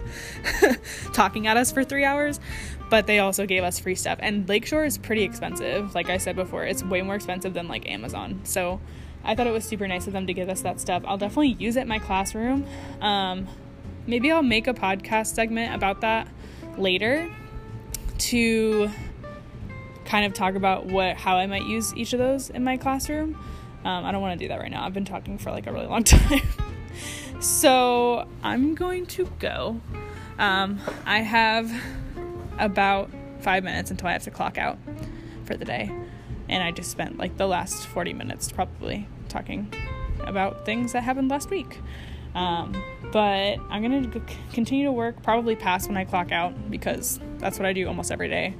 talking 1.12 1.46
at 1.46 1.56
us 1.56 1.70
for 1.70 1.84
three 1.84 2.04
hours, 2.04 2.40
but 2.88 3.06
they 3.06 3.18
also 3.18 3.46
gave 3.46 3.64
us 3.64 3.78
free 3.78 3.94
stuff. 3.94 4.18
And 4.20 4.48
Lakeshore 4.48 4.84
is 4.84 4.98
pretty 4.98 5.22
expensive. 5.22 5.94
Like 5.94 6.08
I 6.08 6.18
said 6.18 6.36
before, 6.36 6.64
it's 6.64 6.82
way 6.82 7.02
more 7.02 7.14
expensive 7.14 7.54
than 7.54 7.68
like 7.68 7.88
Amazon. 7.90 8.40
So 8.44 8.80
I 9.24 9.34
thought 9.34 9.46
it 9.46 9.52
was 9.52 9.64
super 9.64 9.88
nice 9.88 10.06
of 10.06 10.12
them 10.12 10.26
to 10.26 10.32
give 10.32 10.48
us 10.48 10.62
that 10.62 10.80
stuff. 10.80 11.02
I'll 11.06 11.18
definitely 11.18 11.56
use 11.58 11.76
it 11.76 11.82
in 11.82 11.88
my 11.88 11.98
classroom. 11.98 12.64
Um, 13.00 13.48
maybe 14.06 14.30
I'll 14.30 14.42
make 14.42 14.68
a 14.68 14.74
podcast 14.74 15.34
segment 15.34 15.74
about 15.74 16.02
that 16.02 16.28
later 16.78 17.28
to 18.18 18.88
kind 20.04 20.24
of 20.24 20.32
talk 20.32 20.54
about 20.54 20.86
what 20.86 21.16
how 21.16 21.36
I 21.36 21.46
might 21.46 21.64
use 21.64 21.94
each 21.96 22.12
of 22.12 22.20
those 22.20 22.50
in 22.50 22.62
my 22.62 22.76
classroom. 22.76 23.34
Um, 23.84 24.04
I 24.04 24.12
don't 24.12 24.20
want 24.20 24.38
to 24.38 24.44
do 24.44 24.48
that 24.48 24.60
right 24.60 24.70
now. 24.70 24.84
I've 24.84 24.94
been 24.94 25.04
talking 25.04 25.38
for 25.38 25.50
like 25.50 25.66
a 25.66 25.72
really 25.72 25.86
long 25.86 26.04
time. 26.04 26.42
so 27.40 28.28
I'm 28.42 28.74
going 28.74 29.06
to 29.06 29.28
go. 29.40 29.80
Um, 30.38 30.80
I 31.04 31.20
have 31.20 31.72
about 32.58 33.10
five 33.40 33.64
minutes 33.64 33.90
until 33.90 34.08
I 34.08 34.12
have 34.12 34.22
to 34.24 34.30
clock 34.30 34.58
out 34.58 34.78
for 35.44 35.56
the 35.56 35.64
day. 35.64 35.90
And 36.48 36.62
I 36.62 36.70
just 36.70 36.90
spent 36.90 37.18
like 37.18 37.36
the 37.36 37.46
last 37.46 37.86
40 37.86 38.12
minutes 38.12 38.50
probably 38.52 39.08
talking 39.28 39.72
about 40.20 40.64
things 40.64 40.92
that 40.92 41.02
happened 41.02 41.28
last 41.28 41.50
week. 41.50 41.80
Um, 42.34 42.82
but 43.12 43.58
I'm 43.70 43.82
going 43.82 44.10
to 44.10 44.20
continue 44.52 44.84
to 44.84 44.92
work 44.92 45.22
probably 45.22 45.56
past 45.56 45.88
when 45.88 45.96
I 45.96 46.04
clock 46.04 46.32
out 46.32 46.70
because 46.70 47.18
that's 47.38 47.58
what 47.58 47.66
I 47.66 47.72
do 47.72 47.86
almost 47.88 48.12
every 48.12 48.28
day 48.28 48.54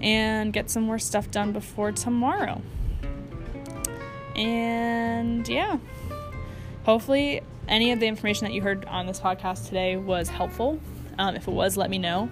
and 0.00 0.52
get 0.52 0.70
some 0.70 0.82
more 0.82 0.98
stuff 0.98 1.30
done 1.30 1.52
before 1.52 1.92
tomorrow. 1.92 2.60
And 4.34 5.48
yeah, 5.48 5.78
hopefully, 6.84 7.40
any 7.68 7.92
of 7.92 8.00
the 8.00 8.06
information 8.06 8.44
that 8.44 8.52
you 8.52 8.60
heard 8.60 8.84
on 8.84 9.06
this 9.06 9.18
podcast 9.18 9.66
today 9.66 9.96
was 9.96 10.28
helpful. 10.28 10.78
Um, 11.18 11.36
if 11.36 11.48
it 11.48 11.52
was, 11.52 11.76
let 11.76 11.88
me 11.88 11.98
know. 11.98 12.30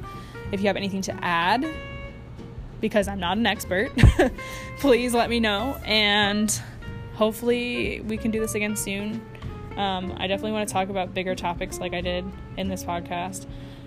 If 0.54 0.60
you 0.60 0.68
have 0.68 0.76
anything 0.76 1.02
to 1.02 1.24
add, 1.24 1.66
because 2.80 3.08
I'm 3.08 3.18
not 3.18 3.38
an 3.38 3.44
expert, 3.44 3.90
please 4.78 5.12
let 5.12 5.28
me 5.28 5.40
know. 5.40 5.76
And 5.84 6.48
hopefully, 7.14 8.02
we 8.02 8.16
can 8.16 8.30
do 8.30 8.38
this 8.38 8.54
again 8.54 8.76
soon. 8.76 9.20
Um, 9.76 10.14
I 10.16 10.28
definitely 10.28 10.52
want 10.52 10.68
to 10.68 10.72
talk 10.72 10.90
about 10.90 11.12
bigger 11.12 11.34
topics 11.34 11.80
like 11.80 11.92
I 11.92 12.00
did 12.00 12.24
in 12.56 12.68
this 12.68 12.84
podcast. 12.84 13.46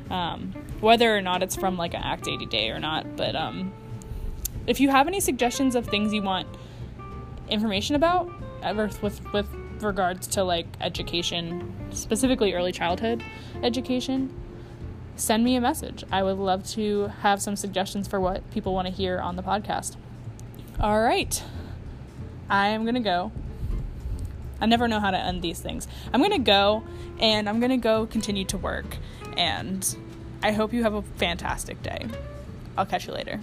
Um, 0.10 0.52
whether 0.82 1.16
or 1.16 1.22
not 1.22 1.42
it's 1.42 1.56
from 1.56 1.78
like 1.78 1.94
an 1.94 2.02
Act 2.04 2.28
80 2.28 2.46
day 2.48 2.70
or 2.70 2.80
not. 2.80 3.16
But 3.16 3.38
um, 3.38 3.72
if 4.66 4.82
you 4.82 4.90
have 4.90 5.08
any 5.08 5.22
suggestions 5.22 5.74
of 5.74 5.86
things 5.86 6.14
you 6.14 6.22
want 6.22 6.50
information 7.48 7.96
about, 7.96 8.30
ever 8.62 8.90
with 9.02 9.22
with 9.32 9.48
regards 9.80 10.28
to 10.28 10.44
like 10.44 10.68
education, 10.82 11.74
specifically 11.92 12.54
early 12.54 12.74
childhood 12.74 13.24
education, 13.64 14.34
send 15.18 15.44
me 15.44 15.56
a 15.56 15.62
message. 15.62 16.04
I 16.12 16.24
would 16.24 16.38
love 16.38 16.66
to 16.70 17.08
have 17.22 17.42
some 17.42 17.56
suggestions 17.56 18.08
for 18.08 18.20
what 18.20 18.50
people 18.52 18.74
want 18.74 18.88
to 18.88 18.94
hear 18.94 19.20
on 19.20 19.36
the 19.36 19.44
podcast. 19.44 19.98
All 20.80 21.02
right. 21.02 21.44
I 22.50 22.70
am 22.70 22.84
going 22.84 22.96
to 22.96 23.02
go. 23.02 23.32
I 24.62 24.66
never 24.66 24.88
know 24.88 25.00
how 25.00 25.12
to 25.12 25.18
end 25.18 25.42
these 25.42 25.60
things. 25.60 25.88
I'm 26.14 26.22
going 26.22 26.32
to 26.32 26.40
go 26.40 26.84
and 27.20 27.50
I'm 27.50 27.60
going 27.60 27.72
to 27.72 27.78
go 27.78 28.06
continue 28.06 28.46
to 28.46 28.58
work. 28.58 28.98
And 29.36 29.98
I 30.42 30.52
hope 30.52 30.74
you 30.74 30.84
have 30.84 30.94
a 30.94 31.02
fantastic 31.02 31.82
day. 31.84 32.08
I'll 32.78 32.86
catch 32.86 33.08
you 33.08 33.14
later. 33.14 33.40